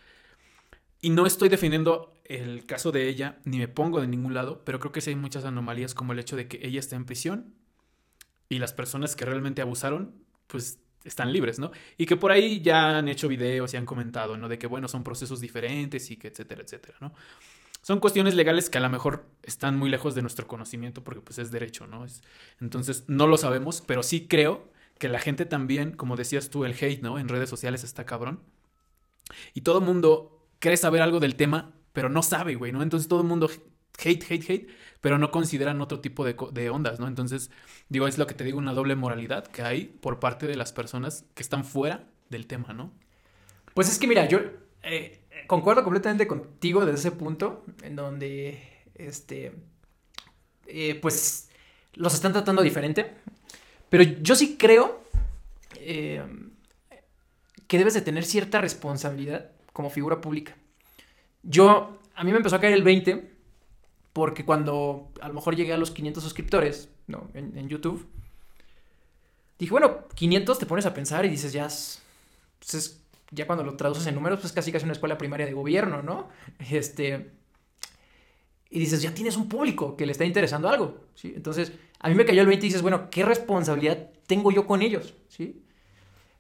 Y 1.02 1.12
no 1.12 1.26
estoy 1.26 1.50
defendiendo 1.50 2.14
el 2.26 2.66
caso 2.66 2.92
de 2.92 3.08
ella, 3.08 3.40
ni 3.46 3.58
me 3.58 3.68
pongo 3.68 4.02
de 4.02 4.08
ningún 4.08 4.34
lado, 4.34 4.64
pero 4.66 4.80
creo 4.80 4.92
que 4.92 5.02
sí 5.02 5.12
hay 5.12 5.16
muchas 5.16 5.46
anomalías 5.46 5.94
como 5.96 6.14
el 6.14 6.20
hecho 6.20 6.36
de 6.36 6.48
que 6.48 6.60
ella 6.66 6.80
está 6.80 6.96
en 6.96 7.06
prisión 7.06 7.54
y 8.50 8.60
las 8.60 8.74
personas 8.74 9.16
que 9.16 9.26
realmente 9.26 9.62
abusaron, 9.62 10.16
pues 10.48 10.80
están 11.06 11.32
libres, 11.34 11.60
¿no? 11.60 11.72
Y 11.98 12.06
que 12.06 12.18
por 12.18 12.32
ahí 12.32 12.62
ya 12.62 12.98
han 12.98 13.08
hecho 13.08 13.28
videos 13.28 13.74
y 13.74 13.78
han 13.78 13.86
comentado, 13.86 14.38
¿no? 14.38 14.50
De 14.50 14.58
que, 14.60 14.68
bueno, 14.68 14.88
son 14.88 15.04
procesos 15.04 15.40
diferentes 15.42 16.12
y 16.12 16.18
que, 16.18 16.30
etcétera, 16.30 16.64
etcétera, 16.64 16.98
¿no? 17.02 17.14
Son 17.82 18.00
cuestiones 18.00 18.36
legales 18.36 18.70
que 18.70 18.78
a 18.78 18.82
lo 18.82 18.90
mejor 18.90 19.26
están 19.44 19.78
muy 19.78 19.90
lejos 19.90 20.16
de 20.16 20.22
nuestro 20.22 20.48
conocimiento 20.48 21.04
porque 21.04 21.22
pues 21.22 21.40
es 21.40 21.52
derecho, 21.52 21.88
¿no? 21.88 22.06
Es, 22.06 22.22
entonces 22.60 23.06
no 23.08 23.26
lo 23.28 23.38
sabemos, 23.38 23.82
pero 23.86 24.04
sí 24.04 24.28
creo 24.28 24.70
que 24.98 25.08
la 25.08 25.20
gente 25.20 25.46
también, 25.46 25.94
como 25.94 26.16
decías 26.16 26.50
tú, 26.50 26.66
el 26.66 26.76
hate, 26.80 27.02
¿no? 27.02 27.20
En 27.20 27.30
redes 27.30 27.50
sociales 27.50 27.84
está 27.84 28.06
cabrón. 28.06 28.42
Y 29.54 29.62
todo 29.62 29.80
el 29.80 29.86
mundo 29.86 30.48
cree 30.60 30.78
saber 30.78 31.02
algo 31.02 31.20
del 31.20 31.36
tema, 31.36 31.74
pero 31.94 32.10
no 32.10 32.22
sabe, 32.22 32.56
güey, 32.56 32.72
¿no? 32.72 32.84
Entonces 32.84 33.08
todo 33.08 33.22
el 33.22 33.28
mundo 33.28 33.50
hate, 34.04 34.24
hate, 34.30 34.50
hate, 34.50 34.68
pero 35.02 35.18
no 35.18 35.32
consideran 35.32 35.82
otro 35.82 36.00
tipo 36.00 36.26
de, 36.26 36.70
ondas, 36.70 37.00
¿no? 37.00 37.08
Entonces, 37.08 37.50
digo, 37.88 38.08
es 38.08 38.18
lo 38.18 38.28
que 38.28 38.34
te 38.34 38.44
digo, 38.44 38.58
una 38.58 38.74
doble 38.74 38.96
moralidad 38.96 39.48
que 39.48 39.62
hay 39.62 39.86
por 39.86 40.20
parte 40.20 40.48
de 40.48 40.56
las 40.56 40.74
personas 40.74 41.26
que 41.34 41.44
están 41.44 41.64
fuera 41.64 42.08
del 42.30 42.48
tema, 42.48 42.74
¿no? 42.74 42.92
Pues 43.74 43.90
es 43.90 44.00
que 44.00 44.08
mira, 44.08 44.28
yo 44.28 44.40
eh, 44.84 45.19
concuerdo 45.48 45.84
completamente 45.84 46.28
contigo 46.28 46.86
desde 46.86 47.00
ese 47.00 47.12
punto, 47.12 47.64
en 47.84 47.96
donde, 47.96 48.60
este, 48.96 49.54
eh, 50.68 50.96
pues, 51.02 51.50
los 51.94 52.14
están 52.14 52.34
tratando 52.34 52.62
diferente, 52.62 53.12
pero 53.90 54.04
yo 54.04 54.36
sí 54.36 54.58
creo 54.58 55.02
eh, 55.76 56.24
que 57.68 57.78
debes 57.78 57.94
de 57.94 58.02
tener 58.02 58.26
cierta 58.26 58.62
responsabilidad 58.62 59.52
como 59.74 59.90
figura 59.90 60.22
pública. 60.22 60.56
Yo, 61.44 62.00
a 62.16 62.24
mí 62.24 62.32
me 62.32 62.38
empezó 62.38 62.56
a 62.56 62.62
caer 62.62 62.74
el 62.74 62.84
20 62.84 63.32
porque 64.14 64.46
cuando 64.46 65.12
a 65.22 65.28
lo 65.28 65.34
mejor 65.34 65.56
llegué 65.56 65.74
a 65.74 65.78
los 65.78 65.92
500 65.92 66.24
suscriptores 66.24 66.90
¿no? 67.08 67.30
en, 67.34 67.70
YouTube, 67.70 68.08
dije, 69.58 69.72
bueno, 69.72 70.08
500 70.16 70.60
te 70.60 70.66
pones 70.66 70.86
a 70.86 70.94
pensar 70.94 71.26
y 71.26 71.30
dices, 71.30 71.54
ya, 71.54 71.68
pues 72.60 73.02
ya 73.32 73.46
cuando 73.46 73.64
lo 73.64 73.76
traduces 73.76 74.08
en 74.08 74.16
números, 74.16 74.40
pues 74.40 74.54
casi 74.54 74.72
casi 74.72 74.86
una 74.86 74.94
escuela 74.94 75.18
primaria 75.18 75.46
de 75.46 75.54
gobierno, 75.54 76.02
¿no? 76.02 76.30
Este, 76.72 77.32
y 78.70 78.80
dices, 78.80 79.02
ya 79.02 79.14
tienes 79.14 79.36
un 79.38 79.50
público 79.50 79.98
que 79.98 80.06
le 80.06 80.12
está 80.12 80.26
interesando 80.26 80.70
algo, 80.70 81.06
¿sí? 81.16 81.34
Entonces, 81.36 81.72
a 82.00 82.10
mí 82.10 82.16
me 82.16 82.26
cayó 82.26 82.42
el 82.42 82.48
20 82.48 82.66
y 82.66 82.70
dices, 82.70 82.82
bueno, 82.82 83.10
¿qué 83.10 83.26
responsabilidad 83.26 84.10
tengo 84.28 84.52
yo 84.52 84.68
con 84.68 84.82
ellos, 84.82 85.16
¿sí? 85.28 85.64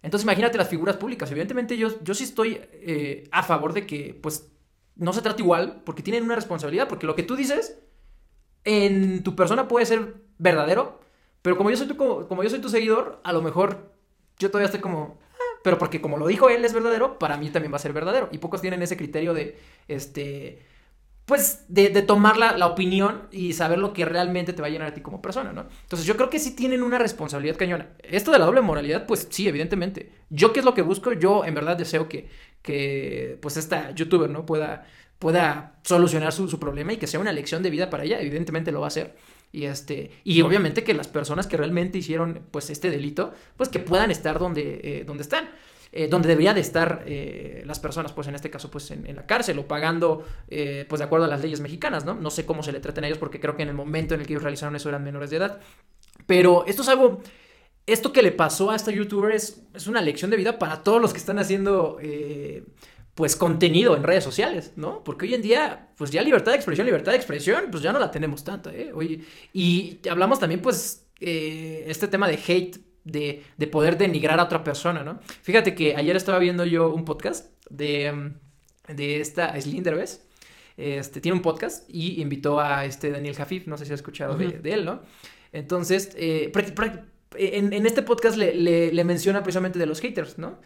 Entonces, 0.01 0.23
imagínate 0.23 0.57
las 0.57 0.69
figuras 0.69 0.97
públicas. 0.97 1.29
Evidentemente, 1.31 1.75
yo, 1.77 2.01
yo 2.03 2.13
sí 2.13 2.23
estoy 2.23 2.61
eh, 2.71 3.27
a 3.31 3.43
favor 3.43 3.73
de 3.73 3.85
que, 3.85 4.17
pues, 4.21 4.49
no 4.95 5.13
se 5.13 5.21
trata 5.21 5.41
igual 5.41 5.81
porque 5.85 6.03
tienen 6.03 6.23
una 6.23 6.35
responsabilidad, 6.35 6.87
porque 6.87 7.07
lo 7.07 7.15
que 7.15 7.23
tú 7.23 7.35
dices 7.35 7.79
en 8.63 9.23
tu 9.23 9.35
persona 9.35 9.67
puede 9.67 9.85
ser 9.85 10.15
verdadero, 10.37 10.99
pero 11.41 11.57
como 11.57 11.69
yo 11.69 11.77
soy 11.77 11.87
tu, 11.87 11.95
como 11.97 12.43
yo 12.43 12.49
soy 12.49 12.59
tu 12.59 12.69
seguidor, 12.69 13.19
a 13.23 13.33
lo 13.33 13.41
mejor 13.41 13.93
yo 14.37 14.49
todavía 14.49 14.65
estoy 14.65 14.81
como, 14.81 15.17
ah", 15.28 15.28
pero 15.63 15.77
porque 15.77 16.01
como 16.01 16.17
lo 16.17 16.27
dijo 16.27 16.49
él 16.49 16.63
es 16.65 16.73
verdadero, 16.73 17.19
para 17.19 17.37
mí 17.37 17.49
también 17.49 17.71
va 17.71 17.77
a 17.77 17.79
ser 17.79 17.93
verdadero. 17.93 18.29
Y 18.31 18.37
pocos 18.37 18.61
tienen 18.61 18.81
ese 18.81 18.97
criterio 18.97 19.33
de, 19.33 19.57
este, 19.87 20.59
pues, 21.29 21.65
de, 21.67 21.89
tomar 22.01 22.37
la, 22.37 22.57
la, 22.57 22.65
opinión 22.65 23.27
y 23.31 23.53
saber 23.53 23.77
lo 23.77 23.93
que 23.93 24.03
realmente 24.03 24.51
te 24.51 24.61
va 24.61 24.67
a 24.67 24.71
llenar 24.71 24.87
a 24.87 24.93
ti 24.95 25.01
como 25.01 25.21
persona, 25.21 25.53
¿no? 25.53 25.67
Entonces 25.83 26.07
yo 26.07 26.15
creo 26.15 26.29
que 26.29 26.39
sí 26.39 26.55
tienen 26.55 26.81
una 26.81 26.97
responsabilidad 26.97 27.55
cañona. 27.55 27.89
Esto 28.01 28.31
de 28.31 28.39
la 28.39 28.45
doble 28.45 28.61
moralidad, 28.61 29.05
pues 29.05 29.27
sí, 29.29 29.47
evidentemente. 29.47 30.11
Yo 30.31 30.53
qué 30.53 30.59
es 30.61 30.65
lo 30.65 30.73
que 30.73 30.81
busco, 30.81 31.13
yo 31.13 31.45
en 31.45 31.53
verdad 31.53 31.77
deseo 31.77 32.09
que, 32.09 32.29
que 32.63 33.37
pues 33.41 33.57
esta 33.57 33.91
youtuber, 33.91 34.29
¿no? 34.29 34.45
Pueda, 34.45 34.87
pueda 35.19 35.79
solucionar 35.83 36.33
su, 36.33 36.47
su, 36.47 36.59
problema 36.59 36.93
y 36.93 36.97
que 36.97 37.05
sea 37.05 37.19
una 37.19 37.31
lección 37.31 37.61
de 37.61 37.69
vida 37.69 37.91
para 37.91 38.05
ella, 38.05 38.19
evidentemente 38.19 38.71
lo 38.71 38.79
va 38.79 38.87
a 38.87 38.89
hacer. 38.89 39.15
Y 39.51 39.65
este, 39.65 40.11
y 40.23 40.41
obviamente 40.41 40.83
que 40.83 40.93
las 40.93 41.07
personas 41.07 41.47
que 41.47 41.57
realmente 41.57 41.97
hicieron 41.97 42.41
pues 42.51 42.69
este 42.69 42.89
delito, 42.89 43.33
pues 43.57 43.69
que 43.69 43.79
puedan 43.79 44.11
estar 44.11 44.39
donde, 44.39 44.79
eh, 44.83 45.03
donde 45.05 45.23
están. 45.23 45.49
Eh, 45.91 46.07
donde 46.07 46.27
deberían 46.27 46.53
de 46.53 46.61
estar 46.61 47.03
eh, 47.07 47.63
las 47.65 47.79
personas, 47.79 48.13
pues 48.13 48.27
en 48.27 48.35
este 48.35 48.51
caso, 48.51 48.69
pues 48.69 48.91
en, 48.91 49.07
en 49.07 49.15
la 49.15 49.25
cárcel 49.25 49.57
o 49.57 49.67
pagando, 49.67 50.23
pues 50.47 50.99
de 50.99 51.03
acuerdo 51.03 51.25
a 51.25 51.27
las 51.27 51.41
leyes 51.41 51.61
mexicanas, 51.61 52.05
¿no? 52.05 52.13
No 52.13 52.29
sé 52.29 52.45
cómo 52.45 52.61
se 52.61 52.71
le 52.71 52.79
tratan 52.79 53.05
a 53.05 53.07
ellos 53.07 53.17
porque 53.17 53.39
creo 53.39 53.57
que 53.57 53.63
en 53.63 53.69
el 53.69 53.75
momento 53.75 54.13
en 54.13 54.21
el 54.21 54.27
que 54.27 54.33
ellos 54.33 54.43
realizaron 54.43 54.75
eso 54.75 54.87
eran 54.87 55.03
menores 55.03 55.31
de 55.31 55.37
edad. 55.37 55.59
Pero 56.27 56.63
esto 56.67 56.83
es 56.83 56.89
algo 56.89 57.23
esto 57.91 58.13
que 58.13 58.21
le 58.21 58.31
pasó 58.31 58.71
a 58.71 58.75
esta 58.75 58.91
youtuber 58.91 59.33
es, 59.33 59.63
es, 59.73 59.87
una 59.87 60.01
lección 60.01 60.29
de 60.29 60.37
vida 60.37 60.59
para 60.59 60.83
todos 60.83 61.01
los 61.01 61.11
que 61.11 61.17
están 61.17 61.39
haciendo 61.39 61.97
eh, 62.01 62.63
pues 63.19 63.35
contenido 63.35 63.97
en 63.97 64.03
redes 64.03 64.23
sociales, 64.23 64.71
¿no? 64.77 65.03
Porque 65.03 65.25
hoy 65.25 65.33
en 65.33 65.41
día, 65.41 65.89
pues 65.97 66.09
ya 66.09 66.23
libertad 66.23 66.53
de 66.53 66.55
expresión, 66.55 66.85
libertad 66.85 67.11
de 67.11 67.17
expresión, 67.17 67.65
pues 67.69 67.83
ya 67.83 67.91
no 67.91 67.99
la 67.99 68.11
tenemos 68.11 68.45
tanto, 68.45 68.69
¿eh? 68.69 68.93
Oye, 68.93 69.25
y 69.51 69.99
hablamos 70.09 70.39
también, 70.39 70.61
pues, 70.61 71.05
eh, 71.19 71.83
este 71.87 72.07
tema 72.07 72.29
de 72.29 72.35
hate, 72.35 72.77
de, 73.03 73.43
de, 73.57 73.67
poder 73.67 73.97
denigrar 73.97 74.39
a 74.39 74.43
otra 74.43 74.63
persona, 74.63 75.03
¿no? 75.03 75.19
Fíjate 75.41 75.75
que 75.75 75.97
ayer 75.97 76.15
estaba 76.15 76.39
viendo 76.39 76.63
yo 76.63 76.93
un 76.93 77.03
podcast 77.03 77.51
de, 77.69 78.31
de 78.87 79.19
esta 79.19 79.59
Slinderbes, 79.59 80.25
este, 80.77 81.19
tiene 81.19 81.35
un 81.35 81.41
podcast 81.41 81.89
y 81.89 82.21
invitó 82.21 82.61
a 82.61 82.85
este 82.85 83.11
Daniel 83.11 83.35
Jafif, 83.35 83.67
no 83.67 83.77
sé 83.77 83.83
si 83.85 83.91
has 83.91 83.99
escuchado 83.99 84.35
uh 84.35 84.37
-huh. 84.37 84.49
de, 84.49 84.59
de, 84.59 84.71
él, 84.71 84.85
¿no? 84.85 85.01
Entonces, 85.51 86.13
eh, 86.15 86.53
en, 87.35 87.73
en, 87.73 87.85
este 87.85 88.01
podcast 88.01 88.37
le, 88.37 88.55
le, 88.55 88.93
le, 88.93 89.03
menciona 89.03 89.43
precisamente 89.43 89.77
de 89.77 89.87
los 89.87 89.99
haters, 89.99 90.37
¿no? 90.37 90.61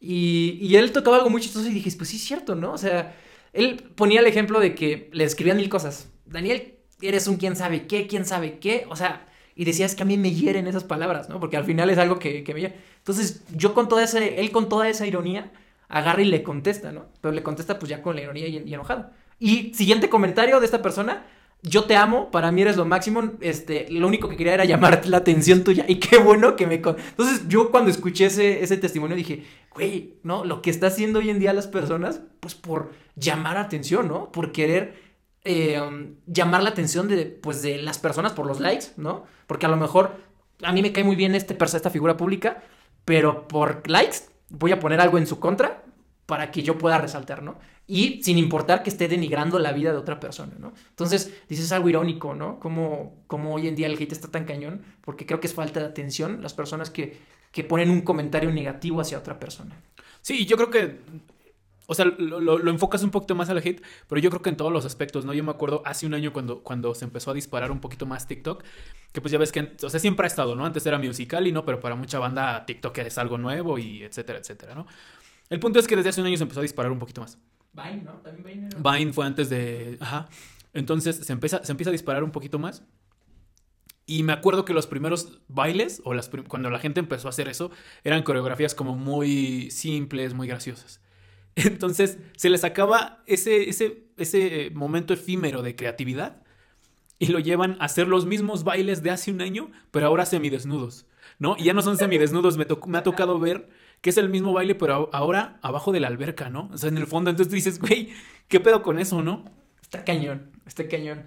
Y, 0.00 0.58
y, 0.60 0.76
él 0.76 0.92
tocaba 0.92 1.16
algo 1.16 1.30
muy 1.30 1.40
chistoso 1.40 1.68
y 1.68 1.72
dije, 1.72 1.90
pues 1.96 2.10
sí 2.10 2.16
es 2.16 2.24
cierto, 2.24 2.54
¿no? 2.54 2.72
O 2.72 2.78
sea, 2.78 3.16
él 3.52 3.82
ponía 3.94 4.20
el 4.20 4.26
ejemplo 4.26 4.60
de 4.60 4.74
que 4.74 5.08
le 5.12 5.24
escribían 5.24 5.56
mil 5.56 5.68
cosas. 5.68 6.10
Daniel, 6.26 6.74
eres 7.00 7.26
un 7.26 7.36
quién 7.36 7.56
sabe 7.56 7.86
qué, 7.86 8.06
quién 8.06 8.26
sabe 8.26 8.58
qué, 8.58 8.86
o 8.88 8.96
sea, 8.96 9.26
y 9.54 9.64
decía, 9.64 9.86
es 9.86 9.94
que 9.94 10.02
a 10.02 10.06
mí 10.06 10.18
me 10.18 10.32
hieren 10.32 10.66
esas 10.66 10.84
palabras, 10.84 11.28
¿no? 11.28 11.40
Porque 11.40 11.56
al 11.56 11.64
final 11.64 11.88
es 11.88 11.98
algo 11.98 12.18
que, 12.18 12.44
que 12.44 12.52
me 12.52 12.60
hiere. 12.60 12.76
Entonces, 12.98 13.42
yo 13.54 13.72
con 13.72 13.88
toda 13.88 14.04
esa, 14.04 14.22
él 14.22 14.50
con 14.52 14.68
toda 14.68 14.88
esa 14.88 15.06
ironía, 15.06 15.50
agarra 15.88 16.22
y 16.22 16.26
le 16.26 16.42
contesta, 16.42 16.92
¿no? 16.92 17.06
Pero 17.20 17.32
le 17.32 17.42
contesta 17.42 17.78
pues 17.78 17.88
ya 17.88 18.02
con 18.02 18.16
la 18.16 18.22
ironía 18.22 18.46
y, 18.48 18.58
y 18.58 18.74
enojado. 18.74 19.10
Y 19.38 19.72
siguiente 19.74 20.08
comentario 20.08 20.60
de 20.60 20.66
esta 20.66 20.82
persona, 20.82 21.24
yo 21.62 21.84
te 21.84 21.96
amo, 21.96 22.30
para 22.30 22.52
mí 22.52 22.62
eres 22.62 22.76
lo 22.76 22.84
máximo, 22.84 23.32
este, 23.40 23.86
lo 23.90 24.06
único 24.06 24.28
que 24.28 24.36
quería 24.36 24.54
era 24.54 24.64
llamar 24.64 25.06
la 25.06 25.16
atención 25.16 25.64
tuya 25.64 25.84
y 25.88 25.96
qué 25.96 26.18
bueno 26.18 26.54
que 26.54 26.66
me... 26.66 26.80
Con... 26.80 26.96
Entonces 26.96 27.48
yo 27.48 27.70
cuando 27.70 27.90
escuché 27.90 28.26
ese, 28.26 28.62
ese 28.62 28.76
testimonio 28.76 29.16
dije, 29.16 29.44
güey, 29.74 30.14
¿no? 30.22 30.44
Lo 30.44 30.62
que 30.62 30.70
está 30.70 30.88
haciendo 30.88 31.18
hoy 31.18 31.30
en 31.30 31.38
día 31.38 31.52
las 31.52 31.66
personas, 31.66 32.20
pues 32.40 32.54
por 32.54 32.92
llamar 33.16 33.56
atención, 33.56 34.06
¿no? 34.08 34.30
Por 34.30 34.52
querer 34.52 35.00
um, 35.44 36.14
llamar 36.26 36.62
la 36.62 36.70
atención 36.70 37.08
de, 37.08 37.26
pues, 37.26 37.62
de 37.62 37.78
las 37.82 37.98
personas 37.98 38.32
por 38.32 38.46
los 38.46 38.60
likes, 38.60 38.86
¿no? 38.96 39.24
Porque 39.46 39.66
a 39.66 39.68
lo 39.68 39.76
mejor 39.76 40.12
a 40.62 40.72
mí 40.72 40.82
me 40.82 40.92
cae 40.92 41.04
muy 41.04 41.16
bien 41.16 41.34
este, 41.34 41.56
esta 41.60 41.90
figura 41.90 42.16
pública, 42.16 42.62
pero 43.04 43.48
por 43.48 43.88
likes 43.88 44.18
voy 44.50 44.72
a 44.72 44.80
poner 44.80 45.00
algo 45.00 45.18
en 45.18 45.26
su 45.26 45.40
contra 45.40 45.82
para 46.26 46.50
que 46.50 46.62
yo 46.62 46.76
pueda 46.76 46.98
resaltar, 46.98 47.42
¿no? 47.42 47.58
Y 47.86 48.22
sin 48.22 48.36
importar 48.36 48.82
que 48.82 48.90
esté 48.90 49.06
denigrando 49.06 49.58
la 49.60 49.72
vida 49.72 49.92
de 49.92 49.98
otra 49.98 50.18
persona, 50.18 50.54
¿no? 50.58 50.72
Entonces, 50.90 51.32
dices 51.48 51.70
algo 51.72 51.88
irónico, 51.88 52.34
¿no? 52.34 52.58
Como, 52.58 53.22
como 53.28 53.54
hoy 53.54 53.68
en 53.68 53.76
día 53.76 53.86
el 53.86 53.94
hate 53.94 54.12
está 54.12 54.28
tan 54.28 54.44
cañón, 54.44 54.82
porque 55.02 55.24
creo 55.24 55.38
que 55.38 55.46
es 55.46 55.54
falta 55.54 55.80
de 55.80 55.86
atención 55.86 56.42
las 56.42 56.52
personas 56.52 56.90
que, 56.90 57.18
que 57.52 57.62
ponen 57.62 57.90
un 57.90 58.00
comentario 58.00 58.50
negativo 58.50 59.00
hacia 59.00 59.18
otra 59.18 59.38
persona. 59.38 59.80
Sí, 60.20 60.46
yo 60.46 60.56
creo 60.56 60.70
que 60.70 60.98
o 61.86 61.94
sea, 61.94 62.04
lo, 62.04 62.40
lo, 62.40 62.58
lo, 62.58 62.70
enfocas 62.70 63.02
un 63.02 63.10
poquito 63.10 63.34
más 63.34 63.48
al 63.48 63.58
hate, 63.58 63.80
pero 64.08 64.20
yo 64.20 64.28
creo 64.30 64.42
que 64.42 64.50
en 64.50 64.56
todos 64.56 64.72
los 64.72 64.84
aspectos, 64.84 65.24
¿no? 65.24 65.32
Yo 65.32 65.44
me 65.44 65.52
acuerdo 65.52 65.82
hace 65.84 66.04
un 66.04 66.14
año 66.14 66.32
cuando, 66.32 66.62
cuando 66.62 66.94
se 66.94 67.04
empezó 67.04 67.30
a 67.30 67.34
disparar 67.34 67.70
un 67.70 67.80
poquito 67.80 68.06
más 68.06 68.26
TikTok, 68.26 68.64
que 69.12 69.20
pues 69.20 69.30
ya 69.30 69.38
ves 69.38 69.52
que, 69.52 69.76
o 69.82 69.88
sea, 69.88 70.00
siempre 70.00 70.24
ha 70.24 70.26
estado, 70.26 70.56
¿no? 70.56 70.66
Antes 70.66 70.84
era 70.84 70.98
musical 70.98 71.46
y 71.46 71.52
no, 71.52 71.64
pero 71.64 71.78
para 71.78 71.94
mucha 71.94 72.18
banda 72.18 72.66
TikTok 72.66 72.98
es 72.98 73.18
algo 73.18 73.38
nuevo 73.38 73.78
y 73.78 74.02
etcétera, 74.02 74.40
etcétera, 74.40 74.74
¿no? 74.74 74.86
El 75.50 75.60
punto 75.60 75.78
es 75.78 75.86
que 75.86 75.96
desde 75.96 76.10
hace 76.10 76.20
un 76.20 76.26
año 76.26 76.36
se 76.36 76.42
empezó 76.42 76.60
a 76.60 76.62
disparar 76.62 76.92
un 76.92 76.98
poquito 76.98 77.20
más. 77.20 77.38
Vine, 77.72 78.02
¿no? 78.02 78.12
También 78.14 78.44
Vine. 78.44 78.66
Era... 78.68 78.92
Vine 78.92 79.12
fue 79.12 79.26
antes 79.26 79.48
de. 79.48 79.96
Ajá. 80.00 80.28
Entonces 80.72 81.16
se 81.16 81.32
empieza, 81.32 81.64
se 81.64 81.72
empieza 81.72 81.90
a 81.90 81.92
disparar 81.92 82.24
un 82.24 82.32
poquito 82.32 82.58
más. 82.58 82.82
Y 84.08 84.22
me 84.22 84.32
acuerdo 84.32 84.64
que 84.64 84.72
los 84.72 84.86
primeros 84.86 85.40
bailes, 85.48 86.00
o 86.04 86.14
las, 86.14 86.30
cuando 86.46 86.70
la 86.70 86.78
gente 86.78 87.00
empezó 87.00 87.26
a 87.26 87.30
hacer 87.30 87.48
eso, 87.48 87.72
eran 88.04 88.22
coreografías 88.22 88.74
como 88.74 88.94
muy 88.94 89.70
simples, 89.72 90.32
muy 90.32 90.46
graciosas. 90.46 91.00
Entonces 91.56 92.18
se 92.36 92.48
les 92.48 92.62
acaba 92.62 93.22
ese, 93.26 93.68
ese, 93.68 94.04
ese 94.16 94.70
momento 94.74 95.12
efímero 95.12 95.62
de 95.62 95.74
creatividad 95.74 96.42
y 97.18 97.28
lo 97.28 97.40
llevan 97.40 97.76
a 97.80 97.86
hacer 97.86 98.06
los 98.06 98.26
mismos 98.26 98.62
bailes 98.62 99.02
de 99.02 99.10
hace 99.10 99.32
un 99.32 99.40
año, 99.40 99.72
pero 99.90 100.06
ahora 100.06 100.26
semidesnudos, 100.26 101.06
¿no? 101.38 101.56
Y 101.58 101.64
ya 101.64 101.72
no 101.72 101.82
son 101.82 101.96
semidesnudos, 101.96 102.58
me, 102.58 102.66
me 102.86 102.98
ha 102.98 103.02
tocado 103.02 103.38
ver 103.40 103.68
que 104.00 104.10
es 104.10 104.16
el 104.18 104.28
mismo 104.28 104.52
baile, 104.52 104.74
pero 104.74 105.10
ahora 105.12 105.58
abajo 105.62 105.92
de 105.92 106.00
la 106.00 106.08
alberca, 106.08 106.50
¿no? 106.50 106.70
O 106.72 106.78
sea, 106.78 106.88
en 106.88 106.98
el 106.98 107.06
fondo. 107.06 107.30
Entonces 107.30 107.50
tú 107.50 107.54
dices, 107.56 107.80
güey, 107.80 108.10
¿qué 108.48 108.60
pedo 108.60 108.82
con 108.82 108.98
eso, 108.98 109.22
no? 109.22 109.44
Está 109.82 110.04
cañón, 110.04 110.50
está 110.66 110.88
cañón. 110.88 111.26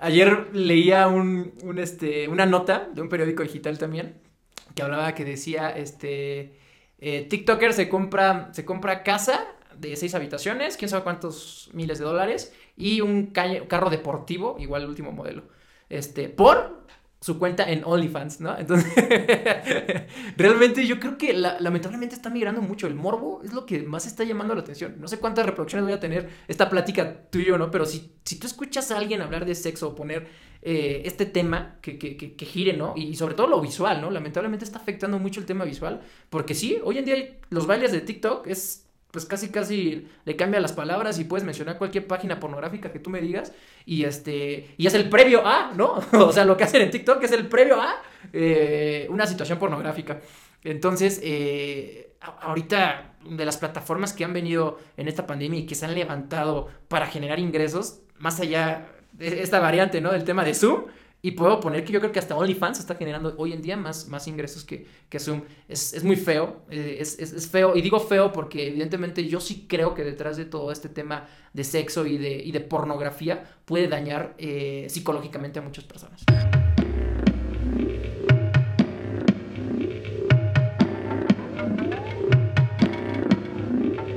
Ayer 0.00 0.54
leía 0.54 1.08
un, 1.08 1.54
un, 1.62 1.78
este, 1.78 2.28
una 2.28 2.46
nota 2.46 2.88
de 2.94 3.02
un 3.02 3.08
periódico 3.08 3.42
digital 3.42 3.78
también 3.78 4.28
que 4.74 4.82
hablaba 4.82 5.12
que 5.14 5.24
decía, 5.24 5.70
este, 5.70 6.56
eh, 7.00 7.26
TikToker 7.28 7.72
se 7.72 7.88
compra, 7.88 8.50
se 8.52 8.64
compra 8.64 9.02
casa 9.02 9.44
de 9.76 9.96
seis 9.96 10.14
habitaciones, 10.14 10.76
quién 10.76 10.88
sabe 10.88 11.02
cuántos 11.02 11.68
miles 11.72 11.98
de 11.98 12.04
dólares, 12.04 12.52
y 12.76 13.00
un 13.00 13.26
carro 13.32 13.90
deportivo, 13.90 14.56
igual 14.60 14.82
el 14.82 14.88
último 14.88 15.10
modelo, 15.10 15.42
este, 15.88 16.28
por 16.28 16.86
su 17.20 17.38
cuenta 17.38 17.68
en 17.68 17.82
OnlyFans, 17.84 18.40
¿no? 18.40 18.56
Entonces, 18.56 18.92
realmente 20.36 20.86
yo 20.86 21.00
creo 21.00 21.18
que 21.18 21.32
lamentablemente 21.32 22.14
está 22.14 22.30
migrando 22.30 22.62
mucho. 22.62 22.86
El 22.86 22.94
morbo 22.94 23.42
es 23.44 23.52
lo 23.52 23.66
que 23.66 23.82
más 23.82 24.06
está 24.06 24.22
llamando 24.22 24.54
la 24.54 24.60
atención. 24.60 24.96
No 25.00 25.08
sé 25.08 25.18
cuántas 25.18 25.44
reproducciones 25.44 25.84
voy 25.84 25.94
a 25.94 26.00
tener 26.00 26.28
esta 26.46 26.68
plática 26.70 27.22
tú 27.30 27.38
y 27.38 27.46
yo, 27.46 27.58
¿no? 27.58 27.70
Pero 27.70 27.86
si, 27.86 28.12
si 28.24 28.38
tú 28.38 28.46
escuchas 28.46 28.90
a 28.92 28.98
alguien 28.98 29.20
hablar 29.20 29.44
de 29.46 29.56
sexo 29.56 29.88
o 29.88 29.94
poner 29.96 30.28
eh, 30.62 31.02
este 31.04 31.26
tema 31.26 31.78
que, 31.82 31.98
que, 31.98 32.16
que, 32.16 32.46
gire, 32.46 32.72
¿no? 32.76 32.94
Y, 32.96 33.16
sobre 33.16 33.34
todo 33.34 33.48
lo 33.48 33.60
visual, 33.60 34.00
¿no? 34.00 34.10
Lamentablemente 34.10 34.64
está 34.64 34.78
afectando 34.78 35.18
mucho 35.18 35.40
el 35.40 35.46
tema 35.46 35.64
visual. 35.64 36.00
Porque 36.30 36.54
sí, 36.54 36.78
hoy 36.84 36.98
en 36.98 37.04
día 37.04 37.38
los 37.50 37.66
bailes 37.66 37.90
de 37.90 38.00
TikTok 38.00 38.46
es 38.46 38.87
pues 39.10 39.24
casi 39.24 39.48
casi 39.48 40.06
le 40.24 40.36
cambia 40.36 40.60
las 40.60 40.72
palabras 40.72 41.18
y 41.18 41.24
puedes 41.24 41.44
mencionar 41.44 41.78
cualquier 41.78 42.06
página 42.06 42.38
pornográfica 42.38 42.92
que 42.92 42.98
tú 42.98 43.08
me 43.08 43.20
digas 43.20 43.52
y 43.86 44.04
este 44.04 44.74
y 44.76 44.86
es 44.86 44.94
el 44.94 45.08
previo 45.08 45.46
a, 45.46 45.72
¿no? 45.74 46.00
o 46.12 46.32
sea, 46.32 46.44
lo 46.44 46.56
que 46.56 46.64
hacen 46.64 46.82
en 46.82 46.90
TikTok 46.90 47.22
es 47.22 47.32
el 47.32 47.48
previo 47.48 47.80
a 47.80 48.02
eh, 48.32 49.06
una 49.10 49.26
situación 49.26 49.58
pornográfica. 49.58 50.20
Entonces, 50.64 51.20
eh, 51.22 52.16
ahorita 52.20 53.14
de 53.24 53.44
las 53.44 53.56
plataformas 53.56 54.12
que 54.12 54.24
han 54.24 54.32
venido 54.32 54.78
en 54.96 55.08
esta 55.08 55.26
pandemia 55.26 55.60
y 55.60 55.66
que 55.66 55.74
se 55.74 55.86
han 55.86 55.94
levantado 55.94 56.68
para 56.88 57.06
generar 57.06 57.38
ingresos, 57.38 58.00
más 58.18 58.40
allá 58.40 58.88
de 59.12 59.42
esta 59.42 59.60
variante, 59.60 60.00
¿no? 60.00 60.12
Del 60.12 60.24
tema 60.24 60.44
de 60.44 60.54
Zoom, 60.54 60.84
y 61.20 61.32
puedo 61.32 61.58
poner 61.58 61.84
que 61.84 61.92
yo 61.92 61.98
creo 61.98 62.12
que 62.12 62.20
hasta 62.20 62.36
OnlyFans 62.36 62.78
está 62.78 62.94
generando 62.94 63.34
hoy 63.38 63.52
en 63.52 63.60
día 63.60 63.76
más, 63.76 64.06
más 64.08 64.28
ingresos 64.28 64.64
que, 64.64 64.86
que 65.08 65.18
Zoom. 65.18 65.42
Es, 65.68 65.92
es 65.92 66.04
muy 66.04 66.16
feo, 66.16 66.62
eh, 66.70 66.98
es, 67.00 67.18
es, 67.18 67.32
es, 67.32 67.48
feo. 67.48 67.74
Y 67.74 67.82
digo 67.82 67.98
feo 67.98 68.32
porque 68.32 68.68
evidentemente 68.68 69.26
yo 69.26 69.40
sí 69.40 69.66
creo 69.68 69.94
que 69.94 70.04
detrás 70.04 70.36
de 70.36 70.44
todo 70.44 70.70
este 70.70 70.88
tema 70.88 71.26
de 71.52 71.64
sexo 71.64 72.06
y 72.06 72.18
de, 72.18 72.36
y 72.36 72.52
de 72.52 72.60
pornografía 72.60 73.58
puede 73.64 73.88
dañar 73.88 74.34
eh, 74.38 74.86
psicológicamente 74.88 75.58
a 75.58 75.62
muchas 75.62 75.84
personas. 75.84 76.24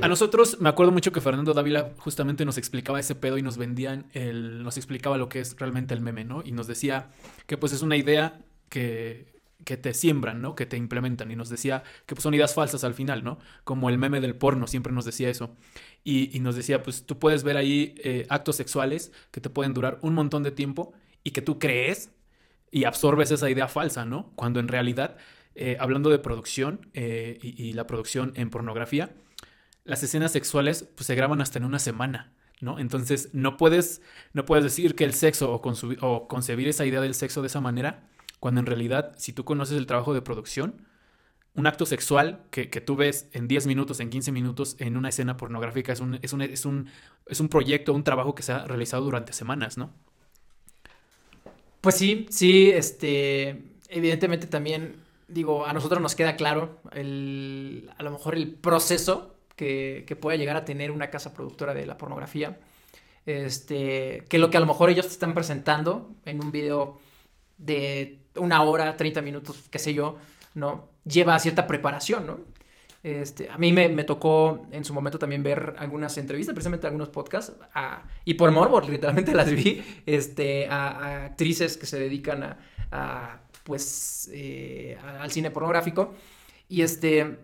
A 0.02 0.08
nosotros, 0.08 0.60
me 0.60 0.68
acuerdo 0.68 0.90
mucho 0.90 1.12
que 1.12 1.20
Fernando 1.20 1.54
Dávila 1.54 1.92
justamente 1.98 2.44
nos 2.44 2.58
explicaba 2.58 2.98
ese 2.98 3.14
pedo 3.14 3.38
y 3.38 3.42
nos 3.42 3.56
vendían, 3.56 4.06
el, 4.14 4.64
nos 4.64 4.76
explicaba 4.76 5.16
lo 5.16 5.28
que 5.28 5.38
es 5.38 5.56
realmente 5.60 5.94
el 5.94 6.00
meme, 6.00 6.24
¿no? 6.24 6.42
Y 6.44 6.50
nos 6.50 6.66
decía 6.66 7.12
que 7.46 7.56
pues 7.56 7.72
es 7.72 7.82
una 7.82 7.96
idea 7.96 8.40
que, 8.68 9.40
que 9.64 9.76
te 9.76 9.94
siembran, 9.94 10.42
¿no? 10.42 10.56
Que 10.56 10.66
te 10.66 10.76
implementan. 10.76 11.30
Y 11.30 11.36
nos 11.36 11.48
decía 11.50 11.84
que 12.04 12.16
pues, 12.16 12.24
son 12.24 12.34
ideas 12.34 12.52
falsas 12.52 12.82
al 12.82 12.94
final, 12.94 13.22
¿no? 13.22 13.38
Como 13.62 13.88
el 13.90 13.96
meme 13.96 14.20
del 14.20 14.34
porno, 14.34 14.66
siempre 14.66 14.92
nos 14.92 15.04
decía 15.04 15.30
eso. 15.30 15.54
Y, 16.02 16.36
y 16.36 16.40
nos 16.40 16.56
decía, 16.56 16.82
pues 16.82 17.06
tú 17.06 17.20
puedes 17.20 17.44
ver 17.44 17.56
ahí 17.56 17.94
eh, 17.98 18.26
actos 18.28 18.56
sexuales 18.56 19.12
que 19.30 19.40
te 19.40 19.50
pueden 19.50 19.72
durar 19.72 20.00
un 20.02 20.14
montón 20.14 20.42
de 20.42 20.50
tiempo 20.50 20.94
y 21.22 21.30
que 21.30 21.42
tú 21.42 21.60
crees 21.60 22.10
y 22.72 22.84
absorbes 22.84 23.30
esa 23.30 23.48
idea 23.48 23.68
falsa, 23.68 24.04
¿no? 24.04 24.32
Cuando 24.34 24.58
en 24.58 24.66
realidad, 24.66 25.16
eh, 25.54 25.76
hablando 25.78 26.10
de 26.10 26.18
producción 26.18 26.88
eh, 26.92 27.38
y, 27.40 27.62
y 27.62 27.72
la 27.74 27.86
producción 27.86 28.32
en 28.34 28.50
pornografía, 28.50 29.14
las 29.84 30.02
escenas 30.02 30.32
sexuales 30.32 30.88
pues, 30.94 31.06
se 31.06 31.14
graban 31.14 31.40
hasta 31.40 31.58
en 31.58 31.64
una 31.64 31.78
semana, 31.78 32.32
¿no? 32.60 32.78
Entonces 32.78 33.30
no 33.32 33.56
puedes, 33.56 34.02
no 34.32 34.44
puedes 34.44 34.64
decir 34.64 34.94
que 34.94 35.04
el 35.04 35.14
sexo 35.14 35.52
o, 35.52 35.62
o 36.06 36.28
concebir 36.28 36.68
esa 36.68 36.86
idea 36.86 37.00
del 37.00 37.14
sexo 37.14 37.40
de 37.40 37.48
esa 37.48 37.60
manera, 37.60 38.08
cuando 38.40 38.60
en 38.60 38.66
realidad, 38.66 39.14
si 39.16 39.32
tú 39.32 39.44
conoces 39.44 39.76
el 39.76 39.86
trabajo 39.86 40.14
de 40.14 40.22
producción, 40.22 40.86
un 41.54 41.66
acto 41.66 41.84
sexual 41.84 42.44
que, 42.50 42.70
que, 42.70 42.80
tú 42.80 42.96
ves 42.96 43.28
en 43.32 43.46
10 43.46 43.66
minutos, 43.66 44.00
en 44.00 44.08
15 44.08 44.32
minutos, 44.32 44.76
en 44.78 44.96
una 44.96 45.10
escena 45.10 45.36
pornográfica, 45.36 45.92
es 45.92 46.00
un, 46.00 46.18
es, 46.22 46.32
un, 46.32 46.40
es, 46.42 46.64
un, 46.64 46.88
es 47.26 47.40
un 47.40 47.48
proyecto, 47.48 47.92
un 47.92 48.04
trabajo 48.04 48.34
que 48.34 48.42
se 48.42 48.52
ha 48.52 48.64
realizado 48.64 49.04
durante 49.04 49.32
semanas, 49.32 49.76
¿no? 49.76 49.92
Pues 51.82 51.96
sí, 51.96 52.26
sí, 52.30 52.70
este, 52.70 53.64
evidentemente 53.88 54.46
también, 54.46 54.96
digo, 55.28 55.66
a 55.66 55.72
nosotros 55.72 56.00
nos 56.00 56.14
queda 56.14 56.36
claro 56.36 56.80
el, 56.92 57.90
a 57.98 58.02
lo 58.02 58.12
mejor 58.12 58.34
el 58.34 58.54
proceso 58.54 59.31
que, 59.62 60.16
pueda 60.16 60.36
llegar 60.36 60.56
a 60.56 60.64
tener 60.64 60.90
una 60.90 61.10
casa 61.10 61.32
productora 61.32 61.74
de 61.74 61.86
la 61.86 61.98
pornografía. 61.98 62.58
Este, 63.24 64.24
que 64.28 64.38
lo 64.38 64.50
que 64.50 64.56
a 64.56 64.60
lo 64.60 64.66
mejor 64.66 64.90
ellos 64.90 65.06
te 65.06 65.12
están 65.12 65.34
presentando 65.34 66.10
en 66.24 66.42
un 66.42 66.50
video 66.50 66.98
de 67.58 68.18
una 68.36 68.62
hora, 68.62 68.96
30 68.96 69.22
minutos, 69.22 69.68
qué 69.70 69.78
sé 69.78 69.94
yo, 69.94 70.16
¿no? 70.54 70.88
Lleva 71.04 71.38
cierta 71.38 71.66
preparación, 71.66 72.26
¿no? 72.26 72.40
Este, 73.04 73.50
a 73.50 73.58
mí 73.58 73.72
me, 73.72 74.04
tocó 74.04 74.66
en 74.70 74.84
su 74.84 74.94
momento 74.94 75.18
también 75.18 75.42
ver 75.42 75.74
algunas 75.78 76.16
entrevistas, 76.18 76.54
precisamente 76.54 76.86
algunos 76.86 77.08
podcasts, 77.08 77.52
y 78.24 78.34
por 78.34 78.50
morbo, 78.50 78.80
literalmente 78.88 79.34
las 79.34 79.50
vi, 79.50 79.82
este, 80.06 80.68
a, 80.68 81.24
actrices 81.26 81.76
que 81.76 81.86
se 81.86 81.98
dedican 81.98 82.56
a, 82.90 83.40
pues, 83.64 84.30
eh, 84.32 84.96
al 85.20 85.30
cine 85.30 85.50
pornográfico. 85.50 86.14
Y 86.68 86.82
este, 86.82 87.38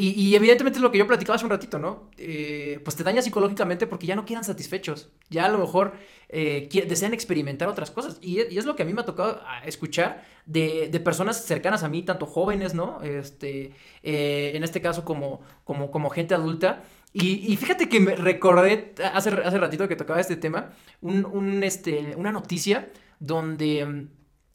y, 0.00 0.36
evidentemente 0.36 0.78
es 0.78 0.82
lo 0.82 0.92
que 0.92 0.98
yo 0.98 1.06
platicaba 1.06 1.34
hace 1.34 1.44
un 1.44 1.50
ratito, 1.50 1.78
¿no? 1.78 2.08
Eh, 2.16 2.80
pues 2.84 2.94
te 2.94 3.02
daña 3.02 3.20
psicológicamente 3.20 3.86
porque 3.88 4.06
ya 4.06 4.14
no 4.14 4.24
quedan 4.24 4.44
satisfechos. 4.44 5.10
Ya 5.28 5.46
a 5.46 5.48
lo 5.48 5.58
mejor 5.58 5.94
eh, 6.28 6.68
desean 6.86 7.14
experimentar 7.14 7.68
otras 7.68 7.90
cosas. 7.90 8.18
Y, 8.20 8.38
es 8.38 8.64
lo 8.64 8.76
que 8.76 8.84
a 8.84 8.86
mí 8.86 8.92
me 8.92 9.00
ha 9.00 9.04
tocado 9.04 9.40
ah, 9.44 9.62
escuchar 9.66 10.24
de, 10.46 10.88
personas 11.04 11.44
cercanas 11.44 11.82
a 11.82 11.88
mí, 11.88 12.02
tanto 12.02 12.26
jóvenes, 12.26 12.74
¿no? 12.74 13.02
Este, 13.02 13.72
eh, 14.04 14.52
en 14.54 14.62
este 14.62 14.80
caso 14.80 15.04
como, 15.04 15.40
como, 15.64 15.90
como 15.90 16.10
gente 16.10 16.34
adulta. 16.34 16.84
Y, 17.12 17.56
fíjate 17.56 17.88
que 17.88 17.98
me 17.98 18.14
recordé 18.14 18.94
hace, 19.12 19.30
hace 19.30 19.58
ratito 19.58 19.88
que 19.88 19.96
tocaba 19.96 20.20
este 20.20 20.36
tema, 20.36 20.74
un, 21.00 21.64
este, 21.64 22.14
una 22.16 22.30
noticia 22.30 22.88
donde 23.18 23.84
mm, 23.84 24.08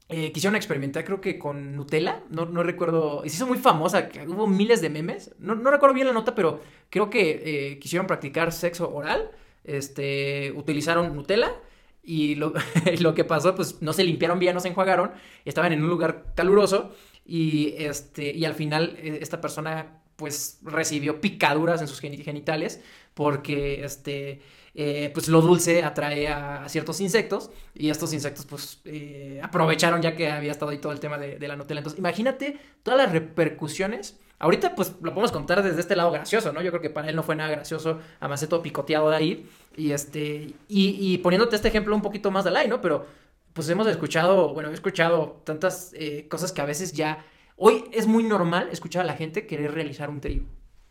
eh, 0.10 0.32
quisieron 0.32 0.56
experimentar, 0.56 1.06
creo 1.06 1.22
que 1.22 1.40
con 1.40 1.76
Nutella, 1.76 2.24
no, 2.30 2.46
no 2.46 2.62
recuerdo, 2.62 3.22
se 3.22 3.28
hizo 3.28 3.48
muy 3.48 3.58
famosa, 3.58 4.10
hubo 4.28 4.48
miles 4.48 4.82
de 4.82 4.90
memes, 4.90 5.34
no, 5.40 5.56
no 5.56 5.72
recuerdo 5.72 5.96
bien 5.96 6.08
la 6.08 6.14
nota, 6.14 6.36
pero 6.36 6.62
creo 6.90 7.10
que 7.10 7.72
eh, 7.72 7.80
quisieron 7.80 8.06
practicar 8.06 8.52
sexo 8.52 8.94
oral, 8.94 9.32
este, 9.64 10.52
utilizaron 10.56 11.16
Nutella 11.16 11.56
y 12.04 12.36
lo, 12.36 12.54
lo, 13.00 13.14
que 13.16 13.24
pasó, 13.24 13.56
pues 13.56 13.82
no 13.82 13.94
se 13.94 14.04
limpiaron 14.04 14.40
bien, 14.40 14.54
no 14.54 14.60
se 14.60 14.68
enjuagaron, 14.68 15.12
estaban 15.46 15.72
en 15.72 15.84
un 15.84 15.90
lugar 15.90 16.34
caluroso 16.36 16.94
y, 17.26 17.74
este, 17.78 18.34
y 18.34 18.46
al 18.46 18.56
final 18.56 18.98
eh, 19.00 19.20
esta 19.22 19.40
persona 19.40 20.03
pues 20.16 20.60
recibió 20.64 21.22
picaduras 21.22 21.82
en 21.82 21.88
sus 21.88 22.00
genitales 22.00 22.82
porque 23.14 23.84
este 23.84 24.42
eh, 24.76 25.12
pues 25.14 25.28
lo 25.28 25.42
dulce 25.42 25.84
atrae 25.84 26.28
a, 26.28 26.68
ciertos 26.68 27.00
insectos 27.00 27.52
y 27.76 27.90
estos 27.90 28.12
insectos 28.12 28.46
pues 28.48 28.82
eh, 28.86 29.40
aprovecharon 29.44 30.02
ya 30.02 30.16
que 30.16 30.32
había 30.32 30.52
estado 30.52 30.72
ahí 30.72 30.80
todo 30.80 30.92
el 30.92 31.00
tema 31.00 31.18
de, 31.18 31.48
la 31.48 31.56
Nutella. 31.56 31.80
Entonces 31.80 32.00
imagínate 32.00 32.60
todas 32.82 33.00
las 33.00 33.12
repercusiones. 33.12 34.20
Ahorita 34.40 34.74
pues 34.76 34.94
lo 35.02 35.12
podemos 35.12 35.32
contar 35.32 35.62
desde 35.62 35.80
este 35.80 35.96
lado 35.96 36.12
gracioso, 36.12 36.52
¿no? 36.52 36.62
Yo 36.62 36.72
creo 36.72 36.82
que 36.82 36.90
para 36.90 37.08
él 37.08 37.16
no 37.16 37.24
fue 37.24 37.36
nada 37.36 37.52
gracioso, 37.52 38.00
además 38.20 38.46
todo 38.50 38.64
picoteado 38.64 39.10
de 39.12 39.16
ahí. 39.16 39.50
Y 39.78 39.92
este, 39.92 40.54
y, 40.68 41.18
poniéndote 41.20 41.56
este 41.56 41.68
ejemplo 41.68 41.96
un 41.96 42.02
poquito 42.02 42.32
más 42.32 42.44
de 42.44 42.58
ahí, 42.58 42.68
¿no? 42.68 42.82
Pero 42.82 43.06
pues 43.54 43.70
hemos 43.70 43.86
escuchado, 43.88 44.54
bueno, 44.54 44.72
he 44.72 44.74
escuchado 44.74 45.42
tantas 45.44 45.92
eh, 45.94 46.28
cosas 46.28 46.52
que 46.52 46.62
a 46.62 46.66
veces 46.66 46.94
ya, 46.94 47.24
hoy 47.56 47.86
es 47.92 48.08
muy 48.08 48.24
normal 48.24 48.70
escuchar 48.72 49.04
a 49.04 49.06
la 49.06 49.16
gente 49.16 49.48
querer 49.48 49.74
realizar 49.74 50.10
un 50.10 50.22
trío, 50.22 50.44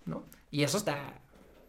¿no? 0.04 0.24
Y 0.50 0.62
eso 0.62 0.78
está, 0.78 1.20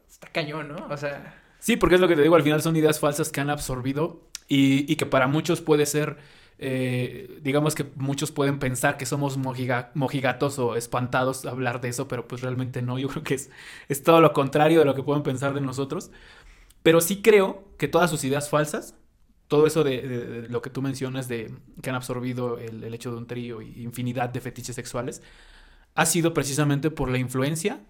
está 0.09 0.27
cañón, 0.27 0.69
¿no? 0.69 0.87
O 0.89 0.97
sea... 0.97 1.39
Sí, 1.59 1.77
porque 1.77 1.95
es 1.95 2.01
lo 2.01 2.07
que 2.07 2.15
te 2.15 2.21
digo, 2.21 2.35
al 2.35 2.43
final 2.43 2.61
son 2.61 2.75
ideas 2.75 2.99
falsas 2.99 3.31
que 3.31 3.39
han 3.39 3.49
absorbido 3.49 4.21
y, 4.47 4.95
que 4.97 5.05
para 5.05 5.27
muchos 5.27 5.61
puede 5.61 5.85
ser, 5.85 6.17
eh, 6.59 7.39
digamos 7.41 7.73
que 7.73 7.85
muchos 7.95 8.31
pueden 8.31 8.59
pensar 8.59 8.97
que 8.97 9.05
somos 9.05 9.37
mojigatos 9.37 10.59
o 10.59 10.75
espantados 10.75 11.45
hablar 11.45 11.79
de 11.79 11.89
eso, 11.89 12.07
pero 12.09 12.27
pues 12.27 12.41
realmente 12.41 12.81
no, 12.81 12.99
yo 12.99 13.07
creo 13.09 13.23
que 13.23 13.35
es 13.35 14.03
todo 14.03 14.19
lo 14.19 14.33
contrario 14.33 14.79
de 14.79 14.85
lo 14.85 14.93
que 14.93 15.03
pueden 15.03 15.23
pensar 15.23 15.53
de 15.53 15.61
nosotros. 15.61 16.11
Pero 16.83 16.99
sí 16.99 17.21
creo 17.21 17.63
que 17.77 17.87
todas 17.87 18.09
sus 18.09 18.25
ideas 18.25 18.49
falsas, 18.49 18.95
todo 19.47 19.67
eso 19.67 19.83
de, 19.83 20.47
lo 20.49 20.61
que 20.61 20.69
tú 20.69 20.81
mencionas 20.81 21.27
de 21.27 21.53
que 21.81 21.89
han 21.89 21.95
absorbido 21.95 22.57
el, 22.57 22.83
el 22.83 22.93
hecho 22.93 23.11
de 23.11 23.17
un 23.17 23.27
trío 23.27 23.61
y 23.61 23.83
infinidad 23.83 24.29
de 24.29 24.41
fetiches 24.41 24.75
sexuales, 24.75 25.21
ha 25.95 26.05
sido 26.05 26.33
precisamente 26.33 26.91
por 26.91 27.09
la 27.09 27.17
influencia 27.17 27.81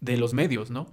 de 0.00 0.16
los 0.16 0.34
medios, 0.34 0.70
¿no? 0.70 0.86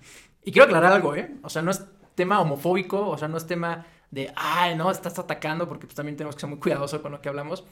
Y 0.44 0.52
quiero 0.52 0.66
aclarar 0.66 0.94
algo, 0.94 1.16
¿eh? 1.16 1.36
O 1.44 1.50
sea, 1.50 1.62
no 1.62 1.72
es 1.72 1.84
tema 2.16 2.40
homofóbico, 2.40 3.10
o 3.10 3.18
sea, 3.18 3.28
no 3.28 3.38
es 3.38 3.48
tema 3.48 3.86
de, 4.12 4.32
ay, 4.36 4.76
no, 4.76 4.92
estás 4.92 5.18
atacando, 5.20 5.68
porque 5.68 5.88
pues 5.88 5.96
también 5.96 6.16
tenemos 6.16 6.36
que 6.36 6.42
ser 6.42 6.50
muy 6.50 6.60
cuidadosos 6.60 7.02
con 7.02 7.12
lo 7.12 7.22
que 7.22 7.30
hablamos. 7.30 7.64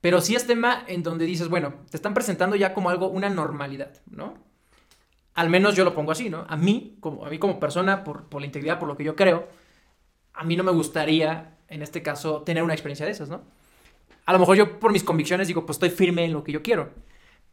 Pero 0.00 0.20
sí 0.20 0.34
es 0.34 0.46
tema 0.46 0.84
en 0.86 1.02
donde 1.02 1.24
dices, 1.24 1.48
bueno, 1.48 1.74
te 1.90 1.96
están 1.96 2.14
presentando 2.14 2.56
ya 2.56 2.74
como 2.74 2.90
algo, 2.90 3.08
una 3.08 3.28
normalidad, 3.28 4.00
¿no? 4.10 4.34
Al 5.34 5.50
menos 5.50 5.74
yo 5.74 5.84
lo 5.84 5.94
pongo 5.94 6.12
así, 6.12 6.30
¿no? 6.30 6.46
A 6.48 6.56
mí, 6.56 6.98
como, 7.00 7.24
a 7.24 7.30
mí 7.30 7.38
como 7.38 7.58
persona, 7.58 8.04
por, 8.04 8.28
por 8.28 8.40
la 8.40 8.46
integridad, 8.46 8.78
por 8.78 8.88
lo 8.88 8.96
que 8.96 9.04
yo 9.04 9.16
creo, 9.16 9.48
a 10.34 10.44
mí 10.44 10.56
no 10.56 10.64
me 10.64 10.72
gustaría, 10.72 11.57
en 11.68 11.82
este 11.82 12.02
caso, 12.02 12.42
tener 12.42 12.62
una 12.62 12.74
experiencia 12.74 13.06
de 13.06 13.12
esas, 13.12 13.28
¿no? 13.28 13.42
A 14.26 14.32
lo 14.32 14.38
mejor 14.38 14.56
yo 14.56 14.78
por 14.78 14.92
mis 14.92 15.04
convicciones 15.04 15.48
digo, 15.48 15.64
pues 15.64 15.76
estoy 15.76 15.90
firme 15.90 16.24
en 16.24 16.32
lo 16.32 16.44
que 16.44 16.52
yo 16.52 16.62
quiero. 16.62 16.90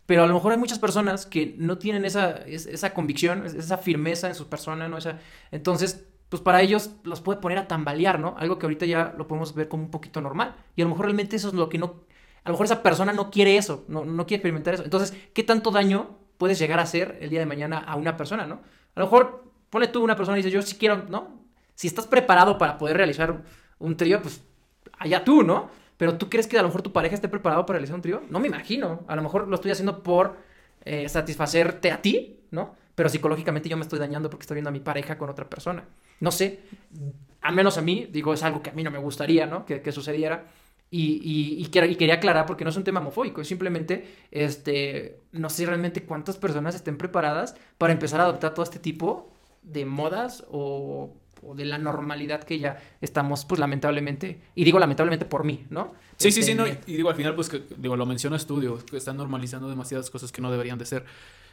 Pero 0.05 0.24
a 0.24 0.28
lo 0.28 0.34
mejor 0.34 0.51
hay 0.51 0.57
muchas 0.57 0.80
personas 0.80 1.26
que 1.26 1.55
no 1.57 1.78
tienen 1.78 2.05
esa, 2.05 2.32
esa 2.45 2.93
convicción, 2.93 3.45
esa 3.45 3.78
firmeza 3.78 4.28
en 4.28 4.36
su 4.36 4.47
persona, 4.47 4.88
¿no? 4.88 4.97
Esa, 4.97 5.20
entonces 5.51 6.05
pues 6.30 6.41
para 6.41 6.61
ellos 6.61 6.91
los 7.03 7.22
puede 7.22 7.39
poner 7.39 7.57
a 7.57 7.68
tambalear, 7.68 8.20
¿no? 8.20 8.36
Algo 8.38 8.57
que 8.57 8.66
ahorita 8.66 8.86
ya 8.86 9.13
lo 9.18 9.28
podemos 9.28 9.53
ver 9.53 9.68
como 9.68 9.84
un 9.84 9.91
poquito 9.91 10.22
normal. 10.22 10.55
Y 10.76 10.82
a 10.82 10.86
lo 10.86 10.89
mejor 10.89 11.05
realmente 11.05 11.36
eso 11.36 11.49
es 11.49 11.53
lo 11.53 11.70
que 11.70 11.78
no, 11.78 12.01
a 12.43 12.49
lo 12.49 12.53
mejor 12.53 12.66
esa 12.66 12.84
persona 12.84 13.13
no 13.13 13.32
quiere 13.32 13.57
eso, 13.57 13.86
no, 13.88 14.05
no 14.05 14.26
quiere 14.26 14.39
experimentar 14.39 14.74
eso. 14.74 14.84
Entonces, 14.84 15.16
¿qué 15.34 15.43
tanto 15.43 15.72
daño 15.72 16.18
puedes 16.38 16.59
llegar 16.59 16.80
a 16.80 16.84
hacer 16.84 17.18
el 17.22 17.30
día 17.30 17.39
de 17.39 17.45
mañana 17.45 17.78
a 17.78 17.95
una 17.95 18.18
persona, 18.18 18.45
¿no? 18.45 18.61
A 18.95 18.99
lo 18.99 19.05
mejor, 19.05 19.45
pone 19.70 19.88
tú 19.88 20.03
una 20.03 20.16
persona 20.16 20.38
y 20.38 20.41
dices, 20.41 20.53
yo 20.53 20.61
sí 20.61 20.76
quiero, 20.78 21.05
¿no? 21.09 21.41
Si 21.76 21.88
estás 21.88 22.07
preparado 22.07 22.57
para 22.57 22.78
poder 22.78 22.97
realizar 22.97 23.43
un 23.80 23.97
trío, 23.97 24.21
pues 24.21 24.41
allá 24.97 25.23
tú, 25.23 25.43
¿no? 25.43 25.69
Pero 25.97 26.17
tú 26.17 26.30
crees 26.30 26.47
que 26.47 26.57
a 26.57 26.61
lo 26.61 26.67
mejor 26.67 26.82
tu 26.82 26.91
pareja 26.91 27.15
esté 27.15 27.28
preparado 27.30 27.65
para 27.65 27.78
realizar 27.78 27.95
un 27.95 28.01
trío? 28.01 28.21
No 28.30 28.39
me 28.39 28.47
imagino. 28.47 29.03
A 29.07 29.15
lo 29.15 29.21
mejor 29.21 29.47
lo 29.47 29.55
estoy 29.55 29.71
haciendo 29.71 30.03
por 30.03 30.38
eh, 30.84 31.07
satisfacerte 31.07 31.91
a 31.91 32.01
ti, 32.01 32.39
¿no? 32.51 32.76
Pero 32.95 33.09
psicológicamente 33.09 33.69
yo 33.69 33.78
me 33.78 33.84
estoy 33.84 33.99
dañando 33.99 34.30
porque 34.30 34.43
estoy 34.43 34.55
viendo 34.55 34.69
a 34.69 34.73
mi 34.73 34.80
pareja 34.80 35.17
con 35.17 35.30
otra 35.30 35.49
persona. 35.49 35.86
No 36.19 36.32
sé, 36.32 36.59
al 37.41 37.55
menos 37.55 37.78
a 37.78 37.82
mí, 37.82 38.07
digo, 38.11 38.34
es 38.34 38.43
algo 38.43 38.61
que 38.61 38.69
a 38.69 38.73
mí 38.73 38.84
no 38.84 38.91
me 38.91 38.97
gustaría, 38.99 39.45
¿no? 39.45 39.65
Que, 39.65 39.82
que 39.82 39.91
sucediera. 39.91 40.45
Y, 40.91 41.57
y, 41.57 41.65
quería 41.67 42.15
aclarar 42.15 42.45
porque 42.45 42.63
no 42.63 42.69
es 42.69 42.78
un 42.78 42.84
tema 42.84 43.01
homofóbico, 43.01 43.41
es 43.41 43.47
simplemente, 43.47 44.15
este, 44.32 45.19
no 45.32 45.49
sé 45.49 45.65
realmente 45.65 46.03
cuántas 46.03 46.38
personas 46.38 46.73
estén 46.73 46.97
preparadas 46.97 47.55
para 47.78 47.91
empezar 47.91 48.21
a 48.21 48.26
adoptar 48.26 48.53
todo 48.53 48.63
este 48.63 48.80
tipo 48.80 49.30
de 49.61 49.84
modas 49.86 50.45
o, 50.49 51.13
o 51.45 51.55
de 51.55 51.65
la 51.65 51.77
normalidad 51.77 52.43
que 52.43 52.59
ya 52.59 52.77
estamos, 53.01 53.45
pues 53.45 53.59
lamentablemente, 53.59 54.41
y 54.55 54.63
digo 54.63 54.79
lamentablemente 54.79 55.25
por 55.25 55.43
mí, 55.43 55.65
¿no? 55.69 55.93
Sí, 56.17 56.31
sí, 56.31 56.39
Este, 56.39 56.51
sí, 56.51 56.57
no, 56.57 56.67
y, 56.67 56.75
digo, 56.85 57.09
al 57.09 57.15
final, 57.15 57.35
pues, 57.35 57.49
que, 57.49 57.63
digo, 57.77 57.95
lo 57.95 58.05
mencionas 58.05 58.45
tú, 58.47 58.59
digo, 58.59 58.79
que 58.79 58.97
están 58.97 59.17
normalizando 59.17 59.69
demasiadas 59.69 60.09
cosas 60.09 60.31
que 60.31 60.41
no 60.41 60.51
deberían 60.51 60.77
de 60.77 60.85
ser. 60.85 61.05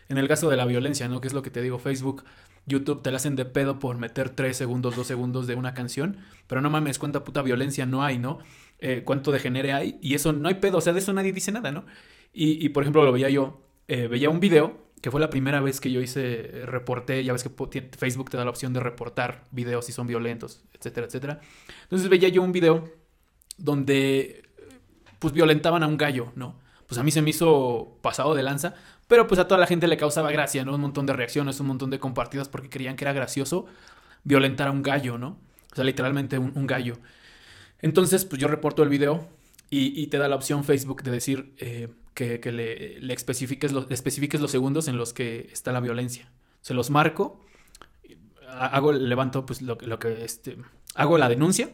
En 0.08 0.18
el 0.18 0.28
caso 0.28 0.50
de 0.50 0.56
la 0.56 0.64
violencia, 0.64 1.08
¿no? 1.08 1.20
Que 1.20 1.28
es 1.28 1.34
lo 1.34 1.42
que 1.42 1.50
te 1.50 1.62
digo, 1.62 1.78
Facebook, 1.78 2.24
YouTube 2.66 3.02
te 3.02 3.10
la 3.10 3.16
hacen 3.16 3.36
de 3.36 3.44
pedo 3.44 3.78
por 3.78 3.98
meter 3.98 4.30
3 4.30 4.56
segundos, 4.56 4.96
2 4.96 5.06
segundos 5.06 5.46
de 5.46 5.54
una 5.54 5.74
canción, 5.74 6.18
pero 6.46 6.60
no 6.60 6.70
mames, 6.70 6.98
cuánta 6.98 7.24
puta 7.24 7.42
violencia 7.42 7.86
no 7.86 8.02
hay, 8.02 8.18
¿no? 8.18 8.38
Eh, 8.78 9.02
cuánto 9.04 9.30
degenere 9.30 9.72
hay, 9.72 9.98
y 10.00 10.14
eso 10.14 10.32
no 10.32 10.48
hay 10.48 10.54
pedo, 10.54 10.78
o 10.78 10.80
sea, 10.80 10.92
de 10.92 10.98
eso 10.98 11.12
nadie 11.12 11.32
dice 11.32 11.52
nada, 11.52 11.70
¿no? 11.70 11.84
Y, 12.32 12.64
y, 12.64 12.70
por 12.70 12.82
ejemplo, 12.82 13.04
lo 13.04 13.12
veía 13.12 13.30
yo, 13.30 13.60
eh, 13.88 14.08
veía 14.08 14.30
un 14.30 14.40
video, 14.40 14.81
que 15.02 15.10
fue 15.10 15.20
la 15.20 15.28
primera 15.28 15.60
vez 15.60 15.80
que 15.80 15.90
yo 15.90 16.00
hice, 16.00 16.60
eh, 16.60 16.64
reporté, 16.64 17.22
ya 17.24 17.32
ves 17.32 17.42
que 17.42 17.90
Facebook 17.98 18.30
te 18.30 18.36
da 18.36 18.44
la 18.44 18.50
opción 18.50 18.72
de 18.72 18.80
reportar 18.80 19.44
videos 19.50 19.84
si 19.84 19.92
son 19.92 20.06
violentos, 20.06 20.62
etcétera, 20.72 21.08
etcétera. 21.08 21.40
Entonces 21.82 22.08
veía 22.08 22.28
yo 22.28 22.40
un 22.40 22.52
video 22.52 22.88
donde 23.58 24.48
pues 25.18 25.34
violentaban 25.34 25.82
a 25.82 25.88
un 25.88 25.96
gallo, 25.96 26.32
¿no? 26.36 26.56
Pues 26.86 26.98
a 26.98 27.02
mí 27.02 27.10
se 27.10 27.20
me 27.20 27.30
hizo 27.30 27.98
pasado 28.00 28.34
de 28.34 28.44
lanza, 28.44 28.74
pero 29.08 29.26
pues 29.26 29.40
a 29.40 29.48
toda 29.48 29.58
la 29.58 29.66
gente 29.66 29.88
le 29.88 29.96
causaba 29.96 30.30
gracia, 30.30 30.64
¿no? 30.64 30.74
Un 30.74 30.80
montón 30.80 31.04
de 31.04 31.14
reacciones, 31.14 31.58
un 31.58 31.66
montón 31.66 31.90
de 31.90 31.98
compartidas 31.98 32.48
porque 32.48 32.70
creían 32.70 32.94
que 32.94 33.04
era 33.04 33.12
gracioso 33.12 33.66
violentar 34.22 34.68
a 34.68 34.70
un 34.70 34.82
gallo, 34.82 35.18
¿no? 35.18 35.36
O 35.72 35.74
sea, 35.74 35.84
literalmente 35.84 36.38
un, 36.38 36.52
un 36.54 36.66
gallo. 36.68 36.98
Entonces, 37.80 38.24
pues 38.24 38.40
yo 38.40 38.46
reporto 38.46 38.84
el 38.84 38.88
video 38.88 39.26
y, 39.72 39.98
y 40.02 40.08
te 40.08 40.18
da 40.18 40.28
la 40.28 40.36
opción 40.36 40.64
Facebook 40.64 41.02
de 41.02 41.10
decir 41.10 41.54
eh, 41.56 41.88
que, 42.12 42.40
que 42.40 42.52
le, 42.52 43.00
le 43.00 43.14
especifiques, 43.14 43.72
los, 43.72 43.90
especifiques 43.90 44.38
los 44.38 44.50
segundos 44.50 44.86
en 44.86 44.98
los 44.98 45.14
que 45.14 45.48
está 45.50 45.72
la 45.72 45.80
violencia. 45.80 46.30
Se 46.60 46.74
los 46.74 46.90
marco, 46.90 47.40
ha- 48.48 48.66
hago, 48.66 48.92
levanto 48.92 49.46
pues 49.46 49.62
lo, 49.62 49.78
lo 49.80 49.98
que, 49.98 50.24
este, 50.24 50.58
hago 50.94 51.16
la 51.16 51.30
denuncia 51.30 51.70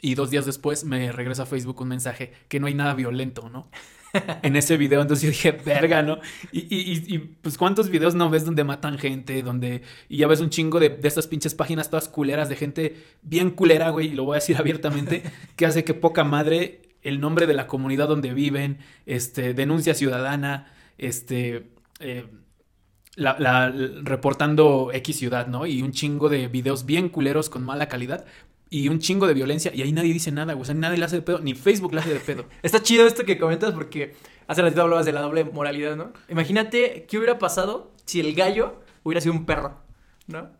y 0.00 0.14
dos 0.14 0.30
días 0.30 0.46
después 0.46 0.84
me 0.84 1.12
regresa 1.12 1.42
a 1.42 1.46
Facebook 1.46 1.82
un 1.82 1.88
mensaje 1.88 2.32
que 2.48 2.58
no 2.60 2.66
hay 2.66 2.72
nada 2.74 2.94
violento, 2.94 3.50
¿no? 3.50 3.70
en 4.42 4.56
ese 4.56 4.78
video, 4.78 5.02
entonces 5.02 5.22
yo 5.22 5.28
dije, 5.30 5.52
verga, 5.52 6.02
¿no? 6.02 6.18
Y, 6.50 6.60
y, 6.60 7.14
y, 7.14 7.18
pues 7.18 7.58
cuántos 7.58 7.90
videos 7.90 8.14
no 8.14 8.30
ves 8.30 8.46
donde 8.46 8.64
matan 8.64 8.98
gente, 8.98 9.42
donde... 9.42 9.82
Y 10.08 10.16
ya 10.18 10.26
ves 10.28 10.40
un 10.40 10.48
chingo 10.48 10.80
de, 10.80 10.88
de 10.88 11.08
estas 11.08 11.26
pinches 11.26 11.54
páginas 11.54 11.90
todas 11.90 12.08
culeras 12.08 12.48
de 12.48 12.56
gente 12.56 13.04
bien 13.22 13.50
culera, 13.50 13.90
güey, 13.90 14.08
y 14.08 14.14
lo 14.14 14.24
voy 14.24 14.36
a 14.36 14.40
decir 14.40 14.56
abiertamente, 14.56 15.22
que 15.56 15.66
hace 15.66 15.84
que 15.84 15.94
poca 15.94 16.24
madre 16.24 16.91
el 17.02 17.20
nombre 17.20 17.46
de 17.46 17.54
la 17.54 17.66
comunidad 17.66 18.08
donde 18.08 18.32
viven, 18.34 18.78
este, 19.06 19.54
denuncia 19.54 19.94
ciudadana, 19.94 20.72
este... 20.98 21.70
eh, 22.00 22.26
la, 23.14 23.36
la- 23.38 23.70
reportando 24.02 24.90
X 24.92 25.16
ciudad, 25.18 25.46
¿no? 25.46 25.66
Y 25.66 25.82
un 25.82 25.92
chingo 25.92 26.28
de 26.28 26.48
videos 26.48 26.86
bien 26.86 27.08
culeros 27.10 27.50
con 27.50 27.62
mala 27.62 27.86
calidad 27.88 28.24
y 28.70 28.88
un 28.88 29.00
chingo 29.00 29.26
de 29.26 29.34
violencia 29.34 29.70
y 29.74 29.82
ahí 29.82 29.92
nadie 29.92 30.14
dice 30.14 30.32
nada, 30.32 30.54
güey. 30.54 30.62
O 30.62 30.64
sea, 30.64 30.74
nadie 30.74 30.96
le 30.96 31.04
hace 31.04 31.16
de 31.16 31.22
pedo, 31.22 31.38
ni 31.40 31.54
Facebook 31.54 31.92
le 31.92 32.00
hace 32.00 32.14
de 32.14 32.20
pedo. 32.20 32.46
Está 32.62 32.82
chido 32.82 33.06
esto 33.06 33.24
que 33.24 33.36
comentas 33.38 33.74
porque 33.74 34.14
hace 34.46 34.62
ratito 34.62 34.80
hablabas 34.82 35.04
de 35.04 35.12
la 35.12 35.20
doble 35.20 35.44
moralidad, 35.44 35.94
¿no? 35.96 36.12
Imagínate 36.30 37.04
qué 37.06 37.18
hubiera 37.18 37.38
pasado 37.38 37.92
si 38.06 38.20
el 38.20 38.34
gallo 38.34 38.80
hubiera 39.02 39.20
sido 39.20 39.34
un 39.34 39.44
perro, 39.44 39.78
¿no? 40.26 40.50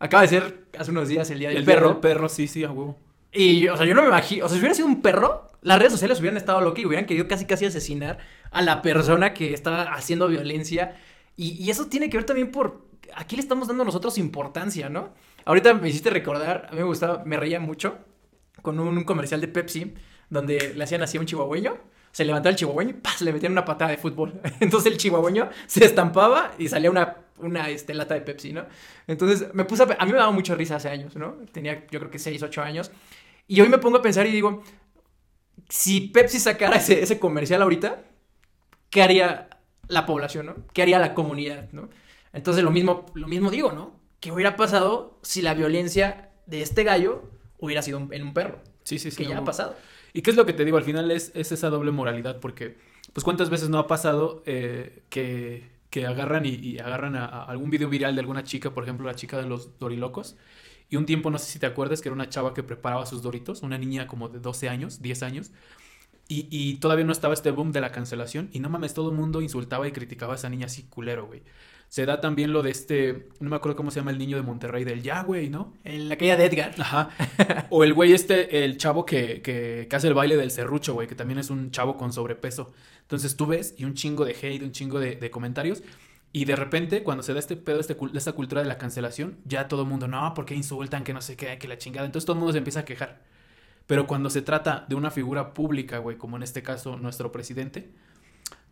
Acaba 0.00 0.22
de 0.22 0.28
ser 0.28 0.66
hace 0.76 0.90
unos 0.90 1.08
días 1.08 1.30
el 1.30 1.38
día 1.38 1.50
del 1.50 1.58
El 1.58 1.64
día 1.64 1.74
perro. 1.76 1.88
del 1.90 1.98
perro, 1.98 2.28
sí, 2.28 2.48
sí, 2.48 2.64
a 2.64 2.72
huevo. 2.72 2.98
Y, 3.32 3.68
o 3.68 3.76
sea, 3.76 3.86
yo 3.86 3.94
no 3.94 4.02
me 4.02 4.08
imagino. 4.08 4.44
O 4.44 4.48
sea, 4.48 4.56
si 4.56 4.60
hubiera 4.60 4.74
sido 4.74 4.88
un 4.88 5.02
perro, 5.02 5.48
las 5.62 5.78
redes 5.78 5.92
sociales 5.92 6.18
hubieran 6.20 6.36
estado 6.36 6.60
locas 6.60 6.82
y 6.82 6.86
hubieran 6.86 7.06
querido 7.06 7.28
casi 7.28 7.44
casi 7.44 7.66
asesinar 7.66 8.18
a 8.50 8.62
la 8.62 8.82
persona 8.82 9.34
que 9.34 9.52
estaba 9.54 9.82
haciendo 9.82 10.28
violencia. 10.28 10.96
Y, 11.36 11.70
eso 11.70 11.86
tiene 11.86 12.10
que 12.10 12.16
ver 12.16 12.26
también 12.26 12.50
por. 12.50 12.88
Aquí 13.14 13.36
le 13.36 13.42
estamos 13.42 13.68
dando 13.68 13.84
nosotros 13.84 14.18
importancia, 14.18 14.88
¿no? 14.88 15.14
Ahorita 15.44 15.74
me 15.74 15.88
hiciste 15.88 16.10
recordar, 16.10 16.66
a 16.68 16.72
mí 16.72 16.78
me 16.78 16.84
gustaba, 16.84 17.24
me 17.24 17.36
reía 17.36 17.58
mucho 17.58 17.98
con 18.62 18.78
un, 18.78 18.98
un 18.98 19.04
comercial 19.04 19.40
de 19.40 19.48
Pepsi 19.48 19.94
donde 20.28 20.74
le 20.74 20.84
hacían 20.84 21.02
así 21.02 21.16
a 21.16 21.20
un 21.20 21.26
chihuahueño. 21.26 21.76
Se 22.12 22.24
levantaba 22.24 22.50
el 22.50 22.56
chihuahueño 22.56 22.90
y 22.90 22.94
¡paz! 22.94 23.20
le 23.22 23.32
metían 23.32 23.52
una 23.52 23.64
patada 23.64 23.90
de 23.92 23.96
fútbol. 23.96 24.40
Entonces 24.60 24.90
el 24.92 24.98
chihuahueño 24.98 25.48
se 25.66 25.84
estampaba 25.84 26.52
y 26.58 26.68
salía 26.68 26.90
una, 26.90 27.16
una 27.38 27.68
este, 27.68 27.94
lata 27.94 28.14
de 28.14 28.20
Pepsi, 28.22 28.52
¿no? 28.52 28.66
Entonces 29.06 29.52
me 29.54 29.64
puse 29.64 29.84
a, 29.84 29.96
a 29.98 30.04
mí 30.06 30.12
me 30.12 30.18
daba 30.18 30.32
mucha 30.32 30.54
risa 30.54 30.76
hace 30.76 30.88
años, 30.88 31.14
¿no? 31.16 31.36
Tenía 31.52 31.86
yo 31.90 31.98
creo 32.00 32.10
que 32.10 32.18
6, 32.18 32.42
8 32.42 32.62
años. 32.62 32.90
Y 33.46 33.60
hoy 33.60 33.68
me 33.68 33.78
pongo 33.78 33.98
a 33.98 34.02
pensar 34.02 34.26
y 34.26 34.30
digo, 34.32 34.62
si 35.68 36.00
Pepsi 36.08 36.38
sacara 36.38 36.76
ese, 36.76 37.02
ese 37.02 37.18
comercial 37.18 37.62
ahorita, 37.62 38.02
¿qué 38.90 39.02
haría 39.02 39.48
la 39.88 40.06
población, 40.06 40.46
no? 40.46 40.56
¿Qué 40.72 40.82
haría 40.82 40.98
la 40.98 41.14
comunidad, 41.14 41.68
no? 41.72 41.88
Entonces 42.32 42.62
lo 42.64 42.70
mismo, 42.70 43.06
lo 43.14 43.28
mismo 43.28 43.50
digo, 43.50 43.72
¿no? 43.72 43.98
¿Qué 44.20 44.32
hubiera 44.32 44.56
pasado 44.56 45.18
si 45.22 45.42
la 45.42 45.54
violencia 45.54 46.30
de 46.46 46.62
este 46.62 46.84
gallo 46.84 47.22
hubiera 47.58 47.82
sido 47.82 47.98
un- 47.98 48.12
en 48.12 48.22
un 48.22 48.34
perro? 48.34 48.60
Sí, 48.84 48.98
sí, 48.98 49.10
sí. 49.10 49.16
que 49.18 49.28
ya 49.28 49.38
ha 49.38 49.44
pasado. 49.44 49.76
¿Y 50.12 50.22
qué 50.22 50.30
es 50.30 50.36
lo 50.36 50.46
que 50.46 50.52
te 50.52 50.64
digo? 50.64 50.76
Al 50.76 50.84
final 50.84 51.10
es, 51.10 51.32
es 51.34 51.52
esa 51.52 51.70
doble 51.70 51.90
moralidad, 51.92 52.40
porque, 52.40 52.76
pues, 53.12 53.24
¿cuántas 53.24 53.50
veces 53.50 53.68
no 53.68 53.78
ha 53.78 53.86
pasado 53.86 54.42
eh, 54.46 55.02
que, 55.08 55.70
que 55.90 56.06
agarran 56.06 56.44
y, 56.46 56.78
agarran 56.78 57.16
a, 57.16 57.24
a 57.26 57.44
algún 57.44 57.70
video 57.70 57.88
viral 57.88 58.14
de 58.14 58.20
alguna 58.20 58.44
chica, 58.44 58.72
por 58.74 58.84
ejemplo, 58.84 59.06
la 59.06 59.14
chica 59.14 59.38
de 59.38 59.46
los 59.46 59.78
dorilocos? 59.78 60.36
Y 60.88 60.96
un 60.96 61.06
tiempo, 61.06 61.30
no 61.30 61.38
sé 61.38 61.46
si 61.52 61.58
te 61.60 61.66
acuerdas, 61.66 62.00
que 62.00 62.08
era 62.08 62.14
una 62.14 62.28
chava 62.28 62.54
que 62.54 62.62
preparaba 62.64 63.06
sus 63.06 63.22
doritos, 63.22 63.62
una 63.62 63.78
niña 63.78 64.06
como 64.06 64.28
de 64.28 64.40
12 64.40 64.68
años, 64.68 65.00
10 65.02 65.22
años, 65.22 65.52
y, 66.28 66.46
y 66.50 66.76
todavía 66.76 67.04
no 67.04 67.12
estaba 67.12 67.34
este 67.34 67.50
boom 67.50 67.72
de 67.72 67.80
la 67.80 67.92
cancelación, 67.92 68.50
y 68.52 68.60
no 68.60 68.68
mames, 68.70 68.94
todo 68.94 69.10
el 69.10 69.16
mundo 69.16 69.42
insultaba 69.42 69.88
y 69.88 69.92
criticaba 69.92 70.34
a 70.34 70.36
esa 70.36 70.48
niña 70.48 70.66
así 70.66 70.84
culero, 70.84 71.26
güey. 71.26 71.42
Se 71.90 72.06
da 72.06 72.20
también 72.20 72.52
lo 72.52 72.62
de 72.62 72.70
este, 72.70 73.28
no 73.40 73.50
me 73.50 73.56
acuerdo 73.56 73.74
cómo 73.74 73.90
se 73.90 73.98
llama 73.98 74.12
el 74.12 74.18
niño 74.18 74.36
de 74.36 74.44
Monterrey, 74.44 74.84
del 74.84 75.02
ya, 75.02 75.24
güey, 75.24 75.50
¿no? 75.50 75.74
En 75.82 76.08
la 76.08 76.16
caída 76.16 76.36
de 76.36 76.44
Edgar. 76.44 76.72
Ajá. 76.78 77.10
O 77.70 77.82
el 77.82 77.94
güey 77.94 78.12
este, 78.12 78.64
el 78.64 78.76
chavo 78.76 79.04
que, 79.04 79.42
que, 79.42 79.88
que 79.90 79.96
hace 79.96 80.06
el 80.06 80.14
baile 80.14 80.36
del 80.36 80.52
serrucho, 80.52 80.94
güey, 80.94 81.08
que 81.08 81.16
también 81.16 81.40
es 81.40 81.50
un 81.50 81.72
chavo 81.72 81.96
con 81.96 82.12
sobrepeso. 82.12 82.72
Entonces 83.02 83.36
tú 83.36 83.46
ves 83.46 83.74
y 83.76 83.86
un 83.86 83.94
chingo 83.94 84.24
de 84.24 84.36
hate, 84.40 84.62
un 84.62 84.70
chingo 84.70 85.00
de, 85.00 85.16
de 85.16 85.30
comentarios. 85.32 85.82
Y 86.32 86.44
de 86.44 86.54
repente, 86.54 87.02
cuando 87.02 87.24
se 87.24 87.32
da 87.34 87.40
este 87.40 87.56
pedo, 87.56 87.80
este, 87.80 87.96
esta 88.14 88.32
cultura 88.34 88.62
de 88.62 88.68
la 88.68 88.78
cancelación, 88.78 89.38
ya 89.44 89.66
todo 89.66 89.82
el 89.82 89.88
mundo, 89.88 90.06
no, 90.06 90.32
porque 90.34 90.54
insultan, 90.54 91.02
que 91.02 91.12
no 91.12 91.20
sé 91.20 91.36
qué, 91.36 91.58
que 91.58 91.66
la 91.66 91.76
chingada. 91.76 92.06
Entonces 92.06 92.24
todo 92.24 92.34
el 92.34 92.38
mundo 92.38 92.52
se 92.52 92.58
empieza 92.58 92.80
a 92.80 92.84
quejar. 92.84 93.20
Pero 93.88 94.06
cuando 94.06 94.30
se 94.30 94.42
trata 94.42 94.86
de 94.88 94.94
una 94.94 95.10
figura 95.10 95.54
pública, 95.54 95.98
güey, 95.98 96.16
como 96.16 96.36
en 96.36 96.44
este 96.44 96.62
caso 96.62 96.96
nuestro 96.98 97.32
presidente, 97.32 97.90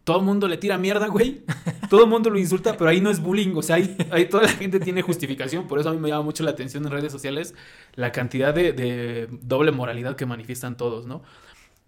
todo 0.09 0.21
el 0.21 0.25
mundo 0.25 0.49
le 0.49 0.57
tira 0.57 0.79
mierda, 0.79 1.07
güey. 1.09 1.43
Todo 1.91 2.05
el 2.05 2.09
mundo 2.09 2.31
lo 2.31 2.39
insulta, 2.39 2.79
pero 2.79 2.89
ahí 2.89 2.99
no 3.03 3.11
es 3.11 3.21
bullying. 3.21 3.55
O 3.55 3.63
sea, 3.63 3.77
ahí, 3.77 4.25
toda 4.31 4.45
la 4.45 4.49
gente 4.49 4.81
tiene 4.81 5.03
justificación. 5.03 5.67
Por 5.67 5.79
eso 5.79 5.91
a 5.91 5.93
mí 5.93 5.99
me 5.99 6.09
llama 6.09 6.23
mucho 6.23 6.45
la 6.45 6.53
atención 6.53 6.83
en 6.87 6.91
redes 6.91 7.13
sociales 7.13 7.55
la 7.95 8.11
cantidad 8.11 8.55
de, 8.55 8.73
de 8.73 9.29
doble 9.43 9.71
moralidad 9.71 10.17
que 10.17 10.25
manifiestan 10.25 10.79
todos, 10.79 11.05
¿no? 11.07 11.23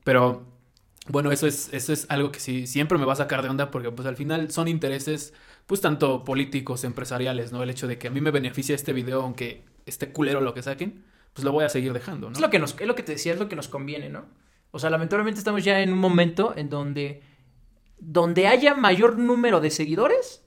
Pero 0.04 0.44
bueno, 1.06 1.32
eso 1.32 1.46
es, 1.46 1.72
eso 1.72 1.94
es 1.94 2.04
algo 2.10 2.30
que 2.30 2.40
sí 2.40 2.66
siempre 2.66 2.98
me 2.98 3.06
va 3.06 3.14
a 3.14 3.16
sacar 3.16 3.40
de 3.42 3.48
onda 3.48 3.70
porque 3.70 3.90
pues 3.90 4.06
al 4.06 4.16
final 4.16 4.50
son 4.50 4.68
intereses, 4.68 5.32
pues 5.64 5.80
tanto 5.80 6.22
políticos, 6.22 6.84
empresariales, 6.84 7.52
¿no? 7.52 7.62
El 7.62 7.70
hecho 7.70 7.86
de 7.86 7.96
que 7.96 8.08
a 8.08 8.10
mí 8.10 8.20
me 8.20 8.30
beneficia 8.30 8.74
este 8.74 8.92
video, 8.92 9.22
aunque 9.22 9.64
esté 9.86 10.12
culero 10.12 10.42
lo 10.42 10.52
que 10.52 10.62
saquen, 10.62 11.04
pues 11.32 11.42
lo 11.42 11.52
voy 11.52 11.64
a 11.64 11.70
seguir 11.70 11.94
dejando, 11.94 12.28
¿no? 12.28 12.34
Es 12.34 12.40
lo 12.42 12.50
que 12.50 12.58
nos, 12.58 12.78
es 12.78 12.86
lo 12.86 12.94
que 12.94 13.02
te 13.02 13.12
decía, 13.12 13.32
es 13.32 13.38
lo 13.38 13.48
que 13.48 13.56
nos 13.56 13.68
conviene, 13.68 14.10
¿no? 14.10 14.26
O 14.72 14.78
sea, 14.78 14.90
lamentablemente 14.90 15.38
estamos 15.38 15.64
ya 15.64 15.80
en 15.80 15.90
un 15.90 15.98
momento 15.98 16.52
en 16.54 16.68
donde, 16.68 17.22
donde 18.00 18.46
haya 18.46 18.74
mayor 18.74 19.18
número 19.18 19.60
de 19.60 19.70
seguidores, 19.70 20.42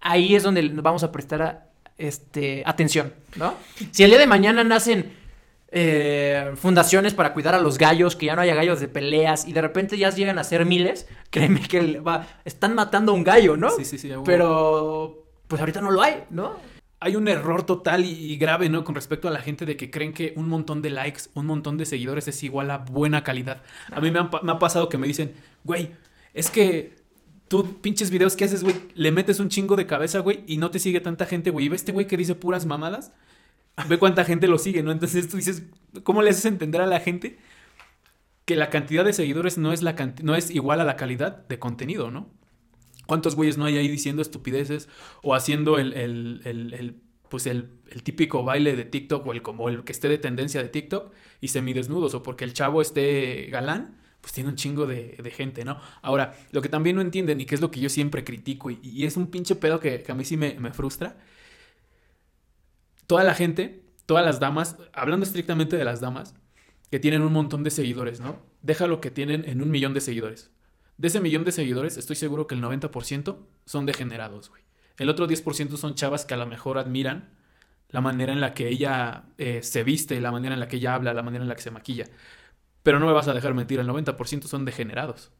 ahí 0.00 0.34
es 0.36 0.42
donde 0.42 0.62
nos 0.62 0.82
vamos 0.82 1.02
a 1.02 1.10
prestar 1.12 1.42
a- 1.42 1.64
este, 1.96 2.62
atención, 2.66 3.12
¿no? 3.36 3.54
Si 3.90 4.04
el 4.04 4.10
día 4.10 4.18
de 4.20 4.26
mañana 4.26 4.62
nacen 4.62 5.12
eh, 5.70 6.52
fundaciones 6.56 7.12
para 7.14 7.34
cuidar 7.34 7.54
a 7.54 7.60
los 7.60 7.76
gallos, 7.76 8.16
que 8.16 8.26
ya 8.26 8.34
no 8.36 8.40
haya 8.42 8.54
gallos 8.54 8.80
de 8.80 8.88
peleas, 8.88 9.46
y 9.46 9.52
de 9.52 9.60
repente 9.60 9.98
ya 9.98 10.10
llegan 10.10 10.38
a 10.38 10.44
ser 10.44 10.64
miles, 10.64 11.06
créeme 11.30 11.60
que 11.60 12.00
va, 12.00 12.26
están 12.44 12.74
matando 12.74 13.12
a 13.12 13.14
un 13.14 13.24
gallo, 13.24 13.56
¿no? 13.56 13.70
Sí, 13.70 13.84
sí, 13.84 13.98
sí. 13.98 14.10
Pero, 14.24 15.24
pues 15.46 15.60
ahorita 15.60 15.80
no 15.80 15.90
lo 15.90 16.02
hay, 16.02 16.24
¿no? 16.30 16.56
hay 17.00 17.14
un 17.14 17.28
error 17.28 17.62
total 17.62 18.04
y, 18.04 18.36
grave, 18.38 18.68
¿no? 18.68 18.82
Con 18.82 18.96
respecto 18.96 19.28
a 19.28 19.30
la 19.30 19.38
gente 19.40 19.64
de 19.64 19.76
que 19.76 19.88
creen 19.88 20.12
que 20.12 20.32
un 20.34 20.48
montón 20.48 20.82
de 20.82 20.90
likes, 20.90 21.22
un 21.34 21.46
montón 21.46 21.76
de 21.78 21.86
seguidores 21.86 22.26
es 22.26 22.42
igual 22.42 22.72
a 22.72 22.78
buena 22.78 23.22
calidad. 23.22 23.62
A 23.92 24.00
mí 24.00 24.10
me, 24.10 24.20
me 24.42 24.50
ha 24.52 24.58
pasado 24.58 24.88
que 24.88 24.98
me 24.98 25.06
dicen, 25.06 25.32
güey, 25.62 25.92
es 26.38 26.50
que 26.50 26.96
tú 27.48 27.80
pinches 27.80 28.10
videos 28.10 28.36
que 28.36 28.44
haces, 28.44 28.62
güey, 28.62 28.76
le 28.94 29.10
metes 29.10 29.40
un 29.40 29.48
chingo 29.48 29.74
de 29.74 29.86
cabeza, 29.86 30.20
güey, 30.20 30.44
y 30.46 30.58
no 30.58 30.70
te 30.70 30.78
sigue 30.78 31.00
tanta 31.00 31.26
gente, 31.26 31.50
güey. 31.50 31.66
Y 31.66 31.68
ve 31.68 31.76
este 31.76 31.92
güey 31.92 32.06
que 32.06 32.16
dice 32.16 32.36
puras 32.36 32.64
mamadas, 32.64 33.12
ve 33.88 33.98
cuánta 33.98 34.24
gente 34.24 34.46
lo 34.46 34.58
sigue, 34.58 34.82
¿no? 34.82 34.92
Entonces 34.92 35.28
tú 35.28 35.36
dices, 35.36 35.64
¿cómo 36.04 36.22
le 36.22 36.30
haces 36.30 36.44
entender 36.44 36.80
a 36.80 36.86
la 36.86 37.00
gente 37.00 37.38
que 38.44 38.54
la 38.54 38.70
cantidad 38.70 39.04
de 39.04 39.12
seguidores 39.12 39.58
no 39.58 39.72
es, 39.72 39.82
la 39.82 39.96
no 40.22 40.36
es 40.36 40.50
igual 40.50 40.80
a 40.80 40.84
la 40.84 40.96
calidad 40.96 41.48
de 41.48 41.58
contenido, 41.58 42.10
¿no? 42.12 42.30
¿Cuántos 43.06 43.34
güeyes 43.34 43.58
no 43.58 43.64
hay 43.64 43.78
ahí 43.78 43.88
diciendo 43.88 44.22
estupideces 44.22 44.88
o 45.22 45.34
haciendo 45.34 45.78
el, 45.78 45.94
el, 45.94 46.40
el, 46.44 46.94
pues 47.28 47.46
el, 47.46 47.70
típico 48.04 48.44
baile 48.44 48.76
de 48.76 48.84
TikTok 48.84 49.26
o 49.26 49.32
el, 49.32 49.42
como 49.42 49.68
el 49.68 49.82
que 49.82 49.92
esté 49.92 50.08
de 50.08 50.18
tendencia 50.18 50.62
de 50.62 50.68
TikTok 50.68 51.12
y 51.40 51.48
semidesnudos 51.48 52.14
o 52.14 52.22
porque 52.22 52.44
el 52.44 52.52
chavo 52.52 52.80
esté 52.80 53.48
galán? 53.50 53.98
Pues 54.20 54.32
tiene 54.32 54.50
un 54.50 54.56
chingo 54.56 54.86
de, 54.86 55.32
gente, 55.34 55.64
¿no? 55.64 55.80
Ahora, 56.02 56.34
lo 56.50 56.60
que 56.60 56.68
también 56.68 56.96
no 56.96 57.02
entienden 57.02 57.40
y 57.40 57.46
que 57.46 57.54
es 57.54 57.60
lo 57.60 57.70
que 57.70 57.80
yo 57.80 57.88
siempre 57.88 58.24
critico 58.24 58.70
y, 58.70 59.04
es 59.04 59.16
un 59.16 59.28
pinche 59.28 59.54
pedo 59.54 59.80
que, 59.80 60.04
a 60.08 60.14
mí 60.14 60.24
sí 60.24 60.36
me, 60.36 60.54
me, 60.58 60.72
frustra, 60.72 61.16
toda 63.06 63.24
la 63.24 63.34
gente, 63.34 63.84
todas 64.06 64.24
las 64.24 64.40
damas, 64.40 64.76
hablando 64.92 65.24
estrictamente 65.24 65.76
de 65.76 65.84
las 65.84 66.00
damas, 66.00 66.34
que 66.90 66.98
tienen 66.98 67.22
un 67.22 67.32
montón 67.32 67.62
de 67.64 67.70
seguidores, 67.70 68.20
¿no? 68.20 68.40
Déjalo 68.62 69.00
que 69.00 69.10
tienen 69.10 69.44
en 69.48 69.62
un 69.62 69.70
millón 69.70 69.94
de 69.94 70.00
seguidores. 70.00 70.50
De 70.96 71.08
ese 71.08 71.20
millón 71.20 71.44
de 71.44 71.52
seguidores, 71.52 71.96
estoy 71.96 72.16
seguro 72.16 72.46
que 72.46 72.54
el 72.54 72.62
90% 72.62 73.38
son 73.66 73.86
degenerados, 73.86 74.50
güey. 74.50 74.62
El 74.98 75.08
otro 75.08 75.28
10% 75.28 75.76
son 75.76 75.94
chavas 75.94 76.24
que 76.24 76.34
a 76.34 76.36
lo 76.36 76.46
mejor 76.46 76.76
admiran 76.76 77.30
la 77.88 78.00
manera 78.00 78.32
en 78.32 78.40
la 78.40 78.52
que 78.52 78.68
ella 78.68 79.24
eh, 79.38 79.62
se 79.62 79.84
viste, 79.84 80.20
la 80.20 80.32
manera 80.32 80.54
en 80.54 80.60
la 80.60 80.68
que 80.68 80.76
ella 80.76 80.94
habla, 80.94 81.14
la 81.14 81.22
manera 81.22 81.44
en 81.44 81.48
la 81.48 81.54
que 81.54 81.62
se 81.62 81.70
maquilla. 81.70 82.06
Pero 82.82 83.00
no 83.00 83.06
me 83.06 83.12
vas 83.12 83.28
a 83.28 83.34
dejar 83.34 83.54
mentir, 83.54 83.80
el 83.80 83.88
90% 83.88 84.44
son 84.44 84.64
degenerados. 84.64 85.30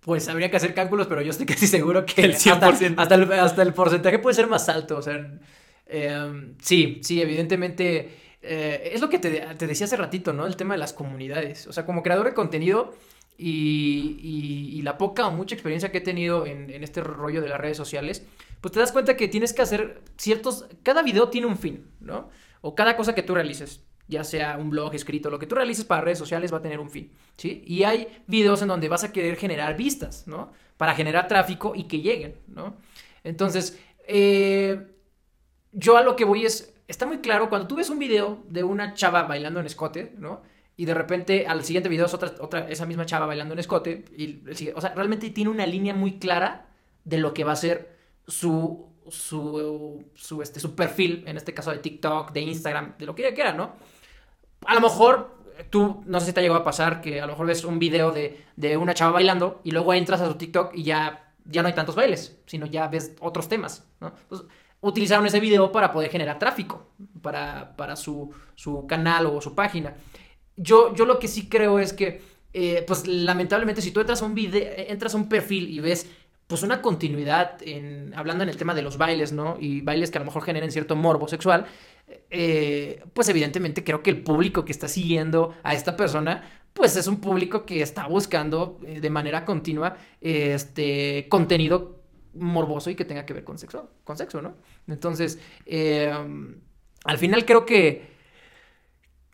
Pues 0.00 0.28
habría 0.28 0.50
que 0.50 0.56
hacer 0.56 0.74
cálculos, 0.74 1.06
pero 1.06 1.22
yo 1.22 1.30
estoy 1.30 1.46
casi 1.54 1.66
seguro 1.66 2.06
que 2.06 2.22
el 2.22 2.34
100%. 2.34 2.94
Hasta, 2.96 3.62
el, 3.62 3.74
porcentaje 3.74 4.18
puede 4.18 4.34
ser 4.34 4.46
más 4.46 4.68
alto. 4.68 4.96
O 4.96 5.02
sea, 5.02 5.38
em, 5.86 6.54
sí, 6.62 7.00
sí, 7.02 7.20
evidentemente. 7.20 8.16
Eh, 8.40 8.92
es 8.94 9.00
lo 9.00 9.08
que 9.08 9.18
te, 9.18 9.66
decía 9.66 9.86
hace 9.86 9.96
ratito, 9.96 10.32
¿no? 10.32 10.46
El 10.46 10.56
tema 10.56 10.74
de 10.74 10.78
las 10.78 10.92
comunidades. 10.92 11.66
O 11.66 11.72
sea, 11.72 11.84
como 11.84 12.02
creador 12.02 12.26
de 12.26 12.34
contenido 12.34 12.94
y, 13.36 14.80
la 14.82 14.96
poca 14.96 15.26
o 15.26 15.32
mucha 15.32 15.54
experiencia 15.54 15.92
que 15.92 15.98
he 15.98 16.00
tenido 16.00 16.46
en, 16.46 16.70
en, 16.70 16.82
este 16.82 17.02
rollo 17.02 17.42
de 17.42 17.48
las 17.48 17.60
redes 17.60 17.76
sociales, 17.76 18.24
pues 18.60 18.72
te 18.72 18.80
das 18.80 18.92
cuenta 18.92 19.16
que 19.16 19.28
tienes 19.28 19.52
que 19.52 19.62
hacer 19.62 20.00
ciertos... 20.16 20.66
Cada 20.82 21.02
video 21.02 21.28
tiene 21.28 21.48
un 21.48 21.58
fin, 21.58 21.90
¿no? 22.00 22.30
O 22.62 22.74
cada 22.74 22.96
cosa 22.96 23.14
que 23.14 23.22
tú 23.22 23.34
realices 23.34 23.82
ya 24.08 24.24
sea 24.24 24.56
un 24.56 24.70
blog 24.70 24.94
escrito, 24.94 25.30
lo 25.30 25.38
que 25.38 25.46
tú 25.46 25.54
realices 25.54 25.84
para 25.84 26.00
redes 26.00 26.18
sociales 26.18 26.52
va 26.52 26.58
a 26.58 26.62
tener 26.62 26.80
un 26.80 26.90
fin, 26.90 27.12
¿sí? 27.36 27.62
Y 27.66 27.84
hay 27.84 28.08
videos 28.26 28.62
en 28.62 28.68
donde 28.68 28.88
vas 28.88 29.04
a 29.04 29.12
querer 29.12 29.36
generar 29.36 29.76
vistas, 29.76 30.26
¿no? 30.26 30.52
Para 30.76 30.94
generar 30.94 31.28
tráfico 31.28 31.74
y 31.76 31.84
que 31.84 32.00
lleguen, 32.00 32.36
¿no? 32.48 32.76
Entonces, 33.22 33.78
eh, 34.06 34.86
yo 35.72 35.96
a 35.96 36.02
lo 36.02 36.16
que 36.16 36.24
voy 36.24 36.46
es, 36.46 36.74
está 36.88 37.06
muy 37.06 37.18
claro, 37.18 37.50
cuando 37.50 37.68
tú 37.68 37.76
ves 37.76 37.90
un 37.90 37.98
video 37.98 38.42
de 38.48 38.64
una 38.64 38.94
chava 38.94 39.24
bailando 39.24 39.60
en 39.60 39.66
escote, 39.66 40.14
¿no? 40.16 40.42
Y 40.76 40.86
de 40.86 40.94
repente 40.94 41.46
al 41.46 41.64
siguiente 41.64 41.88
video 41.88 42.06
es 42.06 42.14
otra, 42.14 42.32
otra, 42.40 42.68
esa 42.70 42.86
misma 42.86 43.04
chava 43.04 43.26
bailando 43.26 43.52
en 43.52 43.60
escote, 43.60 44.04
y, 44.16 44.40
o 44.74 44.80
sea, 44.80 44.94
realmente 44.94 45.28
tiene 45.30 45.50
una 45.50 45.66
línea 45.66 45.94
muy 45.94 46.18
clara 46.18 46.68
de 47.04 47.18
lo 47.18 47.34
que 47.34 47.44
va 47.44 47.52
a 47.52 47.56
ser 47.56 47.96
su, 48.26 48.86
su, 49.10 50.04
su, 50.14 50.40
este, 50.40 50.60
su 50.60 50.74
perfil, 50.74 51.24
en 51.26 51.36
este 51.36 51.52
caso 51.52 51.72
de 51.72 51.78
TikTok, 51.78 52.32
de 52.32 52.40
Instagram, 52.40 52.96
de 52.98 53.06
lo 53.06 53.14
que 53.14 53.26
ella 53.26 53.34
quiera, 53.34 53.52
¿no? 53.52 53.74
A 54.66 54.74
lo 54.74 54.80
mejor 54.80 55.38
tú, 55.70 56.02
no 56.06 56.20
sé 56.20 56.26
si 56.26 56.32
te 56.32 56.40
ha 56.40 56.42
llegado 56.42 56.60
a 56.60 56.64
pasar 56.64 57.00
que 57.00 57.20
a 57.20 57.26
lo 57.26 57.32
mejor 57.32 57.46
ves 57.46 57.64
un 57.64 57.78
video 57.78 58.12
de, 58.12 58.76
una 58.76 58.94
chava 58.94 59.12
bailando 59.12 59.60
y 59.64 59.70
luego 59.70 59.94
entras 59.94 60.20
a 60.20 60.26
su 60.26 60.34
TikTok 60.34 60.72
y 60.74 60.84
ya, 60.84 61.32
ya 61.44 61.62
no 61.62 61.68
hay 61.68 61.74
tantos 61.74 61.94
bailes, 61.94 62.38
sino 62.46 62.66
ya 62.66 62.88
ves 62.88 63.14
otros 63.20 63.48
temas, 63.48 63.86
¿no? 64.00 64.12
utilizaron 64.80 65.26
ese 65.26 65.40
video 65.40 65.72
para 65.72 65.92
poder 65.92 66.10
generar 66.10 66.38
tráfico 66.38 66.86
para, 67.20 67.74
para 67.76 67.96
su, 67.96 68.32
canal 68.88 69.26
o 69.26 69.40
su 69.40 69.54
página. 69.54 69.94
Yo, 70.56 70.94
yo 70.94 71.04
lo 71.04 71.18
que 71.18 71.28
sí 71.28 71.48
creo 71.48 71.78
es 71.78 71.92
que, 71.92 72.22
eh, 72.52 72.84
pues 72.86 73.06
lamentablemente, 73.06 73.82
si 73.82 73.90
tú 73.90 74.00
entras 74.00 74.22
a 74.22 74.24
un 74.24 74.34
video, 74.34 74.68
entras 74.76 75.14
a 75.14 75.16
un 75.16 75.28
perfil 75.28 75.68
y 75.68 75.80
ves 75.80 76.08
pues 76.46 76.62
una 76.62 76.80
continuidad 76.80 77.58
en, 77.60 78.14
hablando 78.16 78.42
en 78.42 78.48
el 78.48 78.56
tema 78.56 78.74
de 78.74 78.80
los 78.80 78.96
bailes, 78.96 79.32
¿no? 79.32 79.58
Y 79.60 79.82
bailes 79.82 80.10
que 80.10 80.16
a 80.16 80.20
lo 80.20 80.24
mejor 80.24 80.42
generen 80.44 80.72
cierto 80.72 80.96
morbo 80.96 81.28
sexual, 81.28 81.66
eh, 82.30 83.02
pues 83.14 83.28
evidentemente 83.28 83.84
creo 83.84 84.02
que 84.02 84.10
el 84.10 84.22
público 84.22 84.64
que 84.64 84.72
está 84.72 84.88
siguiendo 84.88 85.54
a 85.62 85.74
esta 85.74 85.96
persona, 85.96 86.42
pues 86.72 86.96
es 86.96 87.06
un 87.06 87.20
público 87.20 87.64
que 87.64 87.82
está 87.82 88.06
buscando 88.06 88.78
eh, 88.86 89.00
de 89.00 89.10
manera 89.10 89.44
continua 89.44 89.96
este 90.20 91.26
contenido 91.28 91.98
morboso 92.34 92.90
y 92.90 92.94
que 92.94 93.04
tenga 93.04 93.26
que 93.26 93.34
ver 93.34 93.44
con 93.44 93.58
sexo, 93.58 93.90
con 94.04 94.16
sexo, 94.16 94.42
¿no? 94.42 94.56
Entonces, 94.86 95.38
eh, 95.66 96.12
al 97.04 97.18
final 97.18 97.44
creo 97.44 97.66
que, 97.66 98.08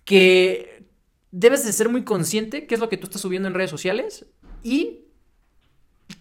que 0.05 0.87
debes 1.31 1.65
de 1.65 1.73
ser 1.73 1.89
muy 1.89 2.05
consciente 2.05 2.67
qué 2.67 2.75
es 2.75 2.81
lo 2.81 2.89
que 2.89 2.97
tú 2.97 3.05
estás 3.05 3.23
subiendo 3.23 3.49
en 3.49 3.55
redes 3.55 3.71
sociales 3.71 4.27
y 4.63 5.07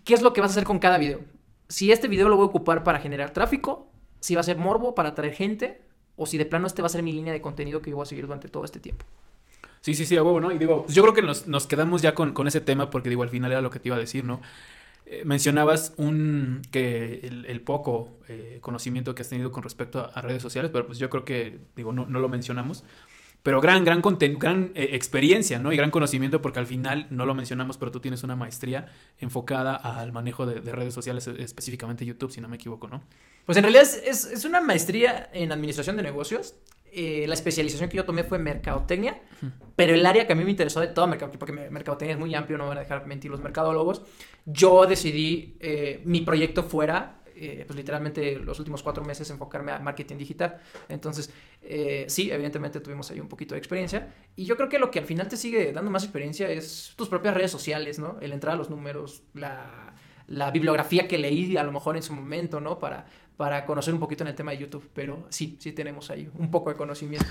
qué 0.04 0.14
es 0.14 0.22
lo 0.22 0.34
que 0.34 0.41
vas 0.41 0.51
a 0.51 0.54
hacer 0.54 0.64
con 0.64 0.80
cada 0.80 0.97
video. 0.97 1.22
Si 1.70 1.91
este 1.91 2.08
video 2.08 2.30
lo 2.30 2.36
voy 2.36 2.45
a 2.45 2.49
ocupar 2.49 2.84
para 2.84 2.99
generar 2.99 3.32
tráfico, 3.32 3.91
si 4.20 4.36
va 4.36 4.41
a 4.41 4.45
ser 4.45 4.58
morbo 4.58 4.95
para 4.95 5.10
atraer 5.10 5.34
gente, 5.34 5.82
o 6.16 6.26
si 6.26 6.38
de 6.38 6.45
plano 6.45 6.68
este 6.68 6.82
va 6.82 6.88
a 6.88 6.89
ser 6.89 7.03
mi 7.03 7.11
línea 7.11 7.34
de 7.34 7.41
contenido 7.41 7.82
que 7.82 7.89
yo 7.89 7.95
voy 7.97 8.03
a 8.03 8.05
seguir 8.05 8.26
durante 8.26 8.47
todo 8.47 8.66
este 8.66 8.80
tiempo. 8.80 9.05
Sí, 9.82 9.93
sí, 9.95 10.05
sí, 10.05 10.16
a 10.16 10.24
huevo, 10.24 10.39
¿no? 10.39 10.51
Y 10.51 10.57
digo, 10.57 10.86
yo 10.88 11.01
creo 11.01 11.14
que 11.14 11.22
nos, 11.22 11.68
quedamos 11.68 12.01
ya 12.01 12.14
con, 12.14 12.47
ese 12.47 12.61
tema 12.61 12.89
porque 12.89 13.09
digo, 13.09 13.24
al 13.24 13.30
final 13.30 13.51
era 13.51 13.61
lo 13.61 13.70
que 13.70 13.80
te 13.80 13.89
iba 13.89 13.97
a 13.97 13.99
decir, 13.99 14.24
¿no? 14.24 14.41
Eh, 15.05 15.24
mencionabas 15.26 15.93
un 15.97 16.61
que 16.72 17.20
el, 17.26 17.61
poco 17.61 18.09
eh, 18.30 18.59
conocimiento 18.61 19.14
que 19.14 19.24
has 19.24 19.30
tenido 19.30 19.51
con 19.51 19.61
respecto 19.61 20.09
a, 20.14 20.22
redes 20.22 20.41
sociales, 20.41 20.72
pero 20.72 20.88
pues 20.88 20.99
yo 20.99 21.09
creo 21.09 21.26
que, 21.26 21.59
digo, 21.76 21.91
no, 21.91 22.05
no 22.05 22.20
lo 22.20 22.30
mencionamos. 22.30 22.86
Pero 23.44 23.62
gran, 23.62 23.84
gran, 23.84 24.02
gran 24.02 24.72
eh, 24.74 24.89
experiencia, 24.94 25.60
¿no? 25.60 25.72
Y 25.72 25.78
gran 25.78 25.91
conocimiento 25.91 26.41
porque 26.41 26.60
al 26.60 26.66
final, 26.66 27.08
no 27.10 27.26
lo 27.26 27.36
mencionamos, 27.36 27.78
pero 27.78 27.91
tú 27.91 28.00
tienes 28.00 28.24
una 28.24 28.36
maestría 28.36 28.88
enfocada 29.20 29.76
al 29.76 30.12
manejo 30.14 30.46
de, 30.46 30.62
de 30.62 30.72
redes 30.72 30.94
sociales, 30.94 31.28
específicamente 31.28 32.06
YouTube, 32.06 32.32
si 32.32 32.41
no 32.41 32.48
me 32.48 32.56
equivoco, 32.56 32.88
¿no? 32.88 33.04
Pues 33.46 33.58
en 33.58 33.64
realidad 33.64 33.88
es, 34.06 34.46
una 34.46 34.62
maestría 34.62 35.30
en 35.34 35.52
administración 35.52 35.98
de 35.98 36.04
negocios. 36.04 36.56
Eh, 36.96 37.26
la 37.28 37.34
especialización 37.34 37.89
que 37.89 37.98
yo 37.98 38.06
tomé 38.06 38.24
fue 38.24 38.38
mercadotecnia, 38.38 39.20
pero 39.76 39.96
el 39.96 40.06
área 40.06 40.28
que 40.28 40.34
a 40.34 40.36
mí 40.36 40.44
me 40.44 40.52
interesó 40.52 40.80
de 40.80 40.88
todo 40.88 41.08
mercado, 41.08 41.32
porque 41.32 41.52
mercadotecnia 41.52 42.14
es 42.14 42.20
muy 42.20 42.36
amplio, 42.36 42.58
no 42.60 42.68
van 42.68 42.78
a 42.78 42.82
dejar 42.82 43.08
mentir 43.08 43.32
los 43.32 43.41
mercadólogos, 43.41 44.04
yo 44.46 44.86
decidí, 44.86 45.58
eh, 45.60 46.02
mi 46.06 46.22
proyecto 46.22 46.62
fuera, 46.62 47.22
eh, 47.46 47.64
pues 47.66 47.78
literalmente 47.78 48.38
los 48.38 48.60
últimos 48.60 48.82
cuatro 48.84 49.04
meses 49.04 49.30
enfocarme 49.30 49.72
a 49.72 49.80
marketing 49.80 50.18
digital. 50.18 50.60
Entonces, 50.89 51.32
sí, 52.08 52.32
evidentemente 52.32 52.80
tuvimos 52.80 53.10
ahí 53.12 53.20
un 53.20 53.28
poquito 53.28 53.56
de 53.56 53.60
experiencia. 53.60 54.14
Y 54.36 54.46
yo 54.46 54.56
creo 54.58 54.70
que 54.70 54.80
lo 54.80 54.91
que 54.91 55.00
al 55.00 55.06
final 55.06 55.28
te 55.28 55.38
sigue 55.38 55.72
dando 55.72 55.91
más 55.91 56.04
experiencia 56.04 56.50
es 56.50 56.94
tus 56.96 57.08
propias 57.08 57.34
redes 57.34 57.52
sociales, 57.52 58.00
¿no? 58.00 58.18
El 58.22 58.32
entrar 58.34 58.56
a 58.56 58.58
los 58.58 58.70
números, 58.70 59.24
la, 59.34 59.94
la 60.28 60.52
bibliografía 60.52 61.08
que 61.08 61.18
leí 61.18 61.58
a 61.58 61.64
lo 61.64 61.72
mejor 61.72 61.96
en 61.96 62.04
su 62.04 62.14
momento, 62.14 62.60
¿no? 62.60 62.80
Para, 62.80 63.06
para 63.38 63.66
conocer 63.66 63.94
un 63.94 64.00
poquito 64.00 64.24
en 64.24 64.30
el 64.30 64.36
tema 64.36 64.52
de 64.52 64.60
YouTube, 64.60 64.89
pero 64.94 65.26
sí, 65.30 65.58
sí 65.60 65.72
tenemos 65.72 66.10
ahí 66.10 66.30
un 66.36 66.52
poco 66.52 66.70
de 66.70 66.76
conocimiento. 66.76 67.28